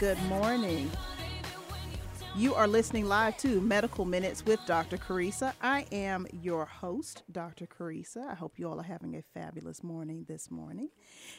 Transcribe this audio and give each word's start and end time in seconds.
Good 0.00 0.22
morning. 0.22 0.90
You 2.34 2.54
are 2.54 2.66
listening 2.66 3.04
live 3.04 3.36
to 3.38 3.60
Medical 3.60 4.06
Minutes 4.06 4.46
with 4.46 4.60
Dr. 4.64 4.96
Carissa. 4.96 5.52
I 5.60 5.84
am 5.92 6.26
your 6.40 6.64
host, 6.64 7.22
Dr. 7.30 7.66
Carissa. 7.66 8.26
I 8.26 8.34
hope 8.34 8.58
you 8.58 8.66
all 8.66 8.80
are 8.80 8.84
having 8.84 9.14
a 9.16 9.22
fabulous 9.34 9.82
morning 9.82 10.24
this 10.26 10.50
morning. 10.50 10.88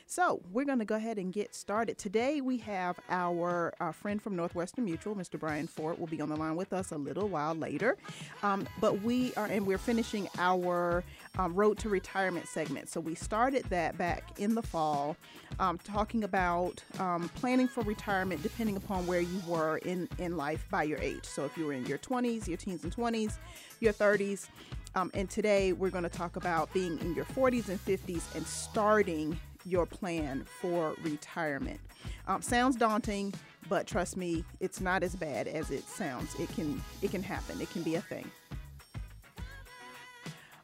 So, 0.06 0.44
we're 0.52 0.66
going 0.66 0.78
to 0.78 0.86
go 0.86 0.94
ahead 0.94 1.18
and 1.18 1.34
get 1.34 1.56
started. 1.56 1.98
Today, 1.98 2.40
we 2.42 2.58
have 2.58 3.00
our, 3.10 3.74
our 3.80 3.94
friend 3.94 4.22
from 4.22 4.36
Northwestern 4.36 4.86
Mutual, 4.86 5.16
Mr. 5.16 5.40
Brian 5.40 5.66
Ford, 5.66 5.98
will 5.98 6.06
be 6.06 6.22
on 6.22 6.30
the 6.30 6.36
line 6.36 6.56
with 6.56 6.72
us 6.72 6.92
a 6.92 6.98
little 6.98 7.30
while 7.30 7.56
later. 7.56 7.98
Um, 8.44 8.68
but 8.80 9.02
we 9.02 9.34
are, 9.36 9.48
and 9.48 9.66
we're 9.66 9.80
finishing 9.80 10.30
our 10.38 11.04
um, 11.38 11.54
Road 11.54 11.78
to 11.80 11.90
Retirement 11.90 12.48
segment. 12.48 12.90
So, 12.90 13.00
we 13.00 13.16
started 13.16 13.66
that 13.70 13.98
back 13.98 14.40
in 14.40 14.56
the 14.56 14.62
fall 14.62 15.16
um, 15.60 15.78
talking 15.78 16.24
about 16.24 16.84
um, 17.00 17.30
planning 17.36 17.68
for 17.68 17.82
retirement 17.82 18.42
depending 18.44 18.76
upon 18.76 19.06
where 19.06 19.22
you 19.22 19.42
were 19.48 19.78
in, 19.80 20.08
in 20.18 20.38
life 20.38 20.66
by 20.70 20.84
your 20.84 21.00
age. 21.00 21.24
So 21.24 21.46
if 21.46 21.58
you 21.58 21.66
were 21.66 21.74
in 21.74 21.86
your 21.86 21.98
20s, 21.98 22.48
your 22.48 22.58
teens 22.58 22.84
and 22.84 22.96
20s, 22.96 23.38
your 23.80 23.94
30s, 23.94 24.48
um, 24.96 25.12
and 25.14 25.30
today 25.30 25.74
we're 25.74 25.90
going 25.90 26.04
to 26.04 26.10
talk 26.10 26.36
about 26.36 26.72
being 26.74 27.00
in 27.00 27.14
your 27.14 27.26
40s 27.26 27.70
and 27.70 27.84
50s 27.86 28.36
and 28.36 28.46
starting 28.46 29.40
your 29.66 29.86
plan 29.86 30.44
for 30.60 30.96
retirement. 31.04 31.80
Um, 32.28 32.42
sounds 32.42 32.76
daunting, 32.76 33.34
but 33.70 33.88
trust 33.88 34.18
me, 34.18 34.44
it's 34.60 34.82
not 34.82 35.04
as 35.04 35.16
bad 35.16 35.48
as 35.48 35.72
it 35.72 35.88
sounds. 35.88 36.34
It 36.40 36.50
can 36.56 36.82
it 37.02 37.12
can 37.12 37.22
happen. 37.22 37.62
It 37.62 37.70
can 37.70 37.84
be 37.84 37.96
a 37.96 38.02
thing. 38.02 38.30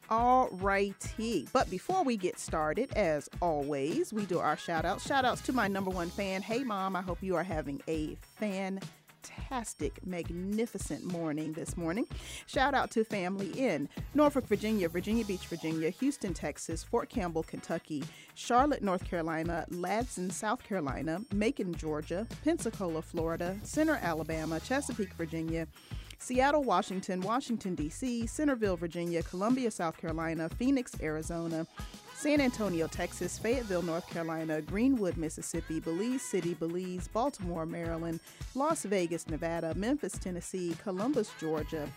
All 0.10 0.48
righty. 0.54 1.48
But 1.52 1.70
before 1.70 2.04
we 2.04 2.16
get 2.16 2.40
started, 2.40 2.94
as 2.94 3.30
always, 3.42 4.14
we 4.14 4.26
do 4.26 4.40
our 4.40 4.56
shout 4.56 4.86
outs. 4.86 5.06
Shout 5.06 5.26
outs 5.26 5.42
to 5.42 5.54
my 5.54 5.68
number 5.68 5.92
one 5.92 6.10
fan. 6.10 6.42
Hey, 6.42 6.64
mom, 6.64 6.96
I 6.96 7.02
hope 7.02 7.22
you 7.22 7.36
are 7.36 7.44
having 7.44 7.82
a 7.90 8.18
fantastic, 8.40 10.06
magnificent 10.06 11.04
morning 11.04 11.52
this 11.52 11.76
morning. 11.76 12.08
Shout 12.46 12.74
out 12.74 12.90
to 12.92 13.04
family 13.04 13.52
in 13.60 13.90
Norfolk, 14.14 14.48
Virginia, 14.48 14.88
Virginia 14.88 15.26
Beach, 15.26 15.46
Virginia, 15.48 15.90
Houston, 15.90 16.34
Texas, 16.34 16.86
Fort 16.86 17.10
Campbell, 17.10 17.44
Kentucky, 17.44 18.02
Charlotte, 18.34 18.82
North 18.82 19.04
Carolina, 19.04 19.66
Ladson, 19.72 20.32
South 20.32 20.64
Carolina, 20.64 21.20
Macon, 21.34 21.74
Georgia, 21.76 22.26
Pensacola, 22.46 23.02
Florida, 23.02 23.58
Centre, 23.64 24.00
Alabama, 24.02 24.62
Chesapeake, 24.62 25.14
Virginia. 25.16 25.68
Seattle, 26.20 26.64
Washington, 26.64 27.22
Washington, 27.22 27.76
D.C., 27.76 28.28
Centreville, 28.28 28.76
Virginia, 28.76 29.22
Columbia, 29.24 29.70
South 29.72 29.98
Carolina, 29.98 30.50
Phoenix, 30.50 30.94
Arizona, 31.02 31.66
San 32.16 32.42
Antonio, 32.42 32.88
Texas, 32.88 33.38
Fayetteville, 33.38 33.84
North 33.84 34.10
Carolina, 34.10 34.60
Greenwood, 34.60 35.18
Mississippi, 35.18 35.80
Belize 35.80 36.24
City, 36.24 36.56
Belize, 36.56 37.08
Baltimore, 37.10 37.66
Maryland, 37.68 38.20
Las 38.56 38.84
Vegas, 38.84 39.28
Nevada, 39.28 39.76
Memphis, 39.76 40.14
Tennessee, 40.14 40.76
Columbus, 40.84 41.30
Georgia, 41.40 41.88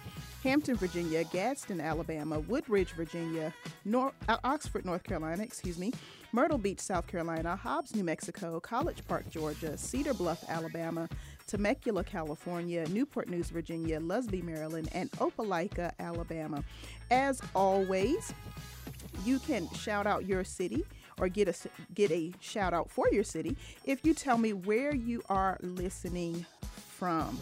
Hampton, 0.44 0.76
Virginia, 0.76 1.24
Gadsden, 1.24 1.80
Alabama, 1.80 2.38
Woodbridge, 2.40 2.90
Virginia, 2.92 3.54
Nor- 3.86 4.12
uh, 4.28 4.36
Oxford, 4.44 4.84
North 4.84 5.04
Carolina, 5.04 5.42
excuse 5.42 5.78
me, 5.78 5.90
Myrtle 6.32 6.58
Beach, 6.58 6.80
South 6.80 7.06
Carolina, 7.06 7.56
Hobbs, 7.56 7.94
New 7.94 8.04
Mexico, 8.04 8.60
College 8.60 9.02
Park, 9.08 9.28
Georgia, 9.30 9.76
Cedar 9.78 10.12
Bluff, 10.14 10.44
Alabama, 10.50 11.08
Temecula, 11.50 12.04
California, 12.04 12.86
Newport 12.90 13.28
News, 13.28 13.50
Virginia, 13.50 13.98
Lusby, 13.98 14.40
Maryland, 14.40 14.88
and 14.92 15.10
Opelika, 15.12 15.90
Alabama. 15.98 16.62
As 17.10 17.42
always, 17.56 18.32
you 19.24 19.40
can 19.40 19.68
shout 19.70 20.06
out 20.06 20.26
your 20.26 20.44
city 20.44 20.84
or 21.18 21.28
get 21.28 21.48
a 21.48 21.54
get 21.92 22.12
a 22.12 22.32
shout 22.38 22.72
out 22.72 22.88
for 22.88 23.08
your 23.10 23.24
city 23.24 23.56
if 23.84 24.06
you 24.06 24.14
tell 24.14 24.38
me 24.38 24.52
where 24.52 24.94
you 24.94 25.22
are 25.28 25.58
listening 25.60 26.46
from. 26.96 27.36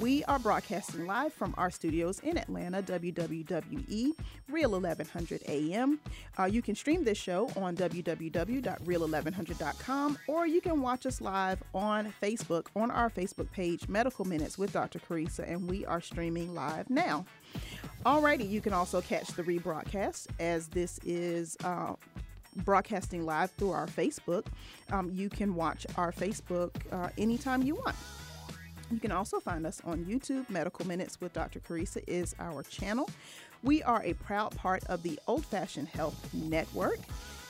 We 0.00 0.24
are 0.24 0.40
broadcasting 0.40 1.06
live 1.06 1.32
from 1.32 1.54
our 1.56 1.70
studios 1.70 2.18
in 2.20 2.36
Atlanta, 2.36 2.82
WWWE, 2.82 4.10
Real 4.48 4.70
1100 4.70 5.42
AM. 5.46 6.00
Uh, 6.36 6.46
you 6.46 6.62
can 6.62 6.74
stream 6.74 7.04
this 7.04 7.16
show 7.16 7.48
on 7.56 7.76
www.real1100.com 7.76 10.18
or 10.26 10.48
you 10.48 10.60
can 10.60 10.82
watch 10.82 11.06
us 11.06 11.20
live 11.20 11.62
on 11.74 12.12
Facebook 12.20 12.66
on 12.74 12.90
our 12.90 13.08
Facebook 13.08 13.48
page, 13.52 13.86
Medical 13.88 14.24
Minutes 14.24 14.58
with 14.58 14.72
Dr. 14.72 14.98
Carissa, 14.98 15.48
and 15.48 15.70
we 15.70 15.86
are 15.86 16.00
streaming 16.00 16.52
live 16.54 16.90
now. 16.90 17.24
Alrighty, 18.04 18.48
you 18.48 18.60
can 18.60 18.72
also 18.72 19.00
catch 19.00 19.28
the 19.28 19.44
rebroadcast 19.44 20.26
as 20.40 20.66
this 20.68 20.98
is. 21.04 21.56
Uh, 21.62 21.94
broadcasting 22.58 23.26
live 23.26 23.50
through 23.52 23.72
our 23.72 23.88
Facebook. 23.88 24.46
Um, 24.92 25.10
you 25.12 25.28
can 25.28 25.56
watch 25.56 25.88
our 25.96 26.12
Facebook 26.12 26.70
uh, 26.92 27.08
anytime 27.18 27.64
you 27.64 27.74
want. 27.74 27.96
You 28.94 29.00
can 29.00 29.10
also 29.10 29.40
find 29.40 29.66
us 29.66 29.82
on 29.84 30.04
YouTube. 30.04 30.48
Medical 30.48 30.86
Minutes 30.86 31.20
with 31.20 31.32
Dr. 31.32 31.58
Carissa 31.58 32.04
is 32.06 32.32
our 32.38 32.62
channel. 32.62 33.10
We 33.64 33.82
are 33.82 34.00
a 34.04 34.12
proud 34.12 34.56
part 34.56 34.84
of 34.84 35.02
the 35.02 35.18
Old 35.26 35.44
Fashioned 35.44 35.88
Health 35.88 36.32
Network 36.32 37.00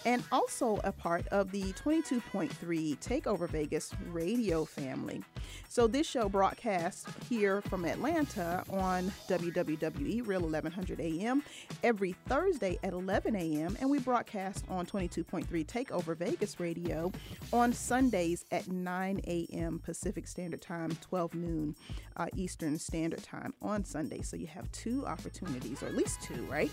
and 0.04 0.22
also 0.32 0.81
a 0.84 0.92
part 0.92 1.26
of 1.28 1.50
the 1.50 1.72
22.3 1.72 2.50
Takeover 2.98 3.48
Vegas 3.48 3.92
radio 4.10 4.65
family. 4.65 5.22
So 5.69 5.87
this 5.87 6.06
show 6.06 6.28
broadcasts 6.28 7.06
here 7.28 7.60
from 7.62 7.84
Atlanta 7.84 8.62
on 8.70 9.12
WWWE 9.28 10.26
Real 10.26 10.43
1100 10.43 11.00
AM 11.00 11.43
every 11.82 12.14
Thursday 12.26 12.78
at 12.82 12.93
11 12.93 13.34
a.m. 13.37 13.76
and 13.81 13.91
we 13.91 13.98
broadcast 13.98 14.64
on 14.69 14.87
22.3 14.87 15.66
Takeover 15.66 16.16
Vegas 16.16 16.60
radio 16.60 17.10
on 17.53 17.72
Sundays 17.72 18.44
at 18.50 18.69
9 18.69 19.20
a.m. 19.26 19.81
Pacific 19.84 20.28
Standard 20.28 20.62
Time, 20.62 20.97
12 21.00 21.34
noon 21.34 21.76
uh, 22.16 22.26
Eastern 22.37 22.78
Standard 22.78 23.22
Time 23.22 23.53
on 23.62 23.84
Sunday. 23.84 24.22
So 24.22 24.37
you 24.37 24.47
have 24.47 24.70
two 24.72 25.04
opportunities, 25.06 25.82
or 25.82 25.87
at 25.87 25.97
least 25.97 26.22
two, 26.22 26.47
right? 26.50 26.70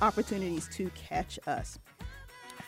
Opportunities 0.00 0.68
to 0.72 0.90
catch 0.90 1.38
us. 1.46 1.78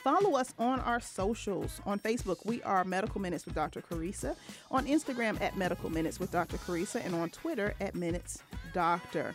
Follow 0.05 0.37
us 0.37 0.53
on 0.59 0.81
our 0.81 1.01
socials. 1.01 1.81
On 1.87 1.99
Facebook, 1.99 2.45
we 2.45 2.63
are 2.63 2.85
Medical 2.85 3.23
Minutes 3.23 3.47
with 3.47 3.55
Dr. 3.55 3.81
Carissa. 3.81 4.37
On 4.71 4.85
Instagram, 4.85 5.41
at 5.41 5.57
Medical 5.57 5.89
Minutes 5.89 6.21
with 6.21 6.31
Dr. 6.31 6.59
Carissa. 6.59 7.03
And 7.03 7.15
on 7.15 7.31
Twitter, 7.31 7.75
at 7.81 7.95
Minutes 7.95 8.43
Doctor. 8.75 9.35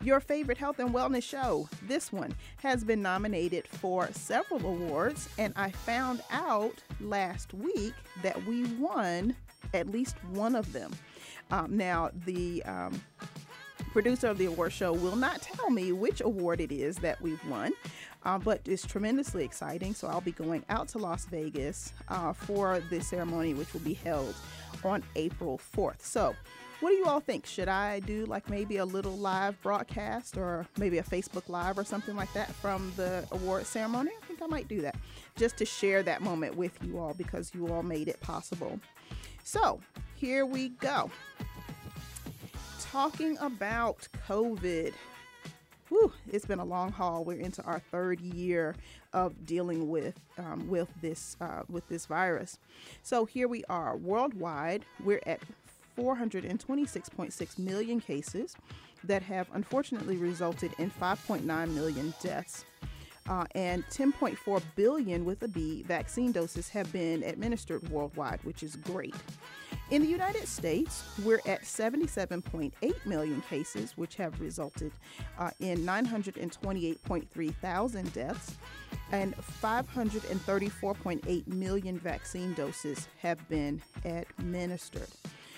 Your 0.00 0.18
favorite 0.20 0.56
health 0.56 0.78
and 0.78 0.94
wellness 0.94 1.24
show, 1.24 1.68
this 1.82 2.10
one, 2.10 2.34
has 2.62 2.84
been 2.84 3.02
nominated 3.02 3.68
for 3.68 4.08
several 4.12 4.64
awards. 4.64 5.28
And 5.36 5.52
I 5.56 5.72
found 5.72 6.22
out 6.30 6.82
last 7.02 7.52
week 7.52 7.92
that 8.22 8.42
we 8.46 8.64
won 8.76 9.36
at 9.74 9.90
least 9.90 10.16
one 10.32 10.54
of 10.54 10.72
them. 10.72 10.90
Um, 11.50 11.76
now, 11.76 12.12
the. 12.24 12.62
Um, 12.62 12.98
producer 13.88 14.28
of 14.28 14.38
the 14.38 14.46
award 14.46 14.72
show 14.72 14.92
will 14.92 15.16
not 15.16 15.42
tell 15.42 15.70
me 15.70 15.92
which 15.92 16.20
award 16.20 16.60
it 16.60 16.70
is 16.70 16.96
that 16.96 17.20
we've 17.20 17.44
won, 17.48 17.72
uh, 18.24 18.38
but 18.38 18.60
it's 18.64 18.86
tremendously 18.86 19.44
exciting. 19.44 19.94
So 19.94 20.08
I'll 20.08 20.20
be 20.20 20.32
going 20.32 20.64
out 20.68 20.88
to 20.88 20.98
Las 20.98 21.26
Vegas 21.26 21.92
uh, 22.08 22.32
for 22.32 22.80
this 22.90 23.08
ceremony, 23.08 23.54
which 23.54 23.72
will 23.72 23.80
be 23.80 23.94
held 23.94 24.34
on 24.84 25.02
April 25.16 25.60
4th. 25.76 26.02
So, 26.02 26.34
what 26.80 26.90
do 26.90 26.94
you 26.94 27.06
all 27.06 27.18
think? 27.18 27.44
Should 27.44 27.66
I 27.66 27.98
do 27.98 28.24
like 28.26 28.48
maybe 28.48 28.76
a 28.76 28.84
little 28.84 29.16
live 29.16 29.60
broadcast 29.62 30.36
or 30.36 30.64
maybe 30.76 30.98
a 30.98 31.02
Facebook 31.02 31.48
Live 31.48 31.76
or 31.76 31.82
something 31.82 32.14
like 32.14 32.32
that 32.34 32.54
from 32.54 32.92
the 32.94 33.26
award 33.32 33.66
ceremony? 33.66 34.12
I 34.22 34.26
think 34.26 34.40
I 34.40 34.46
might 34.46 34.68
do 34.68 34.80
that 34.82 34.94
just 35.34 35.56
to 35.56 35.64
share 35.64 36.04
that 36.04 36.22
moment 36.22 36.56
with 36.56 36.78
you 36.84 36.98
all 36.98 37.14
because 37.14 37.52
you 37.52 37.66
all 37.66 37.82
made 37.82 38.06
it 38.06 38.20
possible. 38.20 38.78
So, 39.42 39.80
here 40.14 40.46
we 40.46 40.68
go 40.68 41.10
talking 42.90 43.36
about 43.38 44.08
COVID. 44.26 44.92
Whew, 45.88 46.12
it's 46.30 46.44
been 46.44 46.58
a 46.58 46.64
long 46.64 46.92
haul. 46.92 47.24
We're 47.24 47.40
into 47.40 47.62
our 47.62 47.78
third 47.78 48.20
year 48.20 48.74
of 49.12 49.46
dealing 49.46 49.88
with 49.88 50.18
um, 50.36 50.68
with 50.68 50.88
this 51.00 51.36
uh, 51.40 51.62
with 51.68 51.88
this 51.88 52.06
virus. 52.06 52.58
So 53.02 53.24
here 53.24 53.48
we 53.48 53.64
are 53.68 53.96
worldwide. 53.96 54.84
We're 55.02 55.22
at 55.26 55.40
426.6 55.96 57.58
million 57.58 58.00
cases 58.00 58.54
that 59.04 59.22
have 59.22 59.48
unfortunately 59.54 60.16
resulted 60.16 60.72
in 60.78 60.90
5.9 60.90 61.42
million 61.74 62.14
deaths. 62.22 62.64
Uh, 63.28 63.44
and 63.54 63.84
10.4 63.88 64.62
billion 64.74 65.22
with 65.22 65.42
a 65.42 65.48
B 65.48 65.82
vaccine 65.82 66.32
doses 66.32 66.70
have 66.70 66.90
been 66.92 67.22
administered 67.22 67.86
worldwide, 67.90 68.42
which 68.42 68.62
is 68.62 68.76
great. 68.76 69.14
In 69.90 70.02
the 70.02 70.08
United 70.08 70.46
States, 70.46 71.02
we're 71.24 71.40
at 71.46 71.62
77.8 71.62 73.06
million 73.06 73.40
cases, 73.40 73.96
which 73.96 74.16
have 74.16 74.38
resulted 74.38 74.92
uh, 75.38 75.50
in 75.60 75.78
928.3 75.78 77.54
thousand 77.54 78.12
deaths, 78.12 78.56
and 79.12 79.34
534.8 79.62 81.46
million 81.46 81.98
vaccine 81.98 82.52
doses 82.52 83.08
have 83.22 83.48
been 83.48 83.80
administered. 84.04 85.08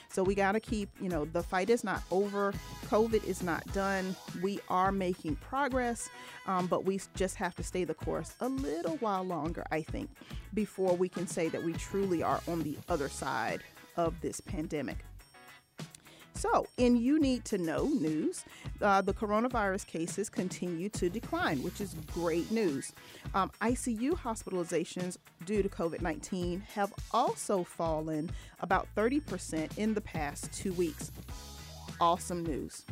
So 0.08 0.22
we 0.22 0.36
got 0.36 0.52
to 0.52 0.60
keep, 0.60 0.90
you 1.00 1.08
know, 1.08 1.24
the 1.24 1.42
fight 1.42 1.68
is 1.68 1.82
not 1.82 2.04
over. 2.12 2.54
COVID 2.86 3.24
is 3.24 3.42
not 3.42 3.66
done. 3.72 4.14
We 4.40 4.60
are 4.68 4.92
making 4.92 5.36
progress, 5.36 6.08
um, 6.46 6.68
but 6.68 6.84
we 6.84 7.00
just 7.16 7.34
have 7.34 7.56
to 7.56 7.64
stay 7.64 7.82
the 7.82 7.94
course 7.94 8.36
a 8.40 8.48
little 8.48 8.96
while 8.98 9.24
longer, 9.24 9.64
I 9.72 9.82
think, 9.82 10.08
before 10.54 10.94
we 10.94 11.08
can 11.08 11.26
say 11.26 11.48
that 11.48 11.64
we 11.64 11.72
truly 11.72 12.22
are 12.22 12.40
on 12.46 12.62
the 12.62 12.78
other 12.88 13.08
side 13.08 13.64
of 14.06 14.20
this 14.20 14.40
pandemic. 14.40 15.04
So, 16.34 16.66
in 16.78 16.96
You 16.96 17.20
Need 17.20 17.44
to 17.46 17.58
Know 17.58 17.84
news, 17.84 18.46
uh, 18.80 19.02
the 19.02 19.12
coronavirus 19.12 19.86
cases 19.86 20.30
continue 20.30 20.88
to 20.88 21.10
decline, 21.10 21.62
which 21.62 21.82
is 21.82 21.94
great 22.14 22.50
news. 22.50 22.92
Um, 23.34 23.50
ICU 23.60 24.12
hospitalizations 24.12 25.18
due 25.44 25.62
to 25.62 25.68
COVID 25.68 26.00
19 26.00 26.60
have 26.74 26.94
also 27.12 27.62
fallen 27.62 28.30
about 28.60 28.88
30% 28.96 29.76
in 29.76 29.92
the 29.92 30.00
past 30.00 30.50
two 30.50 30.72
weeks. 30.72 31.12
Awesome 32.00 32.42
news, 32.42 32.86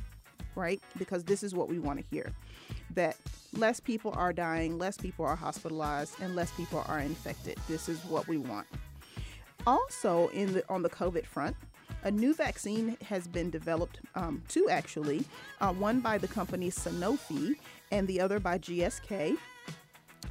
right? 0.55 0.83
Because 0.99 1.25
this 1.25 1.43
is 1.43 1.55
what 1.55 1.71
we 1.71 1.79
want 1.79 1.99
to 2.01 2.05
hear 2.15 2.31
that 2.95 3.17
less 3.55 3.81
people 3.81 4.13
are 4.15 4.33
dying, 4.33 4.77
less 4.77 4.99
people 4.99 5.25
are 5.25 5.37
hospitalized, 5.37 6.21
and 6.21 6.37
less 6.37 6.51
people 6.53 6.85
are 6.87 6.99
infected. 6.99 7.57
This 7.67 7.89
is 7.89 8.05
what 8.05 8.29
we 8.29 8.37
want. 8.37 8.67
Also, 9.69 10.29
in 10.29 10.55
the 10.55 10.65
on 10.71 10.83
the 10.83 10.89
COVID 10.89 11.27
front, 11.27 11.55
a 12.03 12.11
new 12.11 12.33
vaccine 12.33 12.97
has 13.05 13.29
been 13.29 13.51
developed, 13.51 14.01
um, 14.15 14.43
two 14.49 14.67
actually, 14.71 15.27
uh, 15.61 15.71
one 15.75 16.01
by 16.01 16.17
the 16.17 16.27
company 16.27 16.71
Sanofi 16.71 17.55
and 17.93 18.09
the 18.09 18.19
other 18.19 18.41
by 18.41 18.57
GSK. 18.57 19.37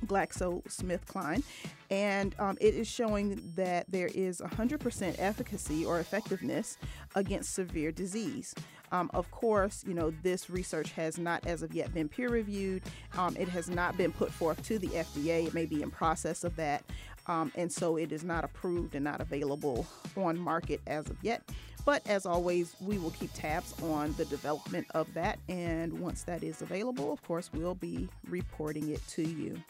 GlaxoSmithKline, 0.06 1.42
and 1.90 2.36
um, 2.38 2.56
it 2.62 2.76
is 2.76 2.88
showing 2.88 3.42
that 3.56 3.86
there 3.90 4.12
is 4.14 4.42
100% 4.42 5.16
efficacy 5.18 5.86
or 5.86 6.00
effectiveness 6.00 6.78
against 7.16 7.56
severe 7.56 7.92
disease. 7.92 8.54
Um, 8.92 9.10
of 9.14 9.30
course, 9.32 9.84
you 9.88 9.94
know, 9.94 10.12
this 10.24 10.50
research 10.50 10.92
has 10.92 11.18
not 11.18 11.46
as 11.46 11.62
of 11.62 11.74
yet 11.74 11.94
been 11.94 12.08
peer 12.08 12.30
reviewed. 12.30 12.84
Um, 13.18 13.36
it 13.38 13.50
has 13.50 13.70
not 13.70 13.98
been 13.98 14.12
put 14.12 14.32
forth 14.32 14.64
to 14.68 14.80
the 14.80 14.88
FDA. 14.88 15.48
It 15.48 15.54
may 15.54 15.66
be 15.66 15.82
in 15.82 15.92
process 15.92 16.44
of 16.44 16.56
that. 16.58 16.84
Um, 17.28 17.52
and 17.56 17.72
so 17.72 17.98
it 17.98 18.12
is 18.12 18.24
not 18.24 18.44
approved 18.44 18.96
and 18.96 19.04
not 19.04 19.22
available 19.22 19.86
on 20.16 20.40
market 20.40 20.82
as 20.88 21.10
of 21.10 21.18
yet. 21.22 21.42
But 21.86 22.06
as 22.08 22.26
always, 22.26 22.76
we 22.82 22.98
will 22.98 23.12
keep 23.12 23.32
tabs 23.34 23.74
on 23.82 24.14
the 24.18 24.26
development 24.26 24.88
of 24.94 25.14
that. 25.14 25.40
And 25.48 26.00
once 26.00 26.24
that 26.24 26.44
is 26.44 26.62
available, 26.62 27.14
of 27.14 27.24
course, 27.24 27.50
we'll 27.54 27.76
be 27.76 28.10
reporting 28.28 28.90
it 28.90 29.06
to 29.10 29.24
you. 29.24 29.62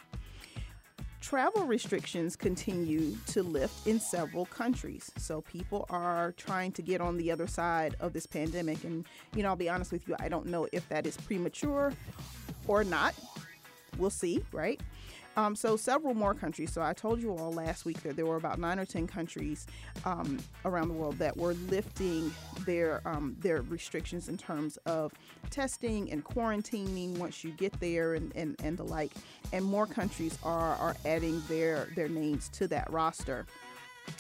Travel 1.22 1.66
restrictions 1.66 2.36
continue 2.36 3.16
to 3.28 3.44
lift 3.44 3.86
in 3.86 4.00
several 4.00 4.46
countries. 4.46 5.12
So 5.18 5.42
people 5.42 5.86
are 5.90 6.32
trying 6.38 6.72
to 6.74 6.82
get 6.82 7.02
on 7.02 7.18
the 7.18 7.32
other 7.32 7.48
side 7.48 7.96
of 8.00 8.14
this 8.14 8.26
pandemic. 8.26 8.84
And, 8.84 9.06
you 9.36 9.44
know, 9.44 9.50
I'll 9.50 9.56
be 9.56 9.70
honest 9.70 9.92
with 9.92 10.08
you, 10.08 10.16
I 10.20 10.30
don't 10.30 10.46
know 10.46 10.68
if 10.72 10.88
that 10.90 11.06
is 11.06 11.18
premature 11.18 11.92
or 12.68 12.84
not. 12.84 13.14
We'll 13.98 14.10
see, 14.10 14.44
right? 14.52 14.80
Um, 15.38 15.56
so 15.56 15.78
several 15.78 16.16
more 16.16 16.34
countries. 16.34 16.74
So 16.74 16.82
I 16.82 16.94
told 16.94 17.22
you 17.22 17.32
all 17.32 17.54
last 17.54 17.86
week 17.86 18.02
that 18.02 18.16
there 18.16 18.26
were 18.26 18.38
about 18.38 18.60
nine 18.60 18.80
or 18.80 18.86
ten 18.86 19.06
countries 19.06 19.68
um, 20.04 20.40
around 20.66 20.88
the 20.88 20.96
world 20.96 21.20
that 21.20 21.38
were 21.38 21.54
lifting 21.70 22.34
their 22.66 23.02
um, 23.06 23.38
their 23.40 23.62
restrictions 23.62 24.30
in 24.30 24.38
terms 24.38 24.78
of 24.88 25.14
testing 25.52 26.12
and 26.12 26.26
quarantining 26.26 27.18
once 27.20 27.44
you 27.44 27.52
get 27.52 27.80
there 27.80 28.16
and, 28.16 28.36
and, 28.36 28.56
and 28.64 28.78
the 28.78 28.84
like. 28.84 29.12
And 29.54 29.64
more 29.64 29.86
countries 29.86 30.38
are 30.44 30.76
are 30.76 30.98
adding 31.06 31.42
their 31.48 31.88
their 31.96 32.10
names 32.10 32.50
to 32.50 32.68
that 32.70 32.92
roster. 32.92 33.46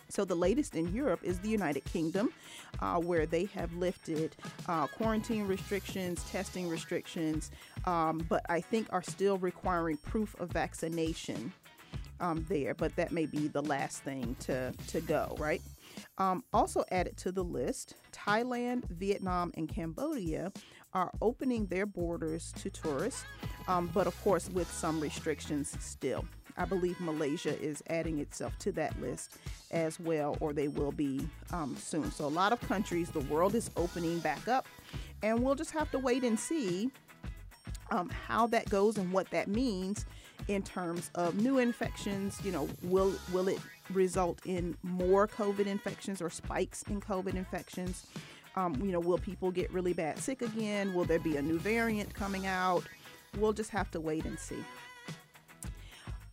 So, 0.09 0.25
the 0.25 0.35
latest 0.35 0.75
in 0.75 0.93
Europe 0.93 1.19
is 1.23 1.39
the 1.39 1.49
United 1.49 1.83
Kingdom, 1.85 2.31
uh, 2.79 2.95
where 2.99 3.25
they 3.25 3.45
have 3.45 3.73
lifted 3.73 4.35
uh, 4.67 4.87
quarantine 4.87 5.47
restrictions, 5.47 6.23
testing 6.29 6.67
restrictions, 6.69 7.51
um, 7.85 8.25
but 8.29 8.45
I 8.49 8.61
think 8.61 8.87
are 8.91 9.03
still 9.03 9.37
requiring 9.37 9.97
proof 9.97 10.35
of 10.39 10.49
vaccination 10.51 11.53
um, 12.19 12.45
there. 12.49 12.73
But 12.73 12.95
that 12.95 13.11
may 13.11 13.25
be 13.25 13.47
the 13.47 13.61
last 13.61 14.03
thing 14.03 14.35
to, 14.41 14.73
to 14.87 15.01
go, 15.01 15.35
right? 15.39 15.61
Um, 16.17 16.43
also 16.53 16.83
added 16.91 17.17
to 17.17 17.31
the 17.31 17.43
list, 17.43 17.95
Thailand, 18.11 18.89
Vietnam, 18.89 19.51
and 19.55 19.67
Cambodia 19.67 20.51
are 20.93 21.11
opening 21.21 21.67
their 21.67 21.85
borders 21.85 22.53
to 22.53 22.69
tourists, 22.69 23.23
um, 23.67 23.89
but 23.93 24.07
of 24.07 24.19
course 24.23 24.49
with 24.49 24.71
some 24.71 24.99
restrictions 24.99 25.75
still. 25.79 26.25
I 26.57 26.65
believe 26.65 26.99
Malaysia 26.99 27.59
is 27.61 27.83
adding 27.89 28.19
itself 28.19 28.57
to 28.59 28.71
that 28.73 28.99
list 29.01 29.37
as 29.71 29.99
well, 29.99 30.37
or 30.39 30.53
they 30.53 30.67
will 30.67 30.91
be 30.91 31.27
um, 31.51 31.75
soon. 31.77 32.11
So, 32.11 32.25
a 32.25 32.27
lot 32.27 32.53
of 32.53 32.61
countries, 32.61 33.09
the 33.09 33.21
world 33.21 33.55
is 33.55 33.69
opening 33.77 34.19
back 34.19 34.47
up, 34.47 34.67
and 35.23 35.43
we'll 35.43 35.55
just 35.55 35.71
have 35.71 35.91
to 35.91 35.99
wait 35.99 36.23
and 36.23 36.39
see 36.39 36.91
um, 37.91 38.09
how 38.09 38.47
that 38.47 38.69
goes 38.69 38.97
and 38.97 39.11
what 39.11 39.29
that 39.31 39.47
means 39.47 40.05
in 40.47 40.61
terms 40.61 41.11
of 41.15 41.35
new 41.35 41.59
infections. 41.59 42.39
You 42.43 42.51
know, 42.51 42.69
will 42.83 43.13
will 43.31 43.47
it 43.47 43.59
result 43.91 44.39
in 44.45 44.75
more 44.83 45.27
COVID 45.27 45.67
infections 45.67 46.21
or 46.21 46.29
spikes 46.29 46.83
in 46.83 47.01
COVID 47.01 47.35
infections? 47.35 48.07
Um, 48.55 48.75
you 48.83 48.91
know, 48.91 48.99
will 48.99 49.19
people 49.19 49.51
get 49.51 49.71
really 49.71 49.93
bad 49.93 50.17
sick 50.17 50.41
again? 50.41 50.93
Will 50.93 51.05
there 51.05 51.19
be 51.19 51.37
a 51.37 51.41
new 51.41 51.59
variant 51.59 52.13
coming 52.13 52.47
out? 52.47 52.83
We'll 53.37 53.53
just 53.53 53.69
have 53.69 53.91
to 53.91 53.99
wait 53.99 54.25
and 54.25 54.39
see. 54.39 54.63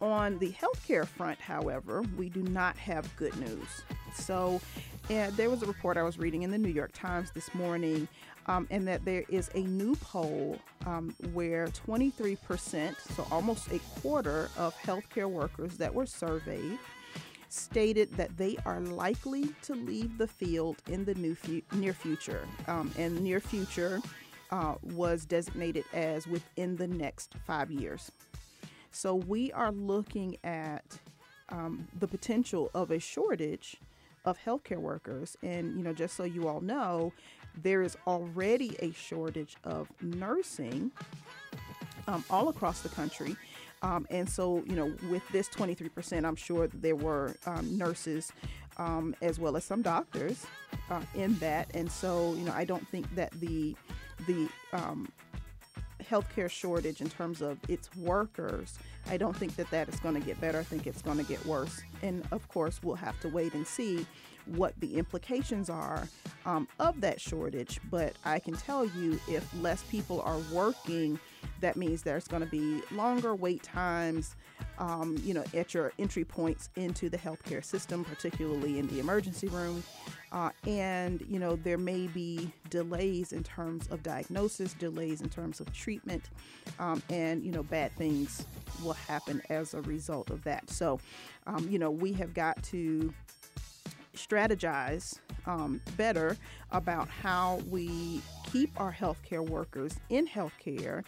On 0.00 0.38
the 0.38 0.52
healthcare 0.52 1.06
front, 1.06 1.40
however, 1.40 2.02
we 2.16 2.28
do 2.28 2.42
not 2.42 2.76
have 2.76 3.14
good 3.16 3.34
news. 3.36 3.84
So, 4.14 4.60
there 5.08 5.50
was 5.50 5.62
a 5.62 5.66
report 5.66 5.96
I 5.96 6.02
was 6.02 6.18
reading 6.18 6.42
in 6.42 6.50
the 6.50 6.58
New 6.58 6.70
York 6.70 6.92
Times 6.92 7.30
this 7.32 7.54
morning, 7.54 8.08
um, 8.46 8.66
and 8.70 8.86
that 8.88 9.04
there 9.04 9.24
is 9.28 9.50
a 9.54 9.60
new 9.60 9.94
poll 9.96 10.58
um, 10.86 11.14
where 11.32 11.66
23%, 11.68 12.94
so 13.14 13.26
almost 13.30 13.70
a 13.70 13.78
quarter 14.00 14.50
of 14.56 14.74
healthcare 14.76 15.30
workers 15.30 15.76
that 15.78 15.94
were 15.94 16.06
surveyed, 16.06 16.78
stated 17.48 18.12
that 18.14 18.36
they 18.36 18.56
are 18.66 18.80
likely 18.80 19.48
to 19.62 19.74
leave 19.74 20.18
the 20.18 20.26
field 20.26 20.76
in 20.88 21.04
the 21.04 21.14
new 21.14 21.34
fu- 21.34 21.62
near 21.72 21.92
future. 21.92 22.46
Um, 22.66 22.90
and 22.98 23.20
near 23.20 23.40
future 23.40 24.00
uh, 24.50 24.74
was 24.82 25.24
designated 25.24 25.84
as 25.92 26.26
within 26.26 26.76
the 26.76 26.88
next 26.88 27.34
five 27.46 27.70
years. 27.70 28.10
So 28.94 29.16
we 29.16 29.50
are 29.52 29.72
looking 29.72 30.36
at 30.44 30.84
um, 31.48 31.88
the 31.98 32.06
potential 32.06 32.70
of 32.74 32.90
a 32.90 33.00
shortage 33.00 33.76
of 34.24 34.38
healthcare 34.38 34.78
workers. 34.78 35.36
And, 35.42 35.76
you 35.76 35.82
know, 35.82 35.92
just 35.92 36.16
so 36.16 36.24
you 36.24 36.48
all 36.48 36.60
know, 36.60 37.12
there 37.60 37.82
is 37.82 37.96
already 38.06 38.76
a 38.80 38.92
shortage 38.92 39.56
of 39.64 39.88
nursing 40.00 40.92
um, 42.06 42.24
all 42.30 42.48
across 42.48 42.80
the 42.82 42.88
country. 42.88 43.36
Um, 43.82 44.06
and 44.10 44.28
so, 44.28 44.62
you 44.66 44.76
know, 44.76 44.94
with 45.10 45.26
this 45.28 45.48
23%, 45.48 46.24
I'm 46.24 46.36
sure 46.36 46.68
there 46.68 46.96
were 46.96 47.34
um, 47.46 47.76
nurses 47.76 48.32
um, 48.78 49.14
as 49.20 49.38
well 49.38 49.56
as 49.56 49.64
some 49.64 49.82
doctors 49.82 50.46
uh, 50.90 51.02
in 51.14 51.36
that. 51.38 51.68
And 51.74 51.90
so, 51.90 52.34
you 52.34 52.44
know, 52.44 52.52
I 52.52 52.64
don't 52.64 52.86
think 52.88 53.12
that 53.14 53.32
the 53.40 53.76
the 54.26 54.48
um, 54.72 55.08
healthcare 56.08 56.50
shortage 56.50 57.00
in 57.00 57.08
terms 57.08 57.42
of 57.42 57.58
its 57.68 57.88
workers, 57.96 58.78
I 59.08 59.16
don't 59.16 59.36
think 59.36 59.56
that 59.56 59.70
that 59.70 59.88
is 59.88 59.98
going 60.00 60.14
to 60.14 60.20
get 60.20 60.40
better. 60.40 60.58
I 60.58 60.62
think 60.62 60.86
it's 60.86 61.02
going 61.02 61.18
to 61.18 61.24
get 61.24 61.44
worse. 61.46 61.82
And 62.02 62.26
of 62.32 62.48
course, 62.48 62.80
we'll 62.82 62.96
have 62.96 63.18
to 63.20 63.28
wait 63.28 63.54
and 63.54 63.66
see 63.66 64.06
what 64.46 64.74
the 64.80 64.96
implications 64.96 65.70
are 65.70 66.08
um, 66.46 66.68
of 66.78 67.00
that 67.00 67.20
shortage. 67.20 67.80
But 67.90 68.14
I 68.24 68.38
can 68.38 68.54
tell 68.54 68.84
you 68.84 69.18
if 69.28 69.48
less 69.60 69.82
people 69.84 70.20
are 70.22 70.38
working, 70.52 71.18
that 71.60 71.76
means 71.76 72.02
there's 72.02 72.28
going 72.28 72.42
to 72.42 72.48
be 72.48 72.82
longer 72.90 73.34
wait 73.34 73.62
times 73.62 74.36
um, 74.78 75.16
you 75.24 75.34
know, 75.34 75.44
at 75.54 75.74
your 75.74 75.92
entry 75.98 76.24
points 76.24 76.68
into 76.76 77.08
the 77.08 77.18
healthcare 77.18 77.64
system, 77.64 78.04
particularly 78.04 78.78
in 78.78 78.86
the 78.88 78.98
emergency 78.98 79.48
room. 79.48 79.82
Uh, 80.32 80.50
and, 80.66 81.24
you 81.28 81.38
know, 81.38 81.54
there 81.56 81.78
may 81.78 82.08
be 82.08 82.50
delays 82.70 83.32
in 83.32 83.44
terms 83.44 83.86
of 83.88 84.02
diagnosis, 84.02 84.74
delays 84.74 85.20
in 85.20 85.28
terms 85.28 85.60
of 85.60 85.72
treatment, 85.72 86.30
um, 86.80 87.00
and, 87.08 87.44
you 87.44 87.52
know, 87.52 87.62
bad 87.62 87.92
things 87.92 88.44
will 88.82 88.94
happen 88.94 89.40
as 89.48 89.74
a 89.74 89.82
result 89.82 90.30
of 90.30 90.42
that. 90.42 90.68
So, 90.68 90.98
um, 91.46 91.68
you 91.70 91.78
know, 91.78 91.90
we 91.90 92.12
have 92.14 92.34
got 92.34 92.60
to 92.64 93.14
strategize 94.14 95.18
um, 95.46 95.80
better 95.96 96.36
about 96.72 97.08
how 97.08 97.60
we 97.68 98.20
keep 98.50 98.78
our 98.80 98.92
healthcare 98.92 99.46
workers 99.46 99.98
in 100.08 100.26
healthcare 100.26 101.04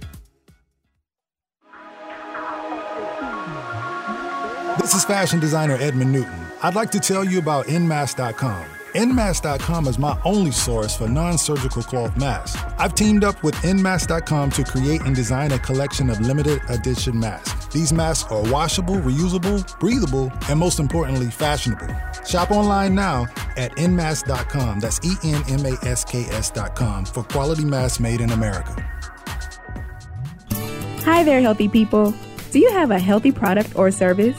This 4.79 4.95
is 4.95 5.03
fashion 5.05 5.39
designer 5.39 5.77
Edmund 5.79 6.11
Newton. 6.11 6.47
I'd 6.63 6.73
like 6.75 6.89
to 6.91 6.99
tell 6.99 7.23
you 7.23 7.39
about 7.39 7.67
Nmask.com. 7.67 8.78
Nmask.com 8.95 9.87
is 9.87 9.99
my 9.99 10.19
only 10.25 10.51
source 10.51 10.95
for 10.97 11.07
non 11.07 11.37
surgical 11.37 11.83
cloth 11.83 12.17
masks. 12.17 12.59
I've 12.79 12.95
teamed 12.95 13.23
up 13.23 13.43
with 13.43 13.53
Nmask.com 13.55 14.49
to 14.51 14.63
create 14.63 15.01
and 15.01 15.15
design 15.15 15.51
a 15.51 15.59
collection 15.59 16.09
of 16.09 16.19
limited 16.19 16.59
edition 16.69 17.19
masks. 17.19 17.67
These 17.67 17.93
masks 17.93 18.31
are 18.31 18.41
washable, 18.51 18.95
reusable, 18.95 19.79
breathable, 19.79 20.31
and 20.49 20.59
most 20.59 20.79
importantly, 20.79 21.27
fashionable. 21.27 21.87
Shop 22.25 22.49
online 22.49 22.95
now 22.95 23.27
at 23.57 23.71
nmask.com. 23.75 24.79
That's 24.79 24.99
E 25.05 25.13
N 25.23 25.43
M 25.47 25.65
A 25.65 25.77
S 25.85 26.03
K 26.03 26.23
S.com 26.23 27.05
for 27.05 27.23
quality 27.23 27.65
masks 27.65 27.99
made 27.99 28.21
in 28.21 28.31
America. 28.31 28.73
Hi 31.03 31.23
there, 31.23 31.41
healthy 31.41 31.67
people. 31.67 32.13
Do 32.51 32.57
you 32.57 32.71
have 32.71 32.89
a 32.89 32.99
healthy 32.99 33.31
product 33.31 33.75
or 33.75 33.91
service? 33.91 34.35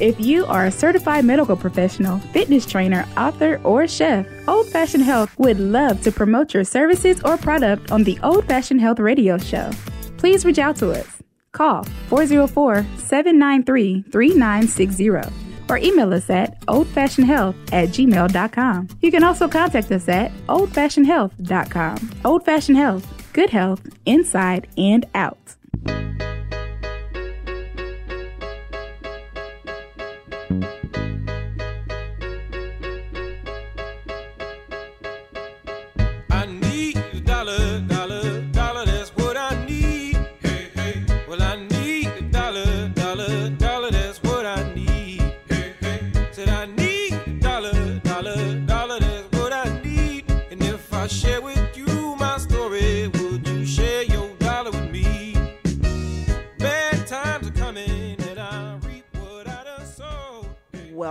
If 0.00 0.20
you 0.20 0.46
are 0.46 0.66
a 0.66 0.70
certified 0.70 1.24
medical 1.24 1.56
professional, 1.56 2.18
fitness 2.32 2.64
trainer, 2.64 3.04
author, 3.16 3.60
or 3.64 3.88
chef, 3.88 4.26
Old 4.46 4.68
Fashioned 4.68 5.02
Health 5.02 5.36
would 5.38 5.58
love 5.58 6.00
to 6.02 6.12
promote 6.12 6.54
your 6.54 6.62
services 6.62 7.20
or 7.24 7.36
product 7.36 7.90
on 7.90 8.04
the 8.04 8.16
Old 8.22 8.44
Fashioned 8.46 8.80
Health 8.80 9.00
radio 9.00 9.38
show. 9.38 9.70
Please 10.16 10.44
reach 10.44 10.60
out 10.60 10.76
to 10.76 10.92
us. 10.92 11.20
Call 11.50 11.82
404 12.08 12.86
793 12.96 14.04
3960 14.12 15.10
or 15.68 15.78
email 15.78 16.14
us 16.14 16.30
at 16.30 16.60
oldfashionedhealth 16.66 17.56
at 17.72 17.88
gmail.com. 17.88 18.88
You 19.02 19.10
can 19.10 19.24
also 19.24 19.48
contact 19.48 19.90
us 19.90 20.08
at 20.08 20.30
oldfashionedhealth.com. 20.46 22.10
Old 22.24 22.44
Fashioned 22.44 22.78
Health, 22.78 23.32
good 23.32 23.50
health 23.50 23.82
inside 24.06 24.68
and 24.76 25.06
out. 25.14 25.56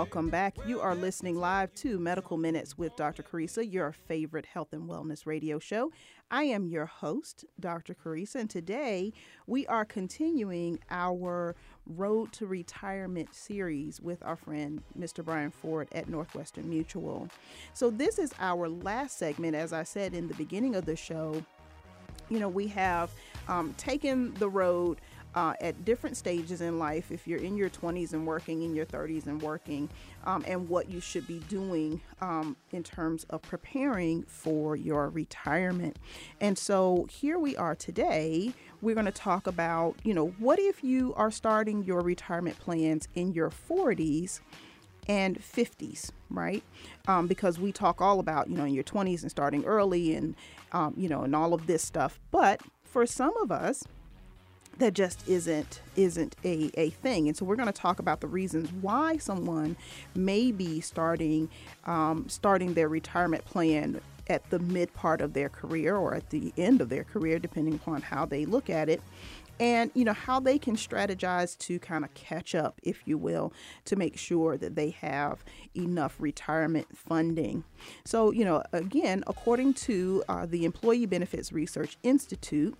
Welcome 0.07 0.29
back. 0.29 0.55
You 0.65 0.79
are 0.79 0.95
listening 0.95 1.35
live 1.35 1.73
to 1.75 1.99
Medical 1.99 2.37
Minutes 2.37 2.77
with 2.77 2.95
Dr. 2.95 3.23
Carissa, 3.23 3.69
your 3.69 3.91
favorite 3.91 4.45
health 4.45 4.71
and 4.71 4.89
wellness 4.89 5.25
radio 5.25 5.59
show. 5.59 5.91
I 6.31 6.43
am 6.43 6.65
your 6.65 6.85
host, 6.85 7.43
Dr. 7.59 7.93
Carissa, 7.93 8.35
and 8.35 8.49
today 8.49 9.11
we 9.47 9.67
are 9.67 9.83
continuing 9.83 10.79
our 10.89 11.57
Road 11.85 12.31
to 12.33 12.47
Retirement 12.47 13.35
series 13.35 13.99
with 13.99 14.23
our 14.23 14.37
friend, 14.37 14.81
Mr. 14.97 15.25
Brian 15.25 15.51
Ford 15.51 15.89
at 15.91 16.07
Northwestern 16.07 16.69
Mutual. 16.69 17.27
So, 17.73 17.89
this 17.89 18.17
is 18.17 18.33
our 18.39 18.69
last 18.69 19.17
segment. 19.17 19.57
As 19.57 19.73
I 19.73 19.83
said 19.83 20.13
in 20.13 20.29
the 20.29 20.35
beginning 20.35 20.75
of 20.75 20.85
the 20.85 20.95
show, 20.95 21.43
you 22.29 22.39
know, 22.39 22.49
we 22.49 22.67
have 22.67 23.11
um, 23.49 23.73
taken 23.77 24.33
the 24.35 24.49
road 24.49 24.99
uh, 25.37 25.53
at 25.61 25.85
different 25.85 26.17
stages 26.17 26.61
in 26.61 26.79
life, 26.79 27.11
if 27.11 27.27
you're 27.27 27.37
in 27.37 27.55
your 27.55 27.69
20s 27.69 28.13
and 28.13 28.25
working, 28.25 28.63
in 28.63 28.75
your 28.75 28.87
30s 28.87 29.27
and 29.27 29.39
working, 29.39 29.87
um, 30.25 30.43
and 30.47 30.67
what 30.67 30.89
you 30.89 30.99
should 30.99 31.27
be 31.27 31.37
doing 31.47 32.01
um, 32.21 32.55
in 32.71 32.81
terms 32.81 33.23
of 33.29 33.43
preparing 33.43 34.23
for 34.23 34.75
your 34.75 35.09
retirement. 35.09 35.95
And 36.41 36.57
so 36.57 37.07
here 37.11 37.37
we 37.37 37.55
are 37.55 37.75
today. 37.75 38.51
We're 38.81 38.95
going 38.95 39.05
to 39.05 39.11
talk 39.11 39.45
about, 39.45 39.95
you 40.03 40.15
know, 40.15 40.29
what 40.39 40.57
if 40.57 40.83
you 40.83 41.13
are 41.15 41.29
starting 41.29 41.83
your 41.83 42.01
retirement 42.01 42.57
plans 42.59 43.07
in 43.13 43.31
your 43.33 43.51
40s? 43.51 44.39
and 45.09 45.39
50s, 45.39 46.11
right? 46.29 46.61
Um, 47.07 47.27
because 47.27 47.57
we 47.57 47.71
talk 47.71 48.01
all 48.01 48.19
about, 48.19 48.49
you 48.49 48.57
know, 48.57 48.65
in 48.65 48.73
your 48.73 48.83
20s 48.83 49.21
and 49.21 49.31
starting 49.31 49.63
early 49.63 50.13
and, 50.15 50.35
um, 50.73 50.95
you 50.97 51.07
know, 51.07 51.21
and 51.21 51.33
all 51.33 51.53
of 51.53 51.65
this 51.65 51.81
stuff. 51.81 52.19
But 52.29 52.59
for 52.83 53.05
some 53.05 53.31
of 53.37 53.49
us, 53.49 53.85
that 54.77 54.93
just 54.93 55.27
isn't 55.27 55.81
isn't 55.95 56.35
a, 56.43 56.69
a 56.75 56.89
thing. 56.89 57.27
And 57.27 57.35
so 57.35 57.45
we're 57.45 57.55
going 57.55 57.67
to 57.67 57.73
talk 57.73 57.99
about 57.99 58.21
the 58.21 58.27
reasons 58.27 58.71
why 58.81 59.17
someone 59.17 59.75
may 60.15 60.51
be 60.51 60.81
starting 60.81 61.49
um, 61.85 62.27
starting 62.29 62.73
their 62.73 62.89
retirement 62.89 63.45
plan 63.45 64.01
at 64.29 64.49
the 64.49 64.59
mid 64.59 64.93
part 64.93 65.21
of 65.21 65.33
their 65.33 65.49
career 65.49 65.95
or 65.95 66.13
at 66.13 66.29
the 66.29 66.53
end 66.57 66.81
of 66.81 66.89
their 66.89 67.03
career 67.03 67.39
depending 67.39 67.75
upon 67.75 68.01
how 68.01 68.25
they 68.25 68.45
look 68.45 68.69
at 68.69 68.89
it 68.89 69.01
and 69.59 69.91
you 69.93 70.05
know 70.05 70.13
how 70.13 70.39
they 70.39 70.57
can 70.57 70.75
strategize 70.75 71.57
to 71.57 71.79
kind 71.79 72.03
of 72.03 72.13
catch 72.13 72.53
up 72.53 72.79
if 72.83 73.01
you 73.05 73.17
will 73.17 73.53
to 73.85 73.95
make 73.95 74.17
sure 74.17 74.57
that 74.57 74.75
they 74.75 74.91
have 74.91 75.43
enough 75.75 76.15
retirement 76.19 76.87
funding. 76.95 77.63
So 78.05 78.31
you 78.31 78.45
know 78.45 78.63
again 78.73 79.23
according 79.27 79.73
to 79.75 80.23
uh, 80.29 80.45
the 80.45 80.65
employee 80.65 81.05
benefits 81.05 81.51
research 81.51 81.97
institute 82.03 82.77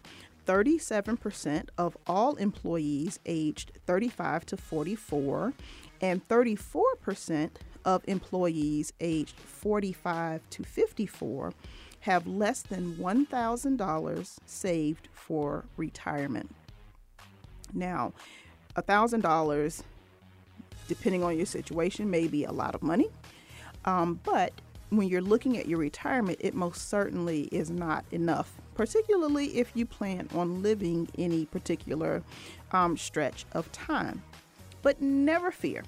37% 0.48 1.70
of 1.78 1.98
all 2.08 2.36
employees 2.36 3.20
aged 3.26 3.74
35 3.86 4.46
to 4.48 4.58
44 4.58 5.54
and 6.02 6.28
34% 6.28 7.50
of 7.86 8.04
employees 8.08 8.94
aged 9.00 9.38
45 9.38 10.42
to 10.50 10.64
54 10.64 11.54
have 12.02 12.26
less 12.26 12.62
than 12.62 12.96
$1,000 12.96 14.38
saved 14.46 15.10
for 15.12 15.66
retirement. 15.76 16.56
Now, 17.74 18.14
$1,000, 18.76 19.84
depending 20.88 21.24
on 21.24 21.36
your 21.36 21.46
situation, 21.46 22.10
may 22.10 22.28
be 22.28 22.46
a 22.46 22.52
lot 22.52 22.76
of 22.76 22.82
money, 22.82 23.10
um, 23.86 24.20
but 24.24 24.54
when 24.90 25.10
you're 25.10 25.22
looking 25.22 25.58
at 25.58 25.68
your 25.68 25.80
retirement, 25.80 26.38
it 26.42 26.54
most 26.54 26.90
certainly 26.90 27.44
is 27.52 27.70
not 27.70 28.06
enough, 28.12 28.54
particularly 28.78 29.58
if 29.58 29.72
you 29.74 29.88
plan 29.88 30.30
on 30.36 30.62
living 30.62 31.10
any 31.18 31.46
particular 31.48 32.22
um, 32.72 32.96
stretch 32.96 33.46
of 33.54 33.70
time. 33.72 34.22
But 34.84 35.02
never 35.02 35.50
fear. 35.50 35.84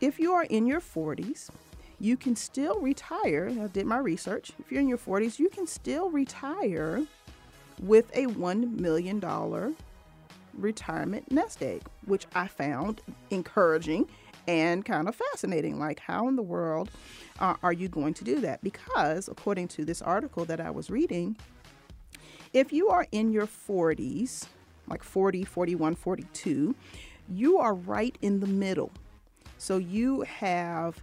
If 0.00 0.20
you 0.20 0.32
are 0.32 0.44
in 0.44 0.66
your 0.66 0.80
40s, 0.80 1.50
you 1.98 2.16
can 2.16 2.36
still 2.36 2.78
retire. 2.80 3.52
I 3.60 3.66
did 3.66 3.86
my 3.86 3.98
research. 3.98 4.52
If 4.60 4.70
you're 4.70 4.80
in 4.80 4.88
your 4.88 4.98
40s, 4.98 5.40
you 5.40 5.48
can 5.48 5.66
still 5.66 6.10
retire 6.10 7.04
with 7.80 8.08
a 8.16 8.26
$1 8.26 8.78
million 8.78 9.74
retirement 10.54 11.32
nest 11.32 11.62
egg, 11.62 11.82
which 12.06 12.26
I 12.36 12.46
found 12.46 13.00
encouraging 13.30 14.08
and 14.46 14.84
kind 14.84 15.08
of 15.08 15.14
fascinating. 15.14 15.78
Like, 15.78 16.00
how 16.00 16.28
in 16.28 16.36
the 16.36 16.42
world 16.42 16.90
uh, 17.38 17.54
are 17.62 17.72
you 17.72 17.88
going 17.88 18.14
to 18.14 18.24
do 18.24 18.40
that? 18.40 18.62
Because, 18.62 19.28
according 19.28 19.68
to 19.68 19.84
this 19.84 20.02
article 20.02 20.44
that 20.46 20.60
I 20.60 20.70
was 20.70 20.90
reading, 20.90 21.36
if 22.52 22.72
you 22.72 22.88
are 22.88 23.06
in 23.12 23.32
your 23.32 23.46
40s, 23.46 24.46
like 24.86 25.02
40, 25.02 25.44
41, 25.44 25.94
42, 25.94 26.74
you 27.28 27.58
are 27.58 27.74
right 27.74 28.16
in 28.20 28.40
the 28.40 28.46
middle. 28.46 28.90
So 29.58 29.78
you 29.78 30.22
have 30.22 31.02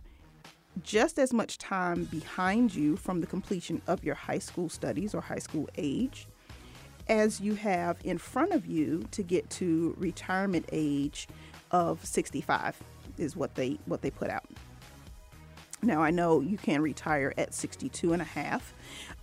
just 0.83 1.17
as 1.17 1.33
much 1.33 1.57
time 1.57 2.05
behind 2.05 2.73
you 2.73 2.95
from 2.95 3.21
the 3.21 3.27
completion 3.27 3.81
of 3.87 4.03
your 4.03 4.15
high 4.15 4.39
school 4.39 4.69
studies 4.69 5.15
or 5.15 5.21
high 5.21 5.39
school 5.39 5.67
age 5.77 6.27
as 7.07 7.41
you 7.41 7.55
have 7.55 7.97
in 8.03 8.17
front 8.17 8.51
of 8.51 8.65
you 8.65 9.03
to 9.11 9.23
get 9.23 9.49
to 9.49 9.95
retirement 9.97 10.65
age 10.71 11.27
of 11.71 12.05
65 12.05 12.81
is 13.19 13.35
what 13.35 13.55
they 13.55 13.77
what 13.85 14.01
they 14.01 14.09
put 14.11 14.29
out. 14.29 14.45
Now 15.81 16.01
I 16.01 16.11
know 16.11 16.41
you 16.41 16.57
can 16.57 16.81
retire 16.81 17.33
at 17.37 17.53
62 17.53 18.13
and 18.13 18.21
a 18.21 18.25
half, 18.25 18.73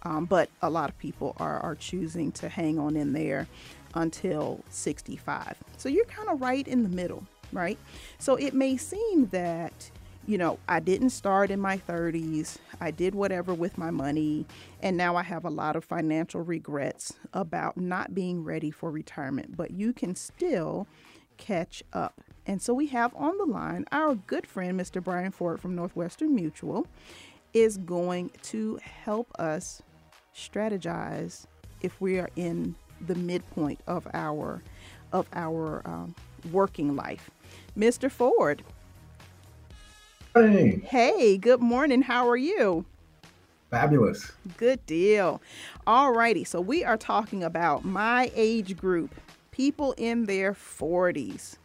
um, 0.03 0.25
but 0.25 0.49
a 0.63 0.71
lot 0.71 0.89
of 0.89 0.99
people 0.99 1.37
are, 1.39 1.61
are 1.61 1.75
choosing 1.75 2.33
to 2.33 2.49
hang 2.49 2.79
on 2.79 2.97
in 2.97 3.13
there 3.13 3.47
until 3.95 4.65
65. 4.71 5.57
So 5.77 5.89
you're 5.89 6.07
kind 6.07 6.29
of 6.31 6.41
right 6.41 6.67
in 6.67 6.83
the 6.83 6.89
middle, 6.89 7.27
right? 7.53 7.79
So 8.19 8.37
it 8.37 8.55
may 8.55 8.79
seem 8.79 9.27
that 9.29 9.91
you 10.27 10.39
know, 10.39 10.59
I 10.69 10.81
didn't 10.81 11.11
start 11.11 11.51
in 11.51 11.61
my 11.61 11.79
30s. 11.79 12.59
I 12.81 12.91
did 12.91 13.15
whatever 13.15 13.55
with 13.55 13.79
my 13.79 13.91
money. 13.91 14.45
And 14.83 14.97
now 14.97 15.17
I 15.17 15.23
have 15.23 15.45
a 15.45 15.51
lot 15.51 15.77
of 15.77 15.85
financial 15.85 16.43
regrets 16.43 17.15
about 17.33 17.77
not 17.77 18.15
being 18.15 18.43
ready 18.43 18.71
for 18.73 18.91
retirement. 18.91 19.57
But 19.57 19.71
you 19.71 19.93
can 19.93 20.17
still 20.17 20.89
catch 21.37 21.83
up. 21.93 22.21
And 22.47 22.63
so 22.63 22.73
we 22.73 22.87
have 22.87 23.15
on 23.17 23.37
the 23.39 23.45
line 23.45 23.87
our 23.93 24.15
good 24.15 24.47
friend, 24.47 24.79
Mr. 24.79 25.03
Brian 25.03 25.33
Ford 25.33 25.61
from 25.61 25.75
Northwestern 25.75 26.35
Mutual, 26.35 26.87
is 27.53 27.77
going 27.79 28.31
to 28.43 28.79
help 28.83 29.29
us 29.39 29.83
strategize 30.35 31.47
if 31.81 32.01
we 32.01 32.19
are 32.19 32.31
in 32.37 32.75
the 33.07 33.15
midpoint 33.15 33.81
of 33.87 34.07
our 34.15 34.63
of 35.13 35.27
our 35.33 35.83
um, 35.85 36.15
working 36.53 36.97
life. 36.97 37.31
Mr. 37.77 38.11
Ford. 38.11 38.63
Hey. 40.35 40.83
Hey, 40.85 41.39
good 41.39 41.61
morning. 41.61 42.03
How 42.03 42.29
are 42.29 42.37
you? 42.37 42.85
Fabulous. 43.71 44.33
Good 44.59 44.85
deal. 44.87 45.41
All 45.87 46.13
righty. 46.13 46.45
So 46.45 46.61
we 46.61 46.85
are 46.85 46.97
talking 46.97 47.43
about 47.43 47.85
my 47.85 48.31
age 48.35 48.77
group 48.77 49.15
people 49.51 49.95
in 49.97 50.27
their 50.27 50.53
40s. 50.53 51.57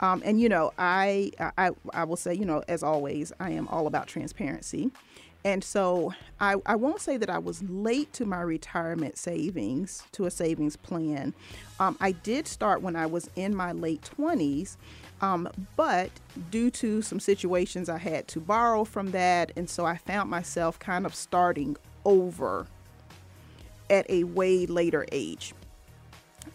Um, 0.00 0.22
and 0.24 0.40
you 0.40 0.48
know, 0.48 0.72
I, 0.78 1.32
I 1.56 1.70
I 1.92 2.04
will 2.04 2.16
say, 2.16 2.34
you 2.34 2.44
know, 2.44 2.62
as 2.68 2.82
always, 2.82 3.32
I 3.40 3.50
am 3.50 3.66
all 3.68 3.86
about 3.86 4.06
transparency. 4.06 4.90
And 5.46 5.62
so 5.62 6.12
I, 6.40 6.56
I 6.66 6.74
won't 6.74 7.00
say 7.00 7.18
that 7.18 7.30
I 7.30 7.38
was 7.38 7.62
late 7.62 8.12
to 8.14 8.24
my 8.24 8.40
retirement 8.40 9.16
savings, 9.16 10.02
to 10.10 10.26
a 10.26 10.30
savings 10.30 10.74
plan. 10.74 11.34
Um, 11.78 11.96
I 12.00 12.10
did 12.10 12.48
start 12.48 12.82
when 12.82 12.96
I 12.96 13.06
was 13.06 13.30
in 13.36 13.54
my 13.54 13.70
late 13.70 14.10
20s, 14.18 14.76
um, 15.20 15.48
but 15.76 16.10
due 16.50 16.68
to 16.72 17.00
some 17.00 17.20
situations, 17.20 17.88
I 17.88 17.98
had 17.98 18.26
to 18.26 18.40
borrow 18.40 18.82
from 18.82 19.12
that. 19.12 19.52
And 19.54 19.70
so 19.70 19.86
I 19.86 19.98
found 19.98 20.28
myself 20.28 20.80
kind 20.80 21.06
of 21.06 21.14
starting 21.14 21.76
over 22.04 22.66
at 23.88 24.10
a 24.10 24.24
way 24.24 24.66
later 24.66 25.06
age. 25.12 25.54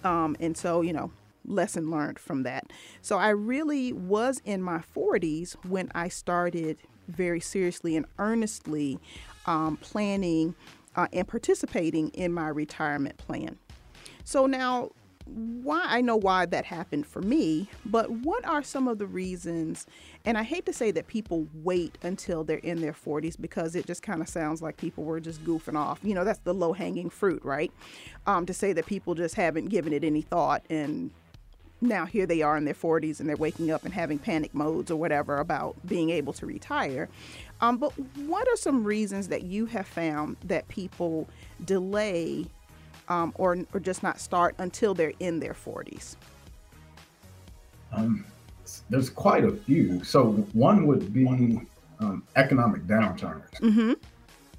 Um, 0.04 0.36
and 0.42 0.58
so, 0.58 0.82
you 0.82 0.92
know, 0.92 1.12
lesson 1.46 1.90
learned 1.90 2.20
from 2.20 2.44
that. 2.44 2.72
So 3.02 3.18
I 3.18 3.30
really 3.30 3.94
was 3.94 4.42
in 4.46 4.62
my 4.62 4.82
40s 4.96 5.54
when 5.66 5.92
I 5.94 6.08
started 6.08 6.78
very 7.08 7.40
seriously 7.40 7.96
and 7.96 8.06
earnestly 8.20 9.00
um, 9.46 9.78
planning 9.78 10.56
uh, 10.96 11.08
and 11.14 11.28
participating 11.28 12.10
in 12.10 12.34
my 12.34 12.48
retirement 12.48 13.18
plan. 13.18 13.58
So 14.24 14.46
now, 14.46 14.92
why 15.26 15.84
I 15.86 16.02
know 16.02 16.16
why 16.16 16.46
that 16.48 16.66
happened 16.66 17.06
for 17.06 17.22
me, 17.22 17.70
but 17.86 18.10
what 18.10 18.46
are 18.46 18.64
some 18.64 18.88
of 18.88 18.98
the 18.98 19.06
reasons? 19.06 19.86
And 20.26 20.38
I 20.38 20.44
hate 20.44 20.66
to 20.66 20.74
say 20.74 20.92
that 20.92 21.08
people 21.08 21.48
wait 21.64 21.98
until 22.04 22.44
they're 22.44 22.58
in 22.58 22.82
their 22.82 22.94
40s 22.94 23.40
because 23.40 23.76
it 23.76 23.86
just 23.86 24.02
kind 24.02 24.22
of 24.22 24.28
sounds 24.28 24.62
like 24.62 24.78
people 24.78 25.04
were 25.04 25.20
just 25.20 25.44
goofing 25.46 25.78
off. 25.78 26.00
You 26.04 26.16
know, 26.16 26.26
that's 26.26 26.40
the 26.40 26.54
low 26.54 26.74
hanging 26.74 27.10
fruit, 27.10 27.44
right? 27.46 27.72
Um, 28.26 28.46
to 28.46 28.54
say 28.54 28.74
that 28.74 28.88
people 28.88 29.16
just 29.16 29.36
haven't 29.36 29.68
given 29.68 29.94
it 29.94 30.04
any 30.04 30.22
thought 30.22 30.64
and 30.70 31.12
now 31.82 32.06
here 32.06 32.26
they 32.26 32.42
are 32.42 32.56
in 32.58 32.66
their 32.66 32.74
40s 32.76 33.20
and 33.20 33.28
they're 33.28 33.36
waking 33.36 33.72
up 33.72 33.84
and 33.84 33.94
having 33.94 34.20
panic 34.20 34.54
modes 34.54 34.92
or 34.92 34.96
whatever 34.96 35.40
about 35.40 35.76
being 35.86 36.12
able 36.12 36.34
to 36.34 36.46
retire. 36.46 37.10
Um, 37.60 37.78
but 37.78 37.92
what 38.18 38.48
are 38.48 38.56
some 38.56 38.84
reasons 38.84 39.28
that 39.30 39.44
you 39.44 39.66
have 39.68 39.88
found 39.88 40.38
that 40.46 40.68
people 40.68 41.28
delay 41.66 42.46
um, 43.10 43.34
or, 43.36 43.58
or 43.74 43.80
just 43.80 44.04
not 44.04 44.20
start 44.20 44.56
until 44.58 44.94
they're 44.94 45.14
in 45.20 45.40
their 45.40 45.54
40s? 45.54 46.16
Um, 47.92 48.26
there's 48.90 49.10
quite 49.10 49.44
a 49.44 49.52
few. 49.52 50.04
So 50.04 50.32
one 50.54 50.88
would 50.88 51.14
be 51.14 51.62
um, 52.00 52.24
economic 52.36 52.84
downturns. 52.84 53.52
Mm-hmm. 53.60 53.94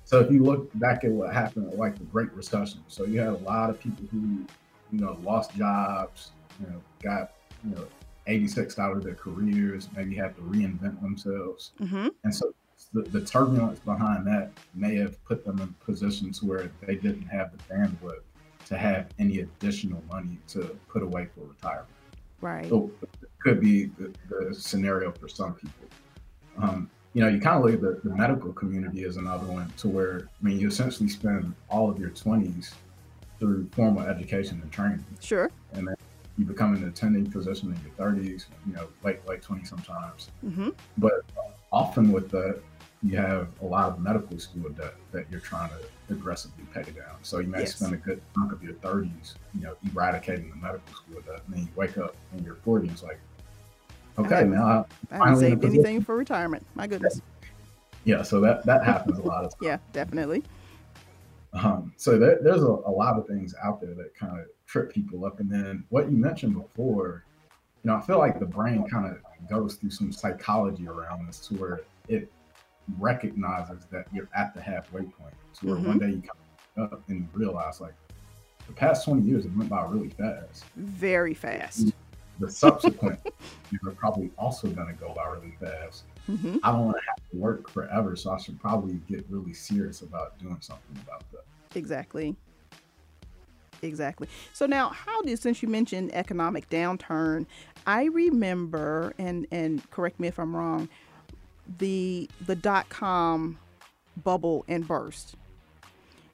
So 0.04 0.20
if 0.20 0.30
you 0.30 0.42
look 0.42 0.68
back 0.78 1.04
at 1.04 1.11
what 1.11 1.32
happened, 1.32 1.72
like 1.74 1.96
the 1.98 2.04
Great 2.04 2.32
Recession, 2.35 2.80
so 2.88 3.04
you 3.04 3.20
had 3.20 3.28
a 3.28 3.38
lot 3.38 3.70
of 3.70 3.80
people 3.80 4.04
who, 4.11 4.44
you 4.92 5.00
know, 5.00 5.18
lost 5.22 5.54
jobs, 5.54 6.32
you 6.62 6.72
know, 6.72 6.83
got 7.03 7.33
you 7.64 7.75
know 7.75 7.85
86 8.27 8.79
out 8.79 8.96
of 8.96 9.03
their 9.03 9.14
careers, 9.14 9.88
maybe 9.96 10.14
had 10.14 10.35
to 10.37 10.42
reinvent 10.42 11.01
themselves, 11.03 11.72
mm-hmm. 11.81 12.09
and 12.25 12.35
so 12.35 12.55
the, 12.92 13.03
the 13.03 13.20
turbulence 13.20 13.79
behind 13.81 14.27
that 14.27 14.51
may 14.75 14.96
have 14.96 15.22
put 15.25 15.44
them 15.44 15.61
in 15.61 15.75
positions 15.85 16.42
where 16.42 16.70
they 16.87 16.94
didn't 16.94 17.27
have 17.27 17.51
the 17.53 17.75
bandwidth 17.75 18.22
to 18.66 18.77
have 18.77 19.09
any 19.18 19.40
additional 19.40 20.03
money 20.11 20.38
to 20.48 20.77
put 20.88 21.03
away 21.03 21.27
for 21.35 21.40
retirement. 21.46 21.88
Right. 22.40 22.68
So 22.68 22.90
it 23.03 23.31
could 23.40 23.61
be 23.61 23.87
the, 23.87 24.12
the 24.29 24.55
scenario 24.55 25.12
for 25.12 25.29
some 25.29 25.55
people. 25.55 25.88
Um, 26.59 26.90
you 27.14 27.22
know, 27.22 27.29
you 27.29 27.40
kind 27.40 27.57
of 27.57 27.64
look 27.64 27.75
at 27.75 27.81
the, 27.81 28.09
the 28.09 28.14
medical 28.14 28.53
community 28.53 29.05
as 29.05 29.16
another 29.16 29.46
one 29.46 29.72
to 29.79 29.88
where, 29.88 30.29
I 30.40 30.44
mean, 30.44 30.59
you 30.59 30.68
essentially 30.68 31.09
spend 31.09 31.55
all 31.68 31.90
of 31.90 31.98
your 31.98 32.11
20s 32.11 32.72
through 33.38 33.68
formal 33.72 34.03
education 34.05 34.61
and 34.62 34.72
training. 34.72 35.05
Sure. 35.20 35.51
And 35.72 35.88
then 35.88 35.96
you 36.38 36.45
become 36.45 36.75
an 36.75 36.88
attending 36.88 37.31
physician 37.31 37.75
in 37.75 37.81
your 37.83 38.11
30s, 38.11 38.47
you 38.66 38.75
know, 38.75 38.88
late, 39.05 39.27
late 39.27 39.42
20 39.42 39.64
sometimes. 39.64 40.31
Mm-hmm. 40.45 40.71
But 40.99 41.23
often 41.71 42.11
with 42.11 42.31
that, 42.31 42.61
you 43.03 43.16
have 43.16 43.49
a 43.61 43.64
lot 43.64 43.90
of 43.90 44.01
medical 44.01 44.38
school 44.38 44.71
debt 44.71 44.95
that 45.11 45.27
you're 45.31 45.40
trying 45.40 45.71
to 45.71 46.14
aggressively 46.14 46.64
pay 46.73 46.83
down. 46.83 47.16
So 47.23 47.38
you 47.38 47.49
may 47.49 47.61
Yes. 47.61 47.77
spend 47.77 47.95
a 47.95 47.97
good 47.97 48.23
chunk 48.35 48.53
of 48.53 48.62
your 48.62 48.75
30s, 48.75 49.35
you 49.55 49.62
know, 49.62 49.77
eradicating 49.92 50.51
the 50.51 50.57
medical 50.57 50.95
school 50.95 51.21
debt. 51.23 51.42
And 51.47 51.57
then 51.57 51.62
you 51.62 51.68
wake 51.75 51.99
up 51.99 52.14
in 52.37 52.45
your 52.45 52.57
40s 52.57 53.03
like, 53.03 53.18
okay, 54.18 54.45
now 54.45 54.87
I 55.11 55.16
I 55.16 55.18
haven't 55.18 55.40
saved 55.40 55.64
anything 55.64 56.03
for 56.03 56.16
retirement. 56.16 56.64
My 56.75 56.87
goodness. 56.87 57.21
Yeah, 58.05 58.23
so 58.23 58.40
that, 58.40 58.64
that 58.66 58.85
happens 58.85 59.18
a 59.18 59.23
lot 59.23 59.45
of. 59.45 59.55
Yeah, 59.61 59.79
definitely. 59.92 60.42
Um, 61.53 61.92
so 61.97 62.18
there, 62.18 62.38
there's 62.42 62.62
a, 62.62 62.66
a, 62.66 62.90
lot 62.90 63.18
of 63.18 63.27
things 63.27 63.55
out 63.62 63.81
there 63.81 63.95
that 63.95 64.14
kind 64.14 64.40
of 64.40 64.47
trip 64.72 64.92
people 64.92 65.26
up. 65.26 65.38
And 65.38 65.50
then 65.50 65.85
what 65.90 66.11
you 66.11 66.16
mentioned 66.16 66.54
before, 66.54 67.24
you 67.85 67.90
know, 67.90 67.96
I 67.96 68.00
feel 68.00 68.18
like 68.18 68.40
the 68.40 68.46
brain 68.46 68.88
kind 68.88 69.06
of 69.06 69.18
goes 69.48 69.74
through 69.74 69.90
some 69.90 70.11
psychology 70.11 70.88
around 70.88 71.26
this 71.26 71.46
to 71.48 71.54
where 71.56 71.80
it 72.08 72.32
recognizes 72.98 73.85
that 73.90 74.06
you're 74.12 74.30
at 74.35 74.54
the 74.54 74.62
halfway 74.62 75.02
point. 75.02 75.35
So 75.52 75.66
where 75.66 75.76
mm-hmm. 75.76 75.88
one 75.88 75.98
day 75.98 76.11
you 76.11 76.22
come 76.22 76.85
up 76.85 77.02
and 77.08 77.20
you 77.20 77.28
realize 77.35 77.82
like 77.82 77.92
the 78.66 78.72
past 78.72 79.04
20 79.04 79.22
years 79.22 79.44
have 79.44 79.54
went 79.54 79.68
by 79.68 79.85
really 79.85 80.08
fast. 80.08 80.64
Very 80.76 81.35
fast. 81.35 81.92
The 82.40 82.50
subsequent 82.50 83.20
are 83.87 83.90
probably 83.90 84.30
also 84.38 84.68
going 84.68 84.88
to 84.88 84.94
go 84.94 85.12
by 85.14 85.26
really 85.26 85.54
fast. 85.61 86.04
Mm-hmm. 86.30 86.58
I 86.62 86.72
don't 86.72 86.87
want 86.87 86.96
to 86.96 87.02
have 87.08 87.30
to 87.30 87.37
work 87.37 87.68
forever, 87.68 88.16
so 88.16 88.30
I 88.30 88.38
should 88.38 88.58
probably 88.58 88.94
get 89.06 89.26
really 89.28 89.52
serious 89.52 90.00
about 90.00 90.38
doing 90.38 90.58
something 90.61 90.96
about 91.04 91.30
that. 91.32 91.44
Exactly. 91.74 92.37
Exactly. 93.83 94.29
So 94.53 94.66
now, 94.66 94.90
how 94.90 95.23
did 95.23 95.38
since 95.40 95.62
you 95.62 95.68
mentioned 95.68 96.14
economic 96.14 96.71
downturn, 96.71 97.47
I 97.87 98.05
remember, 98.05 99.12
and 99.18 99.47
and 99.51 99.88
correct 99.90 100.21
me 100.21 100.29
if 100.29 100.38
I'm 100.38 100.55
wrong, 100.55 100.88
the 101.79 102.31
the 102.47 102.55
dot 102.55 102.88
com 102.88 103.59
bubble 104.23 104.64
and 104.68 104.87
burst, 104.87 105.35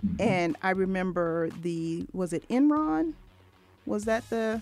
mm-hmm. 0.04 0.20
and 0.20 0.56
I 0.62 0.70
remember 0.70 1.48
the 1.62 2.06
was 2.12 2.34
it 2.34 2.46
Enron, 2.48 3.14
was 3.86 4.04
that 4.04 4.28
the 4.28 4.60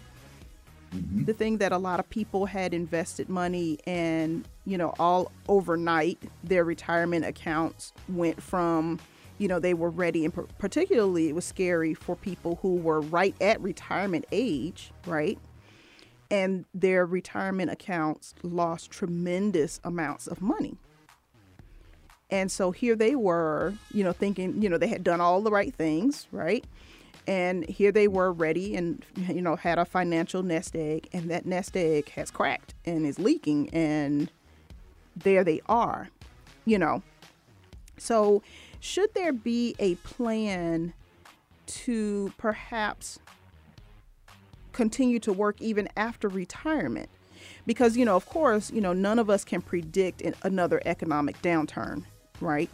mm-hmm. 0.95 1.25
the 1.25 1.33
thing 1.33 1.59
that 1.59 1.73
a 1.73 1.79
lot 1.79 1.99
of 1.99 2.09
people 2.09 2.47
had 2.47 2.73
invested 2.73 3.29
money 3.29 3.81
and 3.85 4.47
you 4.65 4.79
know 4.79 4.95
all 5.01 5.33
overnight 5.49 6.19
their 6.45 6.63
retirement 6.63 7.25
accounts 7.25 7.93
went 8.09 8.41
from 8.41 9.01
you 9.39 9.49
know 9.49 9.59
they 9.59 9.75
were 9.75 9.91
ready 9.91 10.25
and 10.25 10.35
particularly 10.59 11.29
it 11.29 11.35
was 11.35 11.45
scary 11.45 11.95
for 11.95 12.17
people 12.17 12.59
who 12.63 12.77
were 12.77 13.01
right 13.01 13.35
at 13.41 13.61
retirement 13.61 14.25
age 14.33 14.93
right? 15.07 15.39
And 16.29 16.65
their 16.75 17.07
retirement 17.07 17.71
accounts 17.71 18.35
lost 18.43 18.91
tremendous 18.91 19.81
amounts 19.85 20.27
of 20.27 20.43
money. 20.43 20.77
And 22.31 22.51
so 22.51 22.73
here 22.73 22.97
they 22.97 23.15
were 23.15 23.75
you 23.93 24.05
know 24.05 24.13
thinking 24.13 24.61
you 24.63 24.69
know 24.69 24.79
they 24.79 24.89
had 24.89 25.05
done 25.05 25.21
all 25.21 25.41
the 25.43 25.51
right 25.51 25.75
things 25.75 26.27
right? 26.33 26.65
And 27.29 27.69
here 27.69 27.91
they 27.91 28.07
were 28.07 28.33
ready 28.33 28.77
and 28.77 29.05
you 29.29 29.43
know 29.43 29.57
had 29.57 29.79
a 29.79 29.85
financial 29.85 30.43
nest 30.43 30.75
egg 30.75 31.09
and 31.13 31.31
that 31.31 31.47
nest 31.47 31.77
egg 31.77 32.11
has 32.11 32.31
cracked 32.31 32.75
and 32.85 33.07
is 33.07 33.19
leaking 33.19 33.69
and 33.71 34.31
there 35.17 35.45
they 35.45 35.61
are 35.67 36.09
you 36.67 36.79
know? 36.79 37.03
So 37.97 38.43
should 38.87 39.13
there 39.15 39.33
be 39.33 39.75
a 39.81 39.97
plan 39.97 40.93
to 41.67 42.33
perhaps 42.39 43.19
continue 44.73 45.19
to 45.19 45.33
work 45.33 45.61
even 45.61 45.89
after 45.97 46.29
retirement? 46.29 47.11
Because 47.67 47.97
you 47.97 48.05
know 48.05 48.15
of 48.15 48.27
course 48.27 48.71
you 48.71 48.81
know 48.81 48.93
none 48.93 49.19
of 49.19 49.29
us 49.29 49.45
can 49.45 49.61
predict 49.61 50.23
another 50.43 50.81
economic 50.87 51.41
downturn 51.43 52.05
right? 52.41 52.69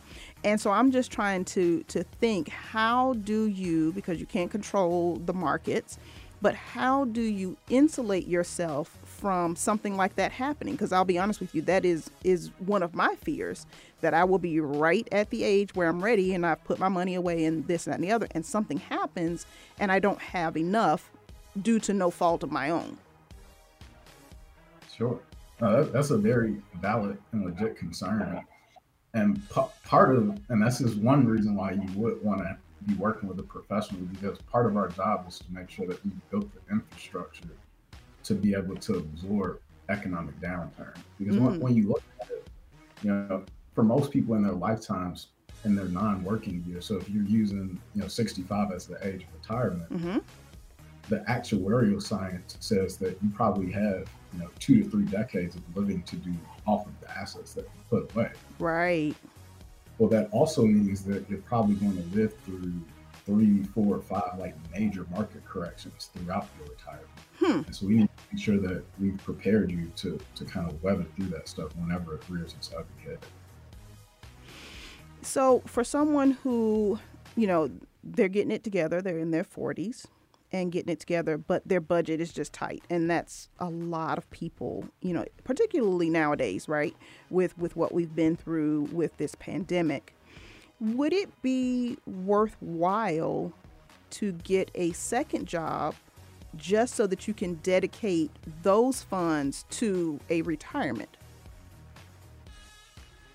And 0.44 0.60
so 0.60 0.70
i'm 0.70 0.90
just 0.90 1.10
trying 1.10 1.44
to 1.46 1.82
to 1.84 2.02
think 2.02 2.48
how 2.48 3.14
do 3.14 3.46
you 3.46 3.92
because 3.92 4.18
you 4.20 4.26
can't 4.26 4.50
control 4.50 5.16
the 5.24 5.32
markets 5.32 5.98
but 6.42 6.56
how 6.56 7.04
do 7.04 7.22
you 7.22 7.56
insulate 7.70 8.26
yourself 8.26 8.98
from 9.04 9.54
something 9.54 9.96
like 9.96 10.16
that 10.16 10.32
happening? 10.32 10.74
Because 10.74 10.92
i'll 10.92 11.04
be 11.04 11.18
honest 11.18 11.40
with 11.40 11.54
you 11.54 11.62
that 11.62 11.84
is 11.84 12.10
is 12.24 12.50
one 12.58 12.82
of 12.82 12.94
my 12.94 13.14
fears 13.22 13.66
that 14.02 14.12
i 14.14 14.22
will 14.22 14.38
be 14.38 14.60
right 14.60 15.08
at 15.10 15.30
the 15.30 15.42
age 15.42 15.74
where 15.74 15.88
i'm 15.88 16.04
ready 16.04 16.34
and 16.34 16.44
i've 16.44 16.62
put 16.64 16.78
my 16.78 16.88
money 16.88 17.14
away 17.14 17.44
and 17.44 17.66
this 17.66 17.86
and 17.86 17.92
that 17.92 17.96
and 17.96 18.04
the 18.04 18.12
other 18.12 18.28
and 18.32 18.44
something 18.44 18.78
happens 18.78 19.46
and 19.78 19.90
i 19.90 19.98
don't 19.98 20.20
have 20.20 20.56
enough 20.56 21.10
due 21.60 21.78
to 21.80 21.92
no 21.92 22.10
fault 22.10 22.42
of 22.42 22.50
my 22.50 22.70
own. 22.70 22.96
Sure. 24.96 25.20
Uh, 25.60 25.82
that's 25.84 26.10
a 26.10 26.18
very 26.18 26.56
valid 26.80 27.18
and 27.32 27.44
legit 27.44 27.76
concern. 27.76 28.42
And 29.14 29.48
p- 29.50 29.60
part 29.84 30.16
of 30.16 30.40
and 30.48 30.62
this 30.64 30.80
is 30.80 30.96
one 30.96 31.26
reason 31.26 31.54
why 31.54 31.72
you 31.72 31.86
would 31.96 32.22
want 32.22 32.40
to 32.40 32.56
be 32.86 32.94
working 32.94 33.28
with 33.28 33.38
a 33.38 33.42
professional 33.42 34.00
because 34.00 34.38
part 34.50 34.66
of 34.66 34.76
our 34.76 34.88
job 34.88 35.26
is 35.28 35.38
to 35.38 35.44
make 35.50 35.70
sure 35.70 35.86
that 35.86 36.02
we 36.04 36.10
built 36.30 36.48
the 36.54 36.72
infrastructure 36.72 37.44
to 38.24 38.34
be 38.34 38.54
able 38.54 38.74
to 38.76 38.94
absorb 38.94 39.60
economic 39.88 40.38
downturn. 40.40 40.96
Because 41.18 41.36
mm. 41.36 41.42
when, 41.42 41.60
when, 41.60 41.76
you 41.76 41.88
look 41.88 42.02
at 42.22 42.30
it 42.30 42.48
you 43.02 43.10
know 43.10 43.44
for 43.74 43.82
most 43.82 44.10
people 44.10 44.34
in 44.34 44.42
their 44.42 44.52
lifetimes 44.52 45.28
in 45.64 45.74
their 45.74 45.86
non-working 45.86 46.64
years 46.66 46.86
so 46.86 46.96
if 46.96 47.08
you're 47.08 47.24
using 47.24 47.80
you 47.94 48.02
know 48.02 48.08
65 48.08 48.72
as 48.72 48.86
the 48.86 48.96
age 49.06 49.22
of 49.22 49.28
retirement 49.40 49.92
mm-hmm. 49.92 50.18
the 51.08 51.18
actuarial 51.28 52.02
science 52.02 52.56
says 52.60 52.96
that 52.96 53.16
you 53.22 53.30
probably 53.34 53.70
have 53.70 54.08
you 54.32 54.40
know 54.40 54.48
two 54.58 54.82
to 54.82 54.90
three 54.90 55.04
decades 55.04 55.54
of 55.56 55.62
living 55.76 56.02
to 56.02 56.16
do 56.16 56.32
off 56.66 56.86
of 56.86 56.92
the 57.00 57.10
assets 57.10 57.54
that 57.54 57.64
you 57.64 57.80
put 57.90 58.12
away. 58.14 58.30
Right. 58.58 59.14
Well, 59.98 60.08
that 60.10 60.28
also 60.32 60.62
means 60.62 61.04
that 61.04 61.28
you're 61.28 61.40
probably 61.40 61.76
going 61.76 61.96
to 61.96 62.16
live 62.16 62.34
through 62.44 62.72
three, 63.24 63.62
four, 63.62 63.96
or 63.96 64.00
five 64.00 64.38
like 64.38 64.54
major 64.72 65.06
market 65.10 65.44
corrections 65.44 66.10
throughout 66.12 66.48
your 66.58 66.68
retirement. 66.68 67.08
Hmm. 67.38 67.66
And 67.66 67.74
so 67.74 67.86
we 67.86 67.94
need 67.96 68.08
to 68.08 68.22
make 68.32 68.42
sure 68.42 68.58
that 68.58 68.84
we've 68.98 69.18
prepared 69.18 69.70
you 69.70 69.92
to 69.96 70.18
to 70.36 70.44
kind 70.44 70.68
of 70.68 70.82
weather 70.82 71.06
through 71.16 71.26
that 71.26 71.48
stuff 71.48 71.74
whenever 71.76 72.16
it 72.16 72.22
rears 72.28 72.54
its 72.54 72.70
ugly 72.72 72.86
head. 73.04 73.18
So 75.22 75.62
for 75.66 75.84
someone 75.84 76.32
who, 76.42 76.98
you 77.36 77.46
know, 77.46 77.70
they're 78.04 78.28
getting 78.28 78.50
it 78.50 78.64
together, 78.64 79.00
they're 79.00 79.18
in 79.18 79.30
their 79.30 79.44
40s, 79.44 80.06
and 80.52 80.70
getting 80.70 80.92
it 80.92 81.00
together, 81.00 81.38
but 81.38 81.66
their 81.66 81.80
budget 81.80 82.20
is 82.20 82.32
just 82.32 82.52
tight, 82.52 82.82
and 82.90 83.10
that's 83.10 83.48
a 83.58 83.70
lot 83.70 84.18
of 84.18 84.30
people, 84.30 84.84
you 85.00 85.14
know, 85.14 85.24
particularly 85.44 86.10
nowadays, 86.10 86.68
right? 86.68 86.94
With 87.30 87.56
with 87.56 87.74
what 87.74 87.92
we've 87.92 88.14
been 88.14 88.36
through 88.36 88.82
with 88.92 89.16
this 89.16 89.34
pandemic, 89.36 90.14
would 90.78 91.12
it 91.12 91.30
be 91.42 91.96
worthwhile 92.06 93.52
to 94.10 94.32
get 94.32 94.70
a 94.74 94.92
second 94.92 95.46
job 95.46 95.94
just 96.56 96.94
so 96.94 97.06
that 97.06 97.26
you 97.26 97.32
can 97.32 97.54
dedicate 97.62 98.30
those 98.62 99.02
funds 99.02 99.64
to 99.70 100.20
a 100.28 100.42
retirement? 100.42 101.16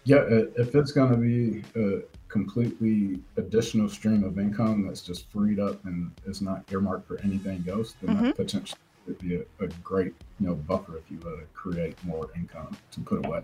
Yeah, 0.07 0.23
if 0.55 0.73
it's 0.73 0.93
going 0.93 1.11
to 1.11 1.17
be 1.17 1.63
a 1.75 2.01
completely 2.29 3.19
additional 3.35 3.89
stream 3.89 4.23
of 4.23 4.39
income 4.39 4.87
that's 4.87 5.01
just 5.01 5.29
freed 5.29 5.59
up 5.59 5.83
and 5.83 6.11
is 6.25 6.41
not 6.41 6.63
earmarked 6.71 7.05
for 7.05 7.19
anything 7.25 7.65
else, 7.69 7.93
then 8.01 8.15
mm-hmm. 8.15 8.25
that 8.27 8.37
potentially 8.37 8.79
would 9.05 9.19
be 9.19 9.35
a, 9.35 9.41
a, 9.59 9.67
great, 9.83 10.13
you 10.39 10.47
know, 10.47 10.55
buffer, 10.55 10.95
if 10.95 11.11
you 11.11 11.17
will, 11.17 11.35
to 11.35 11.43
create 11.53 12.01
more 12.05 12.29
income 12.37 12.77
to 12.91 13.01
put 13.01 13.25
away. 13.25 13.41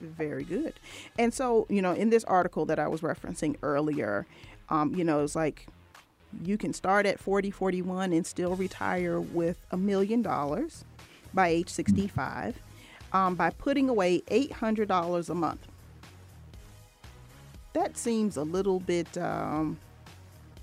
Very 0.00 0.42
good. 0.42 0.74
And 1.16 1.32
so, 1.32 1.68
you 1.70 1.82
know, 1.82 1.92
in 1.92 2.10
this 2.10 2.24
article 2.24 2.66
that 2.66 2.80
I 2.80 2.88
was 2.88 3.02
referencing 3.02 3.54
earlier, 3.62 4.26
um, 4.70 4.92
you 4.92 5.04
know, 5.04 5.22
it's 5.22 5.36
like 5.36 5.68
you 6.42 6.58
can 6.58 6.72
start 6.72 7.06
at 7.06 7.20
40, 7.20 7.52
41 7.52 8.12
and 8.12 8.26
still 8.26 8.56
retire 8.56 9.20
with 9.20 9.64
a 9.70 9.76
million 9.76 10.20
dollars 10.20 10.84
by 11.32 11.46
age 11.46 11.68
65 11.68 12.54
mm-hmm. 12.54 12.71
Um, 13.12 13.34
by 13.34 13.50
putting 13.50 13.88
away 13.88 14.20
$800 14.30 15.30
a 15.30 15.34
month 15.34 15.68
that 17.72 17.96
seems 17.96 18.36
a 18.36 18.42
little 18.42 18.80
bit 18.80 19.16
um, 19.18 19.78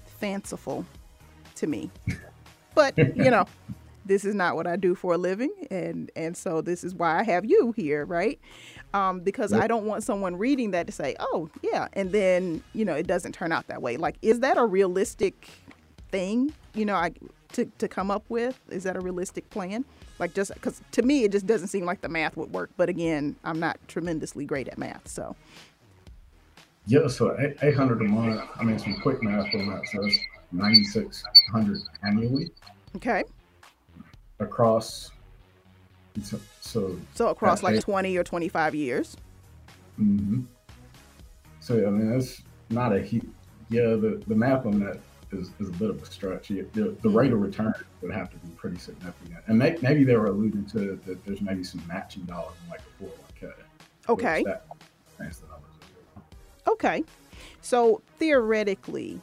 fanciful 0.06 0.86
to 1.56 1.68
me. 1.68 1.92
But 2.76 2.98
you 2.98 3.30
know, 3.30 3.46
this 4.06 4.24
is 4.24 4.36
not 4.36 4.56
what 4.56 4.66
I 4.66 4.78
do 4.78 4.96
for 4.96 5.16
a 5.16 5.18
living, 5.18 5.52
and 5.70 6.10
and 6.16 6.38
so 6.38 6.62
this 6.62 6.84
is 6.84 6.94
why 6.94 7.20
I 7.20 7.24
have 7.24 7.44
you 7.44 7.74
here, 7.76 8.06
right? 8.06 8.40
Um, 8.94 9.20
because 9.20 9.52
yep. 9.52 9.64
I 9.64 9.68
don't 9.68 9.86
want 9.86 10.04
someone 10.04 10.38
reading 10.38 10.72
that 10.72 10.86
to 10.86 10.94
say, 10.94 11.16
"Oh, 11.20 11.50
yeah," 11.62 11.90
and 11.94 12.12
then 12.14 12.64
you 12.74 12.86
know 12.86 12.94
it 12.94 13.06
doesn't 13.06 13.34
turn 13.34 13.52
out 13.52 13.68
that 13.68 13.82
way. 13.82 13.98
Like, 13.98 14.16
is 14.22 14.40
that 14.42 14.58
a 14.58 14.66
realistic 14.66 15.50
thing? 16.12 16.54
You 16.74 16.86
know, 16.86 16.96
I 16.96 17.12
to 17.54 17.66
to 17.66 17.88
come 17.88 18.12
up 18.12 18.24
with 18.30 18.60
is 18.70 18.84
that 18.84 18.96
a 18.96 19.00
realistic 19.00 19.50
plan? 19.50 19.86
Like, 20.20 20.34
just 20.34 20.54
because 20.54 20.82
to 20.92 21.02
me 21.02 21.24
it 21.24 21.32
just 21.32 21.48
doesn't 21.48 21.70
seem 21.70 21.86
like 21.86 22.02
the 22.02 22.10
math 22.10 22.38
would 22.38 22.54
work. 22.54 22.72
But 22.78 22.90
again, 22.90 23.36
I'm 23.44 23.60
not 23.60 23.80
tremendously 23.88 24.46
great 24.46 24.68
at 24.68 24.78
math, 24.78 25.08
so. 25.08 25.36
Yeah, 26.86 27.08
so 27.08 27.38
800 27.62 28.02
a 28.02 28.04
month. 28.06 28.42
I 28.56 28.64
mean, 28.64 28.80
some 28.80 28.96
quick 29.02 29.22
math 29.22 29.54
on 29.54 29.68
that. 29.68 29.86
So 29.92 30.02
that's 30.02 30.18
9,600 30.52 31.82
annually. 32.04 32.50
Okay. 32.96 33.24
Across. 34.40 35.12
So. 36.60 36.98
So 37.14 37.28
across 37.28 37.62
like 37.62 37.76
eight, 37.76 37.84
20 37.84 38.18
or 38.18 38.24
25 38.24 38.74
years. 38.74 39.18
Mm-hmm. 40.00 40.42
So 41.60 41.76
yeah 41.76 41.88
I 41.88 41.90
mean, 41.92 42.12
that's 42.12 42.42
not 42.70 42.94
a 42.94 43.02
huge. 43.02 43.28
Yeah, 43.70 43.90
the, 43.90 44.22
the 44.26 44.34
math 44.34 44.66
on 44.66 44.80
that 44.80 45.00
is, 45.32 45.52
is 45.60 45.70
a 45.70 45.74
bit 45.74 45.90
of 45.90 46.02
a 46.02 46.06
stretch. 46.06 46.48
The, 46.50 46.64
the 46.74 46.92
hmm. 46.92 47.16
rate 47.16 47.32
of 47.32 47.42
return 47.42 47.74
would 48.02 48.12
have 48.12 48.30
to 48.32 48.38
be 48.38 48.50
pretty 48.54 48.78
significant. 48.78 49.40
And 49.48 49.58
may, 49.58 49.78
maybe 49.82 50.04
they 50.04 50.16
were 50.16 50.28
alluding 50.28 50.66
to 50.68 51.00
that 51.06 51.26
there's 51.26 51.42
maybe 51.42 51.64
some 51.64 51.84
matching 51.88 52.24
dollars 52.24 52.56
in 52.64 52.70
like 52.70 52.82
a 52.82 53.04
401k. 53.04 53.54
Okay. 54.10 54.44
That, 54.44 54.66
Okay. 56.68 57.04
So 57.62 58.02
theoretically, 58.18 59.20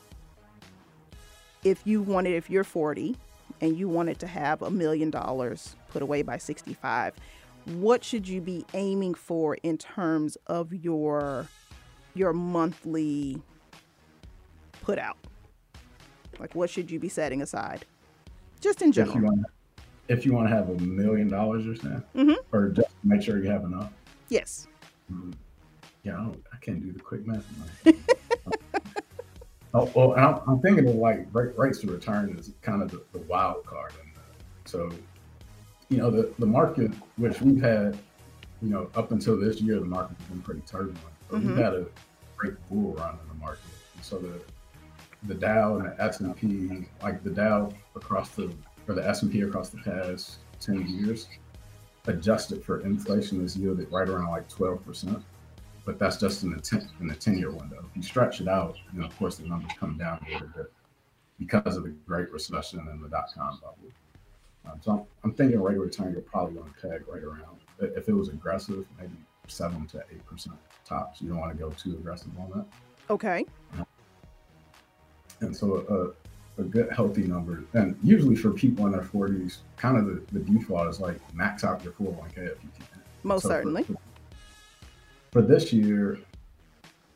if 1.65 1.81
you 1.85 2.03
wanted, 2.03 2.35
if 2.35 2.51
you're 2.51 2.65
40 2.65 3.17
and 3.61 3.77
you 3.77 3.89
wanted 3.89 4.19
to 4.21 4.27
have 4.27 4.63
a 4.63 4.71
million 4.71 5.11
dollars 5.11 5.77
put 5.89 6.03
away 6.03 6.23
by 6.23 6.39
65, 6.39 7.15
what 7.65 8.05
should 8.05 8.29
you 8.29 8.41
be 8.41 8.65
aiming 8.75 9.15
for 9.15 9.57
in 9.63 9.77
terms 9.79 10.37
of 10.47 10.73
your 10.73 11.49
your 12.15 12.33
monthly 12.33 13.43
put 14.83 14.99
out? 14.99 15.19
Like 16.39 16.55
what 16.55 16.71
should 16.71 16.91
you 16.91 16.99
be 16.99 17.09
setting 17.09 17.43
aside? 17.43 17.85
Just 18.61 18.83
in 18.83 18.93
general. 18.93 19.17
If 19.17 19.21
you 19.21 19.25
want, 19.25 19.47
if 20.09 20.27
you 20.27 20.33
want 20.33 20.49
to 20.49 20.55
have 20.55 20.69
a 20.69 20.79
million 20.81 21.29
dollars, 21.29 21.65
you're 21.65 21.77
saying, 21.77 22.03
mm-hmm. 22.15 22.57
or 22.57 22.71
just 22.71 22.89
make 23.05 23.23
sure 23.23 23.43
you 23.43 23.51
have 23.51 23.65
enough. 23.65 23.93
Yes. 24.29 24.67
Mm-hmm. 25.13 25.33
Yeah, 26.05 26.19
I, 26.19 26.29
I, 26.53 26.57
can't 26.61 26.81
do 26.81 26.93
the 26.93 27.01
quick 27.01 27.27
math. 27.27 27.45
oh, 29.75 29.91
well, 29.95 30.15
I'm, 30.17 30.41
I'm, 30.49 30.61
thinking 30.61 30.89
of 30.89 30.95
like 30.95 31.27
rates 31.33 31.81
to 31.81 31.89
return 31.89 32.37
is 32.39 32.53
kind 32.63 32.83
of 32.83 32.91
the, 32.91 33.03
the 33.13 33.19
wild 33.21 33.67
card. 33.67 33.93
And 34.01 34.13
so, 34.65 34.91
you 35.89 35.99
know, 35.99 36.11
the, 36.11 36.33
the 36.39 36.47
market, 36.47 36.93
which 37.17 37.41
we've 37.41 37.61
had, 37.61 37.99
you 38.63 38.69
know, 38.69 38.89
up 38.95 39.11
until 39.11 39.39
this 39.39 39.61
year, 39.61 39.81
the 39.81 39.85
market 39.85 40.17
has 40.17 40.27
been 40.29 40.43
pretty 40.43 40.61
turbulent. 40.61 40.99
But 41.29 41.41
mm-hmm. 41.41 41.49
we've 41.49 41.59
had 41.59 41.75
a 41.75 41.87
great 42.37 42.55
bull 42.69 42.95
run 42.95 43.19
in 43.21 43.29
the 43.29 43.45
market. 43.45 43.65
And 43.95 44.05
so 44.05 44.19
the 44.19 44.41
the 45.25 45.35
Dow 45.35 45.77
and 45.77 45.87
the 45.87 46.03
S 46.03 46.21
and 46.21 46.37
P, 46.37 46.87
like 47.03 47.23
the 47.23 47.31
Dow 47.31 47.73
across 47.95 48.31
the 48.31 48.55
or 48.89 48.95
the 48.95 49.07
S 49.07 49.23
and 49.23 49.33
P 49.33 49.41
across 49.43 49.71
the 49.71 49.79
past 49.79 50.39
ten 50.61 50.87
years, 50.87 51.29
adjusted 52.07 52.65
for 52.65 52.81
inflation, 52.81 53.41
has 53.41 53.57
yielded 53.57 53.91
right 53.91 54.09
around 54.09 54.31
like 54.31 54.49
twelve 54.49 54.85
percent. 54.85 55.23
But 55.85 55.99
that's 55.99 56.17
just 56.17 56.43
in 56.43 56.51
the 56.51 56.61
ten 56.61 56.89
in 57.01 57.07
the 57.07 57.15
ten 57.15 57.39
year 57.39 57.51
window. 57.51 57.85
If 57.91 57.97
you 57.97 58.03
stretch 58.03 58.41
it 58.41 58.49
out, 58.49 58.77
you 58.93 59.01
know, 59.01 59.07
of 59.07 59.17
course, 59.19 59.37
the 59.37 59.49
numbers 59.49 59.73
come 59.79 59.97
down 59.97 60.25
a 60.29 60.33
little 60.33 60.49
bit 60.49 60.73
because 61.39 61.77
of 61.77 61.85
the 61.85 61.91
Great 62.07 62.31
Recession 62.33 62.81
and 62.91 63.03
the 63.03 63.09
dot 63.09 63.31
com 63.35 63.61
bubble. 63.61 63.93
Um, 64.65 64.81
so 64.83 64.91
I'm, 64.93 65.03
I'm 65.23 65.33
thinking 65.33 65.61
rate 65.61 65.77
of 65.77 65.83
return 65.83 66.13
you're 66.13 66.23
probably 66.23 66.55
going 66.55 66.73
to 66.73 66.89
peg 66.89 67.05
right 67.07 67.23
around. 67.23 67.59
If 67.79 68.09
it 68.09 68.13
was 68.13 68.31
aggressive, 68.31 68.85
maybe 68.99 69.13
seven 69.47 69.87
to 69.89 69.99
eight 70.11 70.27
percent 70.27 70.57
tops. 70.85 71.21
You 71.23 71.29
don't 71.29 71.39
want 71.39 71.53
to 71.53 71.59
go 71.59 71.71
too 71.71 71.93
aggressive 71.93 72.33
on 72.39 72.51
that. 72.57 72.67
Okay. 73.13 73.45
And 75.41 75.57
so 75.57 76.15
a, 76.59 76.61
a 76.61 76.65
good 76.65 76.91
healthy 76.93 77.23
number, 77.23 77.65
and 77.75 77.99
usually 78.03 78.37
for 78.37 78.51
people 78.51 78.87
in 78.87 78.93
their 78.93 79.03
40s, 79.03 79.59
kind 79.77 79.99
of 79.99 80.07
the, 80.07 80.39
the 80.39 80.41
default 80.41 80.89
is 80.89 81.01
like 81.01 81.19
max 81.35 81.65
out 81.65 81.85
your 81.85 81.93
401k 81.95 82.39
if 82.39 82.63
you 82.63 82.71
can. 82.77 83.03
Most 83.23 83.43
so 83.43 83.49
certainly. 83.51 83.83
For, 83.85 83.97
for, 85.33 85.43
this 85.43 85.73
year, 85.73 86.19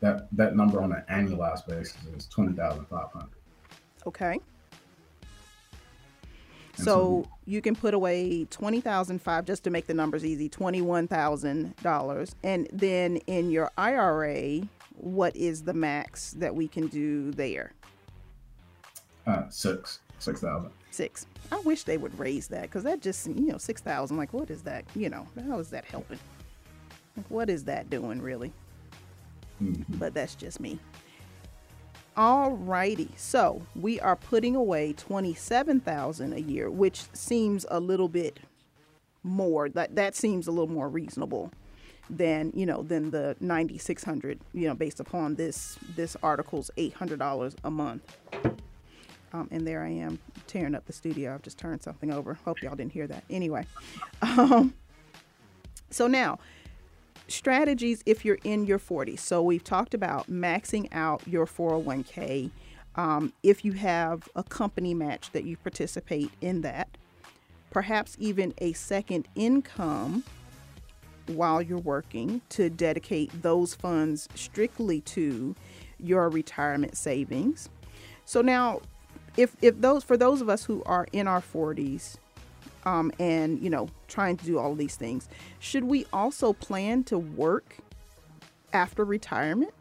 that 0.00 0.28
that 0.32 0.56
number 0.56 0.82
on 0.82 0.92
an 0.92 1.04
annualized 1.10 1.66
basis 1.66 1.96
is 2.14 2.26
20,500. 2.26 3.28
Okay. 4.06 4.40
So 6.74 7.26
you 7.44 7.60
can 7.60 7.76
put 7.76 7.94
away 7.94 8.44
twenty 8.46 8.80
thousand 8.80 9.20
five 9.20 9.44
just 9.44 9.64
to 9.64 9.70
make 9.70 9.86
the 9.86 9.94
numbers 9.94 10.24
easy, 10.24 10.48
twenty 10.48 10.80
one 10.80 11.06
thousand 11.06 11.76
dollars, 11.82 12.34
and 12.42 12.68
then 12.72 13.18
in 13.26 13.50
your 13.50 13.70
IRA, 13.76 14.62
what 14.94 15.36
is 15.36 15.62
the 15.62 15.74
max 15.74 16.32
that 16.32 16.54
we 16.54 16.68
can 16.68 16.86
do 16.86 17.32
there? 17.32 17.72
Uh, 19.30 19.48
six, 19.48 20.00
six 20.18 20.40
thousand. 20.40 20.70
Six. 20.90 21.26
I 21.52 21.60
wish 21.60 21.84
they 21.84 21.98
would 21.98 22.18
raise 22.18 22.48
that 22.48 22.62
because 22.62 22.82
that 22.82 23.00
just 23.00 23.26
you 23.26 23.52
know 23.52 23.58
six 23.58 23.80
thousand. 23.80 24.16
Like, 24.16 24.32
what 24.32 24.50
is 24.50 24.62
that? 24.62 24.84
You 24.96 25.08
know, 25.08 25.28
how 25.48 25.58
is 25.60 25.70
that 25.70 25.84
helping? 25.84 26.18
Like, 27.16 27.26
what 27.28 27.48
is 27.48 27.64
that 27.64 27.90
doing 27.90 28.20
really? 28.20 28.52
Mm-hmm. 29.62 29.98
But 29.98 30.14
that's 30.14 30.34
just 30.34 30.58
me. 30.58 30.80
Alrighty. 32.16 33.08
So 33.16 33.62
we 33.76 34.00
are 34.00 34.16
putting 34.16 34.56
away 34.56 34.94
twenty-seven 34.94 35.80
thousand 35.80 36.32
a 36.32 36.40
year, 36.40 36.68
which 36.70 37.04
seems 37.12 37.64
a 37.70 37.78
little 37.78 38.08
bit 38.08 38.40
more. 39.22 39.68
That 39.68 39.94
that 39.94 40.16
seems 40.16 40.48
a 40.48 40.50
little 40.50 40.72
more 40.72 40.88
reasonable 40.88 41.52
than 42.08 42.50
you 42.52 42.66
know 42.66 42.82
than 42.82 43.12
the 43.12 43.36
ninety-six 43.38 44.02
hundred. 44.02 44.40
You 44.52 44.66
know, 44.66 44.74
based 44.74 44.98
upon 44.98 45.36
this 45.36 45.78
this 45.94 46.16
article's 46.20 46.70
eight 46.76 46.94
hundred 46.94 47.20
dollars 47.20 47.54
a 47.62 47.70
month. 47.70 48.16
Um, 49.32 49.48
and 49.50 49.66
there 49.66 49.82
I 49.82 49.90
am 49.90 50.18
tearing 50.46 50.74
up 50.74 50.86
the 50.86 50.92
studio. 50.92 51.34
I've 51.34 51.42
just 51.42 51.58
turned 51.58 51.82
something 51.82 52.10
over. 52.10 52.34
Hope 52.44 52.62
y'all 52.62 52.74
didn't 52.74 52.92
hear 52.92 53.06
that. 53.06 53.24
Anyway, 53.30 53.66
um, 54.22 54.74
so 55.90 56.06
now 56.06 56.38
strategies 57.28 58.02
if 58.06 58.24
you're 58.24 58.38
in 58.44 58.66
your 58.66 58.78
40s. 58.78 59.20
So 59.20 59.42
we've 59.42 59.64
talked 59.64 59.94
about 59.94 60.30
maxing 60.30 60.88
out 60.92 61.22
your 61.26 61.46
401k. 61.46 62.50
Um, 62.96 63.32
if 63.42 63.64
you 63.64 63.72
have 63.72 64.28
a 64.34 64.42
company 64.42 64.94
match 64.94 65.30
that 65.30 65.44
you 65.44 65.56
participate 65.56 66.30
in 66.40 66.62
that, 66.62 66.88
perhaps 67.70 68.16
even 68.18 68.52
a 68.58 68.72
second 68.72 69.28
income 69.36 70.24
while 71.26 71.62
you're 71.62 71.78
working 71.78 72.40
to 72.48 72.68
dedicate 72.68 73.30
those 73.42 73.74
funds 73.74 74.28
strictly 74.34 75.00
to 75.02 75.54
your 75.98 76.28
retirement 76.28 76.96
savings. 76.96 77.68
So 78.24 78.40
now 78.40 78.80
if 79.40 79.56
if 79.62 79.80
those 79.80 80.04
for 80.04 80.16
those 80.16 80.42
of 80.42 80.50
us 80.50 80.64
who 80.64 80.82
are 80.84 81.06
in 81.12 81.26
our 81.26 81.40
40s 81.40 82.16
um, 82.84 83.10
and 83.18 83.58
you 83.60 83.70
know 83.70 83.88
trying 84.06 84.36
to 84.36 84.44
do 84.44 84.58
all 84.58 84.74
these 84.74 84.96
things 84.96 85.28
should 85.60 85.84
we 85.84 86.06
also 86.12 86.52
plan 86.52 87.02
to 87.04 87.18
work 87.18 87.78
after 88.72 89.04
retirement? 89.04 89.72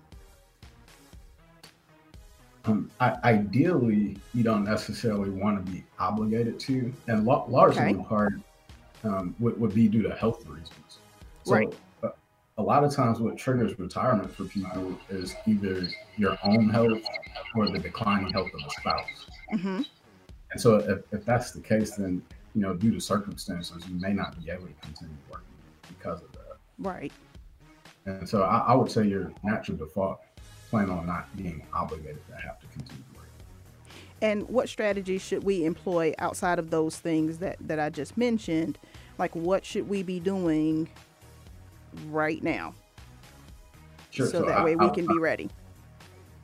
Um, 2.65 2.89
I, 2.99 3.15
ideally 3.23 4.17
you 4.33 4.43
don't 4.43 4.63
necessarily 4.63 5.29
want 5.29 5.63
to 5.65 5.71
be 5.71 5.83
obligated 5.99 6.59
to 6.61 6.93
and 7.07 7.25
lo- 7.25 7.45
largely 7.47 7.81
okay. 7.81 7.91
in 7.91 8.05
part 8.05 8.33
um, 9.03 9.35
would, 9.39 9.59
would 9.59 9.73
be 9.73 9.87
due 9.87 10.01
to 10.03 10.13
health 10.15 10.45
reasons. 10.47 10.99
So, 11.43 11.53
right. 11.53 11.73
uh, 12.03 12.09
a 12.57 12.61
lot 12.61 12.83
of 12.83 12.93
times 12.93 13.19
what 13.19 13.37
triggers 13.37 13.77
retirement 13.79 14.33
for 14.33 14.43
people 14.45 14.99
is 15.09 15.35
either 15.47 15.87
your 16.17 16.37
own 16.43 16.69
health 16.69 17.01
or 17.55 17.69
the 17.69 17.79
declining 17.79 18.31
health 18.33 18.49
of 18.53 18.67
a 18.67 18.69
spouse 18.71 19.29
mm-hmm. 19.53 19.81
and 20.51 20.61
so 20.61 20.75
if, 20.75 20.99
if 21.11 21.25
that's 21.25 21.51
the 21.51 21.61
case 21.61 21.91
then 21.91 22.21
you 22.55 22.61
know, 22.61 22.73
due 22.73 22.91
to 22.91 22.99
circumstances, 22.99 23.87
you 23.87 23.95
may 23.99 24.13
not 24.13 24.41
be 24.43 24.49
able 24.49 24.67
to 24.67 24.73
continue 24.81 25.15
working 25.29 25.45
because 25.87 26.21
of 26.21 26.31
that. 26.33 26.57
Right. 26.77 27.11
And 28.05 28.27
so 28.27 28.43
I, 28.43 28.59
I 28.67 28.75
would 28.75 28.91
say 28.91 29.05
your 29.05 29.31
natural 29.43 29.77
default 29.77 30.19
plan 30.69 30.89
on 30.89 31.05
not 31.05 31.35
being 31.35 31.65
obligated 31.73 32.25
to 32.27 32.35
have 32.35 32.59
to 32.59 32.67
continue 32.67 33.03
working. 33.13 33.29
And 34.21 34.47
what 34.49 34.69
strategies 34.69 35.21
should 35.21 35.43
we 35.43 35.65
employ 35.65 36.13
outside 36.19 36.59
of 36.59 36.69
those 36.69 36.97
things 36.97 37.37
that, 37.39 37.57
that 37.61 37.79
I 37.79 37.89
just 37.89 38.17
mentioned? 38.17 38.77
Like, 39.17 39.35
what 39.35 39.65
should 39.65 39.87
we 39.87 40.03
be 40.03 40.19
doing 40.19 40.89
right 42.07 42.41
now? 42.41 42.73
Sure. 44.11 44.25
So, 44.25 44.39
so 44.39 44.45
that 44.45 44.59
I, 44.59 44.63
way 44.63 44.75
we 44.75 44.87
I, 44.87 44.89
can 44.89 45.05
be 45.05 45.17
ready. 45.17 45.49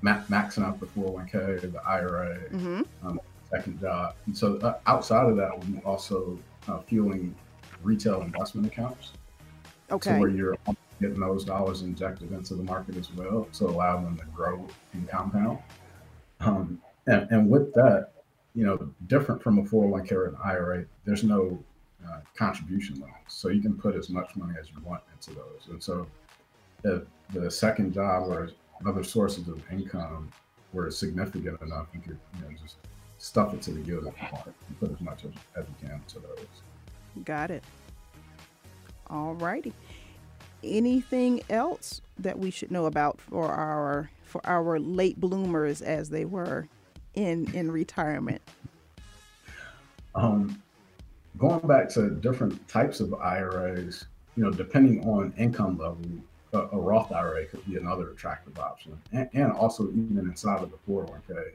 Maxing 0.04 0.64
out 0.64 0.80
the 0.80 0.86
401k, 0.88 1.72
the 1.72 1.82
IRA, 1.86 2.38
mm-hmm. 2.52 2.82
um, 3.08 3.20
second 3.50 3.80
job. 3.80 4.16
And 4.26 4.38
so 4.38 4.58
uh, 4.58 4.80
outside 4.88 5.30
of 5.30 5.36
that, 5.38 5.66
we 5.66 5.80
also 5.80 6.38
uh, 6.68 6.80
fueling 6.80 7.36
retail 7.84 8.22
investment 8.22 8.68
accounts. 8.68 9.14
Okay. 9.92 10.12
So 10.12 10.20
where 10.20 10.30
you're 10.30 10.58
getting 11.02 11.20
those 11.20 11.44
dollars 11.44 11.82
injected 11.82 12.32
into 12.32 12.56
the 12.56 12.64
market 12.64 12.98
as 12.98 13.12
well 13.14 13.48
to 13.54 13.66
allow 13.66 14.02
them 14.02 14.18
to 14.18 14.26
grow 14.26 14.66
and 14.94 15.08
compound. 15.08 15.60
Um, 16.40 16.82
and, 17.08 17.28
and 17.32 17.50
with 17.50 17.74
that, 17.74 18.12
you 18.56 18.66
know, 18.66 18.90
different 19.08 19.44
from 19.44 19.60
a 19.60 19.64
401k 19.64 20.12
or 20.14 20.26
an 20.28 20.38
IRA, 20.44 20.86
there's 21.04 21.24
no 21.24 21.60
uh, 22.08 22.20
contribution 22.36 22.96
limits. 22.96 23.36
So 23.36 23.50
you 23.50 23.62
can 23.62 23.76
put 23.76 23.96
as 23.96 24.10
much 24.10 24.36
money 24.36 24.54
as 24.60 24.70
you 24.70 24.82
want 24.84 25.02
into 25.14 25.38
those. 25.38 25.68
And 25.70 25.84
so 25.84 26.08
the 27.34 27.50
second 27.50 27.94
job 27.94 28.30
or 28.30 28.50
other 28.86 29.04
sources 29.04 29.48
of 29.48 29.62
income 29.72 30.32
were 30.74 30.92
significant 30.92 31.62
enough, 31.62 31.88
you 31.94 32.02
could 32.02 32.18
you 32.36 32.42
know, 32.42 32.56
just 32.62 32.78
stuff 33.18 33.54
it 33.54 33.62
to 33.64 33.72
the 33.72 33.80
gilded 33.80 34.16
part 34.18 34.54
and 34.68 34.80
put 34.80 34.92
as 34.92 35.02
much 35.02 35.24
as, 35.26 35.32
as 35.56 35.66
you 35.68 35.88
can 35.88 36.02
to 36.08 36.20
those. 36.20 36.48
Got 37.24 37.52
it. 37.52 37.64
All 39.10 39.34
righty. 39.36 39.74
Anything 40.64 41.42
else 41.50 42.02
that 42.20 42.38
we 42.38 42.52
should 42.52 42.72
know 42.72 42.86
about 42.86 43.22
for 43.22 43.48
our 43.52 44.10
for 44.24 44.46
our 44.46 44.80
late 44.80 45.20
bloomers 45.20 45.82
as 45.82 46.10
they 46.10 46.26
were 46.26 46.68
in 47.14 47.54
in 47.54 47.72
retirement? 47.72 48.42
Um, 50.16 50.62
going 51.38 51.66
back 51.68 51.90
to 51.90 52.10
different 52.10 52.68
types 52.68 53.00
of 53.00 53.14
IRAs, 53.14 54.06
you 54.36 54.44
know, 54.44 54.52
depending 54.52 55.08
on 55.08 55.34
income 55.38 55.78
level, 55.78 56.02
a, 56.56 56.68
a 56.72 56.80
Roth 56.80 57.12
IRA 57.12 57.46
could 57.46 57.66
be 57.66 57.78
another 57.78 58.10
attractive 58.10 58.58
option, 58.58 58.98
and, 59.12 59.30
and 59.34 59.52
also 59.52 59.90
even 59.90 60.18
inside 60.20 60.64
of 60.64 60.72
the 60.72 60.78
401k 60.92 61.54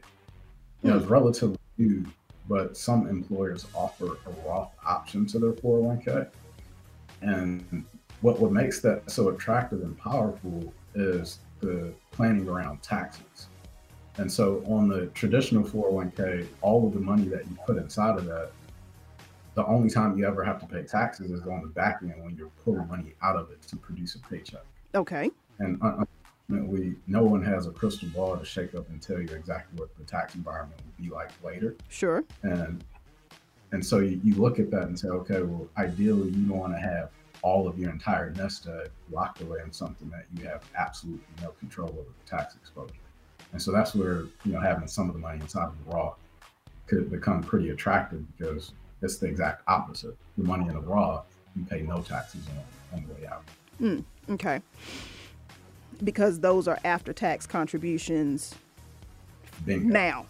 you 0.83 0.91
know, 0.91 0.97
it's 0.97 1.07
hmm. 1.07 1.13
relatively 1.13 1.59
new, 1.79 2.05
but 2.49 2.77
some 2.77 3.07
employers 3.09 3.67
offer 3.75 4.17
a 4.27 4.31
Roth 4.47 4.73
option 4.85 5.27
to 5.27 5.39
their 5.39 5.53
401k. 5.53 6.29
And 7.23 7.85
what 8.23 8.41
what 8.41 8.53
makes 8.53 8.81
that 8.81 9.11
so 9.11 9.29
attractive 9.29 9.83
and 9.83 9.97
powerful 9.99 10.73
is 10.95 11.41
the 11.61 11.93
planning 12.11 12.49
around 12.49 12.83
taxes. 12.83 13.49
And 14.17 14.31
so 14.31 14.63
on 14.67 14.89
the 14.89 15.07
traditional 15.09 15.63
401k, 15.63 16.47
all 16.63 16.87
of 16.87 16.95
the 16.95 17.01
money 17.01 17.25
that 17.29 17.47
you 17.49 17.57
put 17.67 17.77
inside 17.77 18.19
of 18.19 18.25
that, 18.27 18.51
the 19.55 19.65
only 19.67 19.91
time 19.91 20.19
you 20.19 20.27
ever 20.27 20.43
have 20.43 20.61
to 20.61 20.67
pay 20.67 20.83
taxes 20.83 21.31
is 21.31 21.43
on 21.43 21.63
the 21.63 21.69
back 21.69 22.01
end 22.03 22.15
when 22.23 22.37
you're 22.37 22.51
pulling 22.65 22.89
money 22.89 23.15
out 23.23 23.37
of 23.37 23.51
it 23.51 23.63
to 23.63 23.77
produce 23.77 24.15
a 24.15 24.19
paycheck. 24.21 24.65
Okay. 24.95 25.31
And 25.59 25.81
uh, 25.83 25.87
uh, 25.87 26.05
unfortunately, 26.49 26.97
no 27.07 27.23
one 27.23 27.43
has 27.43 27.67
a 27.67 27.71
crystal 27.71 28.09
ball 28.09 28.37
to 28.37 28.45
shake 28.45 28.75
up 28.75 28.89
and 28.89 29.01
tell 29.01 29.21
you 29.21 29.29
exactly 29.35 29.79
what 29.79 29.97
the 29.97 30.05
tax 30.05 30.35
environment 30.35 30.81
will 30.85 31.05
be 31.05 31.11
like 31.11 31.31
later. 31.43 31.77
Sure. 31.89 32.25
And 32.43 32.85
and 33.73 33.85
so 33.85 33.99
you, 33.99 34.21
you 34.25 34.35
look 34.35 34.59
at 34.59 34.71
that 34.73 34.85
and 34.85 34.99
say, 34.99 35.09
okay, 35.09 35.43
well, 35.43 35.69
ideally, 35.79 36.31
you 36.31 36.47
don't 36.47 36.59
want 36.59 36.73
to 36.73 36.81
have 36.81 37.11
all 37.43 37.69
of 37.69 37.79
your 37.79 37.91
entire 37.91 38.31
nest 38.31 38.67
egg 38.67 38.91
locked 39.11 39.41
away 39.41 39.59
in 39.65 39.73
something 39.73 40.11
that 40.11 40.27
you 40.37 40.47
have 40.47 40.65
absolutely 40.77 41.25
no 41.41 41.51
control 41.51 41.89
over 41.89 42.01
the 42.03 42.31
tax 42.31 42.57
exposure. 42.57 42.93
And 43.53 43.63
so 43.63 43.73
that's 43.73 43.95
where 43.95 44.25
you 44.45 44.53
know 44.53 44.61
having 44.61 44.89
some 44.89 45.09
of 45.09 45.15
the 45.15 45.21
money 45.21 45.41
inside 45.41 45.69
of 45.69 45.75
the 45.85 45.95
Roth 45.95 46.19
could 46.87 47.11
become 47.11 47.43
pretty 47.43 47.71
attractive 47.71 48.25
because 48.37 48.73
it's 49.03 49.19
the 49.19 49.27
exact 49.27 49.63
opposite. 49.69 50.17
The 50.37 50.45
money 50.45 50.67
in 50.67 50.75
the 50.75 50.81
Roth, 50.81 51.25
you 51.57 51.65
pay 51.65 51.83
no 51.83 52.03
taxes 52.03 52.43
on, 52.49 52.99
on 52.99 53.07
the 53.07 53.15
way 53.15 53.27
out. 53.27 53.45
Mm, 53.81 54.05
okay. 54.31 54.61
Because 56.03 56.41
those 56.41 56.69
are 56.69 56.79
after 56.85 57.13
tax 57.13 57.47
contributions 57.47 58.55
Bingo. 59.65 59.93
now. 59.93 60.27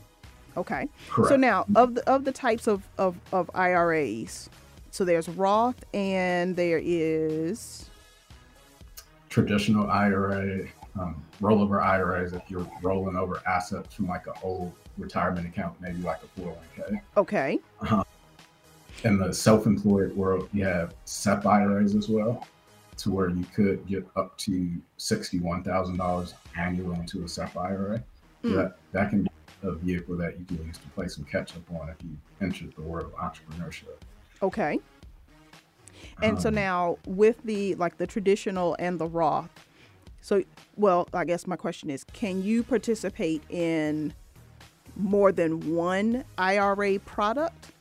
Okay. 0.56 0.88
Correct. 1.08 1.28
So 1.28 1.36
now 1.36 1.64
of 1.74 1.94
the 1.94 2.10
of 2.10 2.24
the 2.24 2.32
types 2.32 2.66
of, 2.66 2.86
of, 2.98 3.16
of 3.32 3.50
IRAs, 3.54 4.50
so 4.90 5.04
there's 5.04 5.28
Roth 5.28 5.84
and 5.94 6.56
there 6.56 6.80
is 6.82 7.88
traditional 9.28 9.88
IRA, 9.88 10.66
um, 10.98 11.22
rollover 11.40 11.82
IRAs 11.82 12.32
if 12.32 12.42
you're 12.48 12.66
rolling 12.82 13.16
over 13.16 13.40
assets 13.46 13.94
from 13.94 14.08
like 14.08 14.26
an 14.26 14.34
old 14.42 14.72
retirement 14.98 15.46
account, 15.46 15.80
maybe 15.80 16.02
like 16.02 16.18
a 16.22 16.40
401k. 16.40 17.00
okay. 17.16 17.58
In 19.04 19.18
the 19.18 19.32
self-employed 19.32 20.14
world, 20.14 20.48
you 20.52 20.64
have 20.64 20.94
SEP 21.06 21.46
IRAs 21.46 21.94
as 21.94 22.08
well, 22.08 22.46
to 23.00 23.10
where 23.10 23.30
you 23.30 23.44
could 23.54 23.86
get 23.86 24.06
up 24.16 24.36
to 24.38 24.70
sixty-one 24.96 25.62
thousand 25.62 25.96
dollars 25.96 26.34
annually 26.56 26.98
into 26.98 27.24
a 27.24 27.28
SEP 27.28 27.56
IRA. 27.56 28.02
So 28.42 28.48
Mm. 28.48 28.54
that 28.56 28.76
that 28.92 29.10
can 29.10 29.22
be 29.24 29.30
a 29.62 29.72
vehicle 29.72 30.16
that 30.16 30.38
you 30.38 30.44
can 30.46 30.66
use 30.66 30.78
to 30.78 30.88
play 30.88 31.08
some 31.08 31.24
catch 31.24 31.54
up 31.56 31.62
on 31.78 31.88
if 31.90 31.96
you 32.02 32.16
enter 32.40 32.64
the 32.74 32.82
world 32.82 33.06
of 33.06 33.12
entrepreneurship. 33.14 33.96
Okay. 34.42 34.78
And 36.22 36.40
so 36.40 36.48
Um, 36.48 36.54
now 36.54 36.98
with 37.06 37.42
the 37.44 37.74
like 37.76 37.98
the 37.98 38.06
traditional 38.06 38.76
and 38.78 38.98
the 38.98 39.06
Roth, 39.06 39.50
so 40.22 40.42
well, 40.76 41.08
I 41.12 41.24
guess 41.24 41.46
my 41.46 41.56
question 41.56 41.90
is, 41.90 42.04
can 42.04 42.42
you 42.42 42.62
participate 42.62 43.42
in 43.50 44.14
more 44.96 45.32
than 45.32 45.74
one 45.74 46.24
IRA 46.38 46.98
product? 47.00 47.72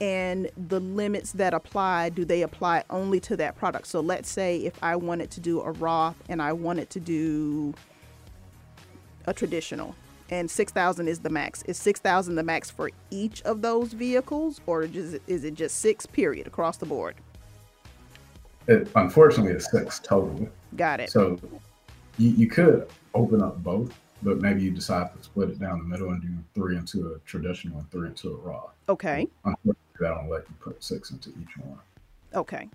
And 0.00 0.50
the 0.68 0.80
limits 0.80 1.32
that 1.32 1.54
apply, 1.54 2.10
do 2.10 2.24
they 2.24 2.42
apply 2.42 2.84
only 2.90 3.18
to 3.20 3.36
that 3.38 3.56
product? 3.56 3.86
So 3.86 4.00
let's 4.00 4.28
say 4.28 4.58
if 4.58 4.74
I 4.82 4.96
wanted 4.96 5.30
to 5.32 5.40
do 5.40 5.60
a 5.62 5.70
Roth 5.72 6.16
and 6.28 6.42
I 6.42 6.52
wanted 6.52 6.90
to 6.90 7.00
do 7.00 7.74
a 9.26 9.32
traditional 9.32 9.94
and 10.30 10.50
6000 10.50 11.08
is 11.08 11.20
the 11.20 11.30
max 11.30 11.62
is 11.62 11.76
6000 11.78 12.34
the 12.34 12.42
max 12.42 12.70
for 12.70 12.90
each 13.10 13.42
of 13.42 13.62
those 13.62 13.92
vehicles 13.92 14.60
or 14.66 14.82
is 14.82 15.14
it, 15.14 15.22
is 15.26 15.44
it 15.44 15.54
just 15.54 15.78
six 15.78 16.06
period 16.06 16.46
across 16.46 16.76
the 16.76 16.86
board 16.86 17.14
It, 18.66 18.88
unfortunately, 18.96 19.52
it's 19.52 19.70
six 19.70 20.00
total. 20.00 20.48
got 20.76 21.00
it 21.00 21.10
So 21.10 21.38
you, 22.18 22.30
you 22.30 22.48
could 22.48 22.88
open 23.14 23.42
up 23.42 23.62
both, 23.62 23.92
but 24.22 24.38
maybe 24.40 24.62
you 24.62 24.70
decide 24.70 25.14
to 25.16 25.22
split 25.22 25.50
it 25.50 25.58
down 25.58 25.78
the 25.78 25.84
middle 25.84 26.10
and 26.10 26.20
do 26.20 26.28
three 26.54 26.76
into 26.76 27.12
a 27.12 27.18
traditional 27.20 27.78
and 27.78 27.90
three 27.90 28.08
into 28.08 28.32
a 28.32 28.36
raw. 28.36 28.64
okay 28.88 29.28
That 30.00 30.14
don't 30.14 30.28
let 30.28 30.42
you 30.48 30.54
put 30.60 30.82
six 30.82 31.10
into 31.10 31.30
each 31.30 31.56
one. 31.58 31.78
okay. 32.34 32.68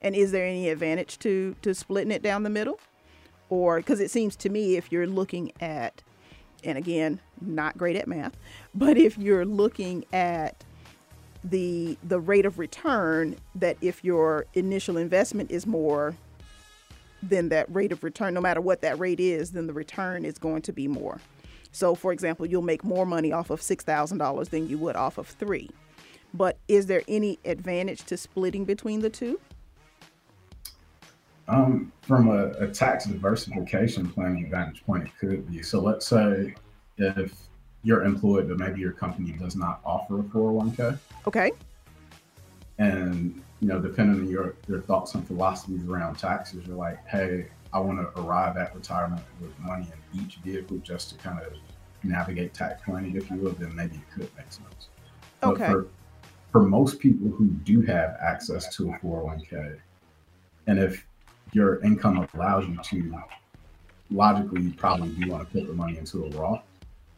And 0.00 0.14
is 0.14 0.32
there 0.32 0.46
any 0.46 0.68
advantage 0.68 1.18
to 1.20 1.56
to 1.62 1.74
splitting 1.74 2.10
it 2.12 2.22
down 2.22 2.42
the 2.42 2.50
middle? 2.50 2.78
Or 3.48 3.78
because 3.78 4.00
it 4.00 4.10
seems 4.10 4.36
to 4.36 4.48
me 4.50 4.76
if 4.76 4.90
you're 4.92 5.06
looking 5.06 5.52
at 5.60 6.02
and 6.64 6.78
again 6.78 7.20
not 7.40 7.76
great 7.76 7.96
at 7.96 8.08
math 8.08 8.36
but 8.74 8.96
if 8.96 9.18
you're 9.18 9.44
looking 9.44 10.04
at 10.12 10.64
the 11.44 11.96
the 12.02 12.18
rate 12.18 12.46
of 12.46 12.58
return 12.58 13.36
that 13.54 13.76
if 13.80 14.02
your 14.02 14.46
initial 14.54 14.96
investment 14.96 15.50
is 15.50 15.66
more 15.66 16.14
than 17.22 17.50
that 17.50 17.72
rate 17.74 17.92
of 17.92 18.02
return 18.02 18.32
no 18.34 18.40
matter 18.40 18.60
what 18.60 18.80
that 18.80 18.98
rate 18.98 19.20
is 19.20 19.52
then 19.52 19.66
the 19.66 19.72
return 19.72 20.24
is 20.24 20.38
going 20.38 20.62
to 20.62 20.72
be 20.72 20.88
more. 20.88 21.20
So 21.70 21.94
for 21.94 22.12
example 22.12 22.46
you'll 22.46 22.62
make 22.62 22.82
more 22.82 23.04
money 23.04 23.32
off 23.32 23.50
of 23.50 23.60
$6000 23.60 24.48
than 24.48 24.68
you 24.68 24.78
would 24.78 24.96
off 24.96 25.18
of 25.18 25.26
three 25.26 25.70
but 26.34 26.58
is 26.68 26.86
there 26.86 27.02
any 27.08 27.38
advantage 27.44 28.04
to 28.04 28.16
splitting 28.16 28.64
between 28.64 29.00
the 29.00 29.10
two 29.10 29.40
Um, 31.48 31.92
from 32.02 32.28
a, 32.28 32.48
a 32.58 32.68
tax 32.68 33.06
diversification 33.06 34.08
planning 34.10 34.50
vantage 34.50 34.84
point, 34.84 35.04
it 35.04 35.10
could 35.18 35.50
be. 35.50 35.62
So 35.62 35.80
let's 35.80 36.06
say 36.06 36.54
if 36.98 37.34
you're 37.82 38.04
employed, 38.04 38.48
but 38.48 38.58
maybe 38.58 38.80
your 38.80 38.92
company 38.92 39.32
does 39.32 39.56
not 39.56 39.80
offer 39.84 40.20
a 40.20 40.22
401k, 40.22 40.98
okay 41.26 41.52
and 42.78 43.42
you 43.60 43.68
know, 43.68 43.80
depending 43.80 44.20
on 44.20 44.28
your 44.28 44.54
your 44.68 44.80
thoughts 44.80 45.14
and 45.14 45.26
philosophies 45.26 45.84
around 45.88 46.16
taxes, 46.16 46.66
you're 46.66 46.76
like, 46.76 47.06
hey, 47.06 47.46
I 47.72 47.78
want 47.78 47.98
to 47.98 48.20
arrive 48.20 48.56
at 48.56 48.74
retirement 48.74 49.22
with 49.40 49.58
money 49.60 49.86
in 50.12 50.20
each 50.20 50.36
vehicle 50.36 50.78
just 50.78 51.10
to 51.10 51.16
kind 51.16 51.38
of 51.40 51.52
navigate 52.02 52.52
tax 52.54 52.82
planning, 52.84 53.16
if 53.16 53.30
you 53.30 53.36
will, 53.38 53.52
then 53.52 53.74
maybe 53.74 53.96
it 53.96 54.14
could 54.14 54.30
make 54.36 54.52
sense. 54.52 54.88
But 55.40 55.52
Okay. 55.52 55.66
for, 55.66 55.86
for 56.54 56.62
most 56.62 57.00
people 57.00 57.30
who 57.30 57.46
do 57.64 57.82
have 57.82 58.16
access 58.22 58.72
to 58.76 58.88
a 58.90 58.98
401k, 59.00 59.76
and 60.68 60.78
if 60.78 61.04
your 61.52 61.82
income 61.82 62.28
allows 62.32 62.64
you 62.68 62.78
to, 62.80 63.20
logically, 64.08 64.62
you 64.62 64.72
probably 64.74 65.08
do 65.08 65.28
want 65.32 65.44
to 65.44 65.52
put 65.52 65.66
the 65.66 65.72
money 65.72 65.98
into 65.98 66.26
a 66.26 66.30
Roth 66.30 66.62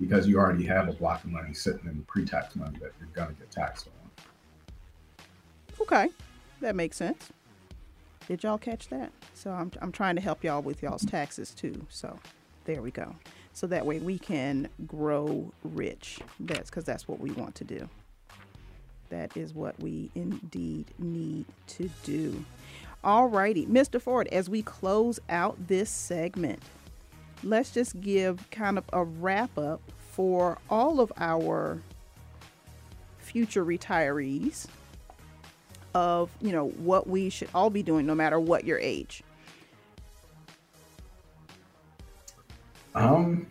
because 0.01 0.27
you 0.27 0.38
already 0.38 0.64
have 0.64 0.88
a 0.88 0.94
block 0.94 1.22
of 1.22 1.33
money 1.33 1.53
sitting 1.53 1.85
in 1.85 2.03
pre-tax 2.05 2.57
money 2.57 2.79
that 2.81 2.92
you're 2.99 3.11
going 3.12 3.29
to 3.29 3.35
get 3.35 3.51
taxed 3.51 3.88
on. 3.88 5.22
okay 5.83 6.09
that 6.62 6.75
makes 6.75 6.96
sense. 6.96 7.29
Did 8.29 8.42
y'all 8.42 8.57
catch 8.57 8.88
that? 8.88 9.12
So 9.35 9.51
i'm, 9.51 9.70
I'm 9.83 9.92
trying 9.92 10.16
to 10.16 10.22
help 10.22 10.44
y'all 10.44 10.62
with 10.62 10.83
y'all's 10.83 11.05
taxes 11.05 11.51
too 11.51 11.87
so 11.90 12.18
there 12.64 12.81
we 12.81 12.90
go. 12.90 13.14
So 13.53 13.66
that 13.66 13.85
way 13.85 13.99
we 13.99 14.18
can 14.18 14.70
grow 14.87 15.53
rich. 15.62 16.20
That's 16.40 16.70
because 16.70 16.85
that's 16.85 17.07
what 17.07 17.20
we 17.20 17.33
want 17.33 17.55
to 17.57 17.64
do 17.64 17.90
that 19.09 19.37
is 19.37 19.55
what 19.55 19.79
we 19.81 20.11
indeed 20.14 20.87
need 20.99 21.45
to 21.66 21.88
do 22.05 22.45
Alrighty, 23.07 23.69
Mr. 23.69 24.03
Ford, 24.03 24.27
as 24.33 24.51
we 24.51 24.62
close 24.62 25.21
out 25.29 25.69
this 25.69 25.88
segment, 25.88 26.61
let's 27.45 27.71
just 27.71 28.01
give 28.01 28.51
kind 28.51 28.77
of 28.77 28.85
a 28.92 29.05
wrap 29.05 29.57
up 29.57 29.81
for 30.11 30.59
all 30.69 30.99
of 30.99 31.12
our 31.16 31.81
future 33.19 33.64
retirees 33.64 34.66
of, 35.95 36.31
you 36.40 36.51
know, 36.51 36.66
what 36.71 37.07
we 37.07 37.31
should 37.31 37.49
all 37.55 37.71
be 37.71 37.85
doing 37.85 38.07
no 38.07 38.14
matter 38.14 38.40
what 38.40 38.64
your 38.64 38.81
age. 38.81 39.23
Um, 42.97 43.47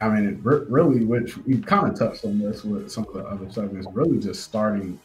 I 0.00 0.08
mean, 0.10 0.40
really, 0.42 1.04
which 1.04 1.36
we 1.38 1.58
kind 1.58 1.90
of 1.90 1.98
touched 1.98 2.24
on 2.24 2.38
this 2.38 2.64
with 2.64 2.90
some 2.90 3.06
of 3.06 3.14
the 3.14 3.24
other 3.24 3.50
segments, 3.50 3.86
really 3.92 4.18
just 4.18 4.42
starting 4.44 4.98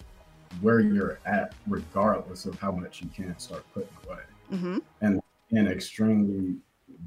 where 0.59 0.81
you're 0.81 1.17
at, 1.25 1.53
regardless 1.67 2.45
of 2.45 2.59
how 2.59 2.71
much 2.71 3.01
you 3.01 3.09
can 3.15 3.37
start 3.39 3.65
putting 3.73 3.89
away, 4.07 4.19
Mm-hmm. 4.51 4.77
and 5.01 5.21
and 5.53 5.67
extremely 5.69 6.55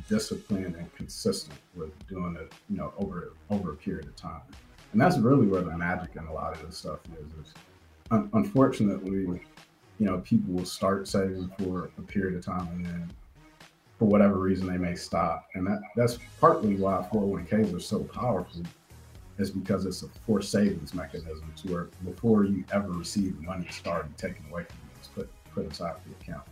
disciplined 0.08 0.74
and 0.76 0.94
consistent 0.94 1.58
with 1.76 1.92
doing 2.08 2.36
it, 2.40 2.52
you 2.70 2.76
know, 2.78 2.92
over 2.98 3.32
over 3.50 3.72
a 3.72 3.76
period 3.76 4.06
of 4.06 4.16
time. 4.16 4.40
And 4.92 5.00
that's 5.00 5.18
really 5.18 5.46
where 5.46 5.60
the 5.60 5.76
magic 5.76 6.16
in 6.16 6.24
a 6.24 6.32
lot 6.32 6.54
of 6.56 6.64
this 6.66 6.78
stuff 6.78 7.00
is. 7.20 7.46
is 7.46 7.54
un- 8.10 8.30
unfortunately, 8.32 9.42
you 9.98 10.06
know, 10.06 10.18
people 10.20 10.54
will 10.54 10.64
start 10.64 11.06
saving 11.06 11.50
for 11.58 11.90
a 11.98 12.02
period 12.02 12.36
of 12.38 12.44
time 12.44 12.68
and 12.68 12.86
then 12.86 13.12
for 13.98 14.06
whatever 14.06 14.38
reason 14.38 14.66
they 14.66 14.78
may 14.78 14.94
stop. 14.94 15.48
And 15.54 15.66
that, 15.66 15.80
that's 15.96 16.18
partly 16.40 16.76
why 16.76 17.06
401ks 17.12 17.74
are 17.74 17.80
so 17.80 18.00
powerful 18.04 18.62
is 19.38 19.50
because 19.50 19.84
it's 19.84 20.02
a 20.02 20.08
forced 20.26 20.50
savings 20.50 20.94
mechanism 20.94 21.52
to 21.56 21.72
where 21.72 21.84
before 22.04 22.44
you 22.44 22.64
ever 22.72 22.90
receive 22.90 23.38
money 23.40 23.66
it's 23.68 23.84
already 23.86 24.10
taken 24.16 24.44
away 24.50 24.64
from 24.64 24.76
you, 24.84 24.90
it's 24.98 25.08
put 25.08 25.28
put 25.52 25.64
inside 25.64 25.94
the 26.06 26.14
account. 26.20 26.46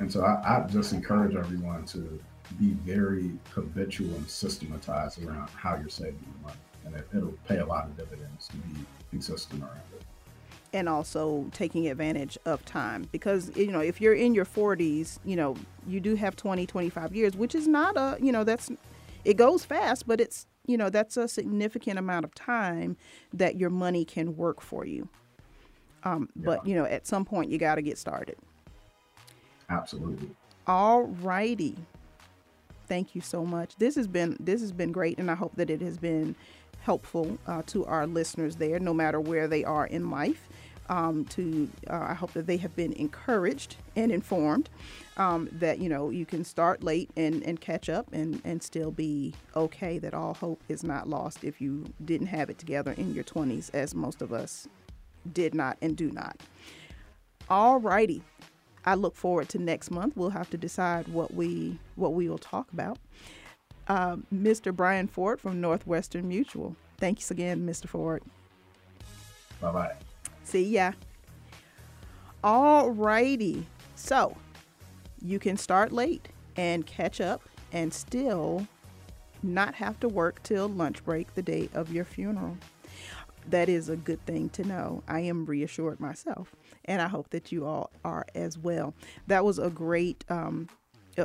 And 0.00 0.10
so 0.12 0.22
I, 0.22 0.64
I 0.64 0.66
just 0.68 0.92
encourage 0.92 1.34
everyone 1.36 1.84
to 1.86 2.20
be 2.58 2.70
very 2.84 3.32
habitual 3.50 4.14
and 4.14 4.28
systematized 4.28 5.22
around 5.24 5.48
how 5.50 5.76
you're 5.76 5.88
saving 5.88 6.18
your 6.22 6.48
money. 6.48 6.60
And 6.84 6.94
it, 6.94 7.08
it'll 7.16 7.38
pay 7.48 7.58
a 7.58 7.66
lot 7.66 7.86
of 7.86 7.96
dividends 7.96 8.48
to 8.48 8.56
be 8.56 8.80
consistent 9.10 9.62
around. 9.62 9.80
And 10.74 10.88
also 10.88 11.46
taking 11.52 11.88
advantage 11.88 12.36
of 12.44 12.62
time. 12.66 13.08
Because 13.12 13.50
you 13.56 13.72
know 13.72 13.80
if 13.80 14.00
you're 14.00 14.14
in 14.14 14.34
your 14.34 14.44
40s 14.44 15.18
you 15.24 15.36
know 15.36 15.56
you 15.86 16.00
do 16.00 16.16
have 16.16 16.36
20 16.36 16.66
25 16.66 17.14
years 17.14 17.36
which 17.36 17.54
is 17.54 17.66
not 17.66 17.96
a 17.96 18.18
you 18.20 18.32
know 18.32 18.44
that's 18.44 18.70
it 19.24 19.34
goes 19.34 19.64
fast 19.64 20.06
but 20.06 20.20
it's 20.20 20.46
you 20.66 20.76
know 20.76 20.90
that's 20.90 21.16
a 21.16 21.28
significant 21.28 21.98
amount 21.98 22.24
of 22.24 22.34
time 22.34 22.96
that 23.32 23.56
your 23.56 23.70
money 23.70 24.04
can 24.04 24.36
work 24.36 24.60
for 24.60 24.84
you. 24.84 25.08
Um, 26.02 26.28
yeah. 26.36 26.42
but 26.44 26.66
you 26.66 26.74
know 26.74 26.84
at 26.84 27.06
some 27.06 27.24
point 27.24 27.50
you 27.50 27.56
got 27.56 27.76
to 27.76 27.82
get 27.82 27.96
started. 27.96 28.36
Absolutely. 29.70 30.30
All 30.66 31.04
righty. 31.04 31.76
Thank 32.86 33.14
you 33.14 33.22
so 33.22 33.46
much. 33.46 33.76
This 33.76 33.94
has 33.94 34.06
been 34.06 34.36
this 34.40 34.60
has 34.60 34.72
been 34.72 34.92
great 34.92 35.18
and 35.18 35.30
i 35.30 35.34
hope 35.34 35.54
that 35.56 35.70
it 35.70 35.80
has 35.80 35.96
been 35.96 36.34
helpful 36.84 37.38
uh, 37.46 37.62
to 37.66 37.84
our 37.86 38.06
listeners 38.06 38.56
there 38.56 38.78
no 38.78 38.92
matter 38.92 39.18
where 39.18 39.48
they 39.48 39.64
are 39.64 39.86
in 39.86 40.10
life 40.10 40.48
um, 40.88 41.24
to 41.26 41.68
uh, 41.88 42.06
I 42.08 42.14
hope 42.14 42.32
that 42.32 42.46
they 42.46 42.56
have 42.58 42.74
been 42.76 42.92
encouraged 42.92 43.76
and 43.96 44.12
informed 44.12 44.68
um, 45.16 45.48
that 45.52 45.78
you 45.78 45.88
know 45.88 46.10
you 46.10 46.26
can 46.26 46.44
start 46.44 46.82
late 46.82 47.10
and, 47.16 47.42
and 47.42 47.60
catch 47.60 47.88
up 47.88 48.12
and, 48.12 48.40
and 48.44 48.62
still 48.62 48.90
be 48.90 49.34
okay 49.56 49.98
that 49.98 50.14
all 50.14 50.34
hope 50.34 50.62
is 50.68 50.84
not 50.84 51.08
lost 51.08 51.44
if 51.44 51.60
you 51.60 51.92
didn't 52.04 52.26
have 52.28 52.50
it 52.50 52.58
together 52.58 52.92
in 52.92 53.14
your 53.14 53.24
20s 53.24 53.70
as 53.72 53.94
most 53.94 54.22
of 54.22 54.32
us 54.32 54.68
did 55.32 55.54
not 55.54 55.78
and 55.80 55.96
do 55.96 56.10
not. 56.10 56.38
Alrighty, 57.48 58.22
I 58.84 58.94
look 58.94 59.16
forward 59.16 59.48
to 59.50 59.58
next 59.58 59.90
month. 59.90 60.16
We'll 60.16 60.30
have 60.30 60.50
to 60.50 60.58
decide 60.58 61.08
what 61.08 61.32
we 61.34 61.78
what 61.96 62.12
we 62.12 62.28
will 62.28 62.38
talk 62.38 62.72
about. 62.72 62.98
Uh, 63.86 64.16
Mr. 64.34 64.74
Brian 64.74 65.08
Ford 65.08 65.40
from 65.40 65.60
Northwestern 65.60 66.26
Mutual. 66.28 66.76
Thanks 66.98 67.30
again 67.30 67.66
Mr. 67.66 67.86
Ford. 67.86 68.22
Bye 69.60 69.72
bye 69.72 69.94
See 70.44 70.64
ya. 70.64 70.92
All 72.42 72.90
righty. 72.90 73.66
So 73.96 74.36
you 75.22 75.38
can 75.38 75.56
start 75.56 75.92
late 75.92 76.28
and 76.56 76.86
catch 76.86 77.20
up 77.20 77.42
and 77.72 77.92
still 77.92 78.66
not 79.42 79.74
have 79.74 79.98
to 80.00 80.08
work 80.08 80.42
till 80.42 80.68
lunch 80.68 81.04
break 81.04 81.34
the 81.34 81.42
day 81.42 81.68
of 81.74 81.92
your 81.92 82.04
funeral. 82.04 82.56
That 83.48 83.68
is 83.68 83.88
a 83.88 83.96
good 83.96 84.24
thing 84.24 84.48
to 84.50 84.64
know. 84.64 85.02
I 85.06 85.20
am 85.20 85.44
reassured 85.44 86.00
myself, 86.00 86.54
and 86.86 87.02
I 87.02 87.08
hope 87.08 87.28
that 87.30 87.52
you 87.52 87.66
all 87.66 87.90
are 88.02 88.24
as 88.34 88.56
well. 88.56 88.94
That 89.26 89.44
was 89.44 89.58
a 89.58 89.68
great 89.68 90.24
um, 90.30 90.68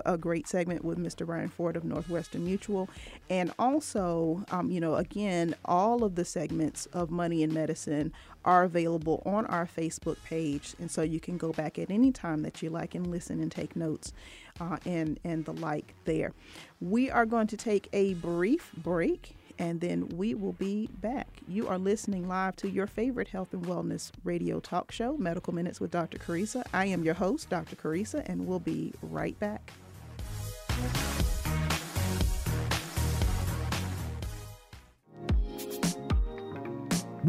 a 0.05 0.17
great 0.17 0.47
segment 0.47 0.84
with 0.84 0.97
Mr. 0.97 1.26
Brian 1.26 1.49
Ford 1.49 1.76
of 1.76 1.84
Northwestern 1.84 2.45
Mutual. 2.45 2.89
And 3.30 3.51
also, 3.57 4.45
um, 4.51 4.70
you 4.72 4.80
know, 4.80 4.95
again, 4.95 5.55
all 5.65 6.03
of 6.03 6.15
the 6.15 6.26
segments 6.26 6.86
of 6.88 7.09
Money 7.09 7.43
and 7.43 7.53
Medicine 7.53 8.13
are 8.50 8.64
available 8.64 9.22
on 9.28 9.45
our 9.45 9.68
Facebook 9.68 10.18
page. 10.24 10.74
And 10.80 10.89
so 10.89 11.04
you 11.04 11.20
can 11.20 11.38
go 11.38 11.54
back 11.54 11.78
at 11.78 11.91
any 11.91 12.12
time 12.12 12.41
that 12.41 12.64
you 12.64 12.72
like 12.72 12.95
and 12.95 13.06
listen 13.06 13.39
and 13.39 13.52
take 13.52 13.76
notes 13.76 14.12
uh, 14.60 14.78
and, 14.88 15.20
and 15.24 15.45
the 15.45 15.54
like 15.54 15.93
there. 16.06 16.34
We 16.82 17.12
are 17.12 17.28
going 17.28 17.45
to 17.45 17.58
take 17.58 17.89
a 17.93 18.16
brief 18.16 18.72
break 18.76 19.36
and 19.60 19.82
then 19.82 20.08
we 20.10 20.34
will 20.34 20.54
be 20.54 20.88
back. 21.00 21.28
You 21.47 21.68
are 21.68 21.78
listening 21.78 22.28
live 22.28 22.56
to 22.56 22.70
your 22.70 22.88
favorite 22.88 23.28
health 23.28 23.54
and 23.54 23.64
wellness 23.64 24.12
radio 24.24 24.60
talk 24.60 24.91
show, 24.91 25.16
Medical 25.18 25.54
Minutes 25.54 25.80
with 25.80 25.91
Dr. 25.91 26.18
Carissa. 26.18 26.64
I 26.74 26.86
am 26.86 27.04
your 27.04 27.14
host, 27.14 27.52
Dr. 27.52 27.76
Carissa, 27.76 28.28
and 28.28 28.47
we'll 28.47 28.60
be 28.60 28.93
right 29.04 29.38
back. 29.39 29.72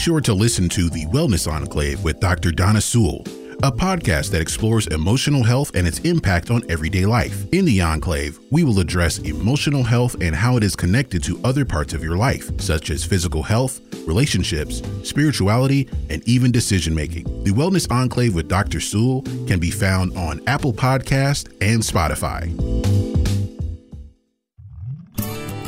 Sure 0.00 0.20
to 0.22 0.32
listen 0.32 0.66
to 0.70 0.88
The 0.88 1.04
Wellness 1.06 1.46
Enclave 1.46 2.02
with 2.02 2.20
Dr. 2.20 2.52
Donna 2.52 2.80
Sewell 2.80 3.22
a 3.62 3.70
podcast 3.70 4.30
that 4.30 4.40
explores 4.40 4.86
emotional 4.86 5.42
health 5.42 5.72
and 5.74 5.86
its 5.86 5.98
impact 6.00 6.50
on 6.50 6.62
everyday 6.70 7.04
life. 7.04 7.44
In 7.52 7.66
the 7.66 7.82
Enclave, 7.82 8.38
we 8.50 8.64
will 8.64 8.80
address 8.80 9.18
emotional 9.18 9.82
health 9.82 10.16
and 10.22 10.34
how 10.34 10.56
it 10.56 10.64
is 10.64 10.74
connected 10.74 11.22
to 11.24 11.38
other 11.44 11.66
parts 11.66 11.92
of 11.92 12.02
your 12.02 12.16
life, 12.16 12.58
such 12.58 12.88
as 12.88 13.04
physical 13.04 13.42
health, 13.42 13.80
relationships, 14.06 14.80
spirituality, 15.02 15.90
and 16.08 16.26
even 16.26 16.50
decision 16.50 16.94
making. 16.94 17.24
The 17.44 17.50
Wellness 17.50 17.90
Enclave 17.90 18.34
with 18.34 18.48
Dr. 18.48 18.80
Sewell 18.80 19.20
can 19.46 19.58
be 19.58 19.70
found 19.70 20.16
on 20.16 20.40
Apple 20.46 20.72
Podcast 20.72 21.54
and 21.60 21.82
Spotify. 21.82 22.48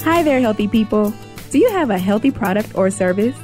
Hi 0.02 0.22
there, 0.22 0.40
healthy 0.40 0.66
people. 0.66 1.12
Do 1.50 1.58
you 1.58 1.70
have 1.72 1.90
a 1.90 1.98
healthy 1.98 2.30
product 2.30 2.74
or 2.74 2.90
service? 2.90 3.36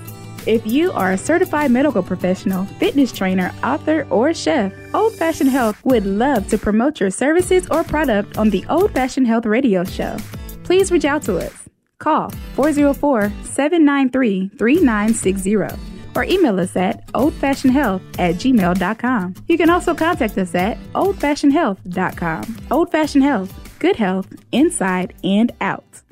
If 0.47 0.67
you 0.67 0.93
are 0.93 1.13
a 1.13 1.19
certified 1.19 1.71
medical 1.71 2.03
professional, 2.03 2.65
fitness 2.79 3.13
trainer, 3.13 3.53
author, 3.63 4.07
or 4.11 4.33
chef, 4.33 4.73
Old 4.95 5.15
Fashioned 5.15 5.51
Health 5.51 5.83
would 5.85 6.07
love 6.07 6.49
to 6.49 6.59
promote 6.59 7.01
your 7.01 7.11
services 7.11 7.67
or 7.71 7.85
product 7.85 8.39
on 8.39 8.51
the 8.51 8.65
Old 8.69 8.93
Fashioned 8.93 9.27
Health 9.27 9.47
radio 9.47 9.85
show. 9.85 10.17
Please 10.65 10.91
reach 10.91 11.05
out 11.05 11.23
to 11.23 11.39
us. 11.39 11.69
Call 11.99 12.31
404 12.55 13.33
793 13.45 14.51
3960 14.57 15.89
or 16.15 16.25
email 16.25 16.59
us 16.59 16.75
at 16.77 17.07
oldfashionedhealth 17.13 18.03
at 18.19 18.35
gmail.com. 18.37 19.35
You 19.47 19.57
can 19.57 19.71
also 19.71 19.95
contact 19.95 20.37
us 20.39 20.55
at 20.55 20.79
oldfashionedhealth.com. 20.95 22.57
Old 22.71 22.91
Fashioned 22.91 23.25
Health, 23.25 23.79
good 23.79 23.97
health 23.97 24.29
inside 24.53 25.15
and 25.23 25.53
out. 25.61 26.03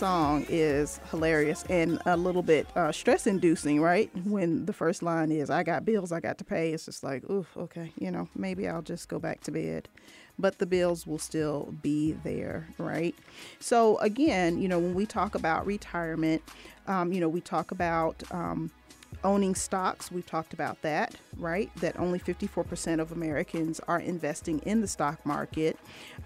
Song 0.00 0.46
is 0.48 0.98
hilarious 1.10 1.62
and 1.68 2.00
a 2.06 2.16
little 2.16 2.42
bit 2.42 2.66
uh, 2.74 2.90
stress 2.90 3.26
inducing, 3.26 3.82
right? 3.82 4.10
When 4.24 4.64
the 4.64 4.72
first 4.72 5.02
line 5.02 5.30
is, 5.30 5.50
I 5.50 5.62
got 5.62 5.84
bills 5.84 6.10
I 6.10 6.20
got 6.20 6.38
to 6.38 6.44
pay. 6.44 6.72
It's 6.72 6.86
just 6.86 7.04
like, 7.04 7.28
oof, 7.28 7.54
okay, 7.54 7.92
you 8.00 8.10
know, 8.10 8.26
maybe 8.34 8.66
I'll 8.66 8.80
just 8.80 9.10
go 9.10 9.18
back 9.18 9.42
to 9.42 9.50
bed. 9.50 9.90
But 10.38 10.56
the 10.56 10.64
bills 10.64 11.06
will 11.06 11.18
still 11.18 11.74
be 11.82 12.12
there, 12.24 12.66
right? 12.78 13.14
So, 13.58 13.98
again, 13.98 14.58
you 14.58 14.68
know, 14.68 14.78
when 14.78 14.94
we 14.94 15.04
talk 15.04 15.34
about 15.34 15.66
retirement, 15.66 16.42
um, 16.86 17.12
you 17.12 17.20
know, 17.20 17.28
we 17.28 17.42
talk 17.42 17.70
about, 17.70 18.22
um, 18.30 18.70
owning 19.24 19.54
stocks, 19.54 20.10
we've 20.10 20.26
talked 20.26 20.52
about 20.54 20.80
that, 20.82 21.14
right? 21.36 21.70
That 21.76 21.98
only 21.98 22.18
54% 22.18 23.00
of 23.00 23.12
Americans 23.12 23.80
are 23.88 24.00
investing 24.00 24.60
in 24.60 24.80
the 24.80 24.88
stock 24.88 25.24
market. 25.26 25.78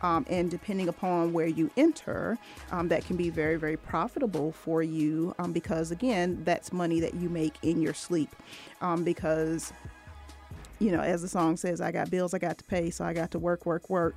Um, 0.03 0.27
and 0.29 0.51
depending 0.51 0.89
upon 0.89 1.33
where 1.33 1.47
you 1.47 1.71
enter, 1.77 2.39
um, 2.71 2.89
that 2.89 3.05
can 3.05 3.17
be 3.17 3.31
very, 3.31 3.57
very 3.57 3.77
profitable 3.77 4.53
for 4.53 4.83
you 4.83 5.35
um, 5.39 5.53
because, 5.53 5.91
again, 5.91 6.43
that's 6.45 6.73
money 6.73 7.01
that 7.01 7.15
you 7.15 7.29
make 7.29 7.55
in 7.63 7.81
your 7.81 7.95
sleep. 7.95 8.35
Um, 8.81 9.05
because, 9.05 9.73
you 10.79 10.93
know, 10.93 11.01
as 11.01 11.23
the 11.23 11.29
song 11.29 11.57
says, 11.57 11.81
I 11.81 11.91
got 11.91 12.11
bills 12.11 12.35
I 12.35 12.39
got 12.39 12.59
to 12.59 12.65
pay, 12.65 12.91
so 12.91 13.05
I 13.05 13.13
got 13.13 13.31
to 13.33 13.39
work, 13.39 13.67
work, 13.67 13.91
work. 13.91 14.17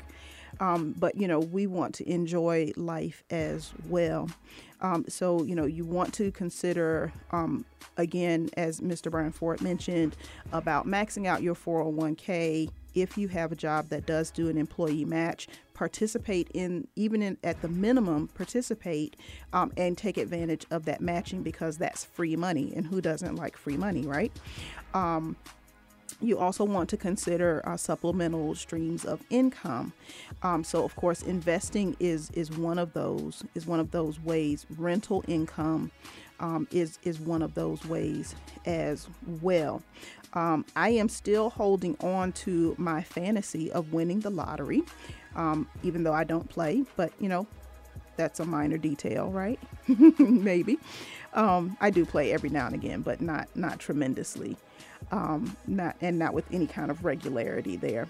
Um, 0.60 0.96
but 0.98 1.16
you 1.16 1.28
know, 1.28 1.40
we 1.40 1.68
want 1.68 1.96
to 1.96 2.10
enjoy 2.10 2.72
life 2.76 3.24
as 3.30 3.74
well. 3.88 4.30
Um, 4.82 5.06
so 5.08 5.44
you 5.44 5.56
know, 5.56 5.66
you 5.66 5.86
want 5.86 6.14
to 6.16 6.32
consider 6.32 7.12
um, 7.32 7.66
again, 7.98 8.50
as 8.58 8.80
Mr. 8.80 9.10
Brian 9.12 9.32
Ford 9.32 9.62
mentioned, 9.62 10.16
about 10.52 10.86
maxing 10.86 11.28
out 11.28 11.42
your 11.42 11.56
401k. 11.56 12.70
If 12.94 13.16
you 13.18 13.28
have 13.28 13.52
a 13.52 13.56
job 13.56 13.90
that 13.90 14.08
does 14.08 14.32
do 14.32 14.50
an 14.50 14.58
employee 14.58 15.06
match, 15.06 15.48
participate 15.76 16.50
in 16.56 16.88
even 16.96 17.22
in 17.22 17.38
at 17.44 17.62
the 17.62 17.68
minimum 17.68 18.28
participate 18.30 19.16
um, 19.54 19.72
and 19.78 19.96
take 19.96 20.18
advantage 20.18 20.66
of 20.72 20.86
that 20.86 21.00
matching 21.00 21.44
because 21.44 21.78
that's 21.78 22.04
free 22.04 22.36
money, 22.36 22.74
and 22.76 22.88
who 22.88 23.02
doesn't 23.02 23.36
like 23.36 23.56
free 23.56 23.78
money, 23.78 24.06
right? 24.06 24.32
You 26.20 26.40
also 26.40 26.64
want 26.64 26.90
to 26.90 26.98
consider 26.98 27.62
uh, 27.64 27.78
supplemental 27.78 28.56
streams 28.56 29.06
of 29.06 29.22
income. 29.30 29.94
Um, 30.42 30.64
so, 30.64 30.84
of 30.84 30.96
course, 30.96 31.22
investing 31.22 31.96
is 32.00 32.32
is 32.32 32.52
one 32.52 32.80
of 32.80 32.94
those 32.94 33.44
is 33.54 33.68
one 33.68 33.80
of 33.80 33.92
those 33.92 34.20
ways. 34.20 34.66
Rental 34.78 35.24
income 35.28 35.92
um, 36.40 36.68
is 36.72 36.98
is 37.04 37.20
one 37.20 37.44
of 37.44 37.54
those 37.54 37.86
ways 37.86 38.36
as 38.66 39.08
well. 39.42 39.84
Um, 40.34 40.66
I 40.76 40.90
am 40.90 41.08
still 41.08 41.52
holding 41.52 41.96
on 42.02 42.32
to 42.34 42.76
my 42.78 43.02
fantasy 43.04 43.72
of 43.72 43.94
winning 43.94 44.22
the 44.22 44.30
lottery, 44.32 44.84
um, 45.36 45.70
even 45.84 46.04
though 46.04 46.14
I 46.14 46.24
don't 46.24 46.50
play. 46.50 46.84
But 46.96 47.14
you 47.20 47.30
know, 47.30 47.46
that's 48.16 48.40
a 48.40 48.46
minor 48.46 48.78
detail, 48.78 49.30
right? 49.30 49.60
Maybe. 50.20 50.80
Um, 51.34 51.78
I 51.80 51.92
do 51.92 52.06
play 52.06 52.32
every 52.32 52.50
now 52.50 52.66
and 52.66 52.74
again, 52.74 53.02
but 53.02 53.22
not 53.22 53.50
not 53.56 53.80
tremendously 53.80 54.58
um, 55.12 55.56
not 55.68 55.96
and 56.02 56.18
not 56.20 56.34
with 56.34 56.46
any 56.52 56.68
kind 56.68 56.92
of 56.92 57.06
regularity 57.06 57.76
there, 57.76 58.08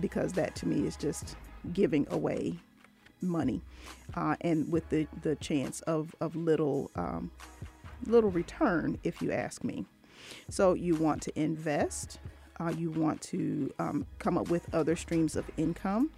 because 0.00 0.32
that 0.34 0.54
to 0.56 0.66
me 0.66 0.86
is 0.86 0.96
just 0.96 1.36
giving 1.72 2.06
away 2.10 2.58
money, 3.20 3.60
uh, 4.14 4.36
and 4.40 4.70
with 4.70 4.88
the 4.90 5.06
the 5.22 5.36
chance 5.36 5.80
of 5.82 6.14
of 6.20 6.34
little 6.36 6.90
um, 6.96 7.30
little 8.06 8.30
return, 8.30 8.98
if 9.04 9.22
you 9.22 9.32
ask 9.32 9.62
me. 9.64 9.84
So 10.48 10.74
you 10.74 10.94
want 10.94 11.22
to 11.22 11.40
invest. 11.40 12.18
Uh, 12.60 12.72
you 12.76 12.90
want 12.90 13.20
to 13.22 13.72
um, 13.78 14.06
come 14.18 14.38
up 14.38 14.48
with 14.48 14.72
other 14.74 14.94
streams 14.94 15.36
of 15.36 15.50
income. 15.56 16.10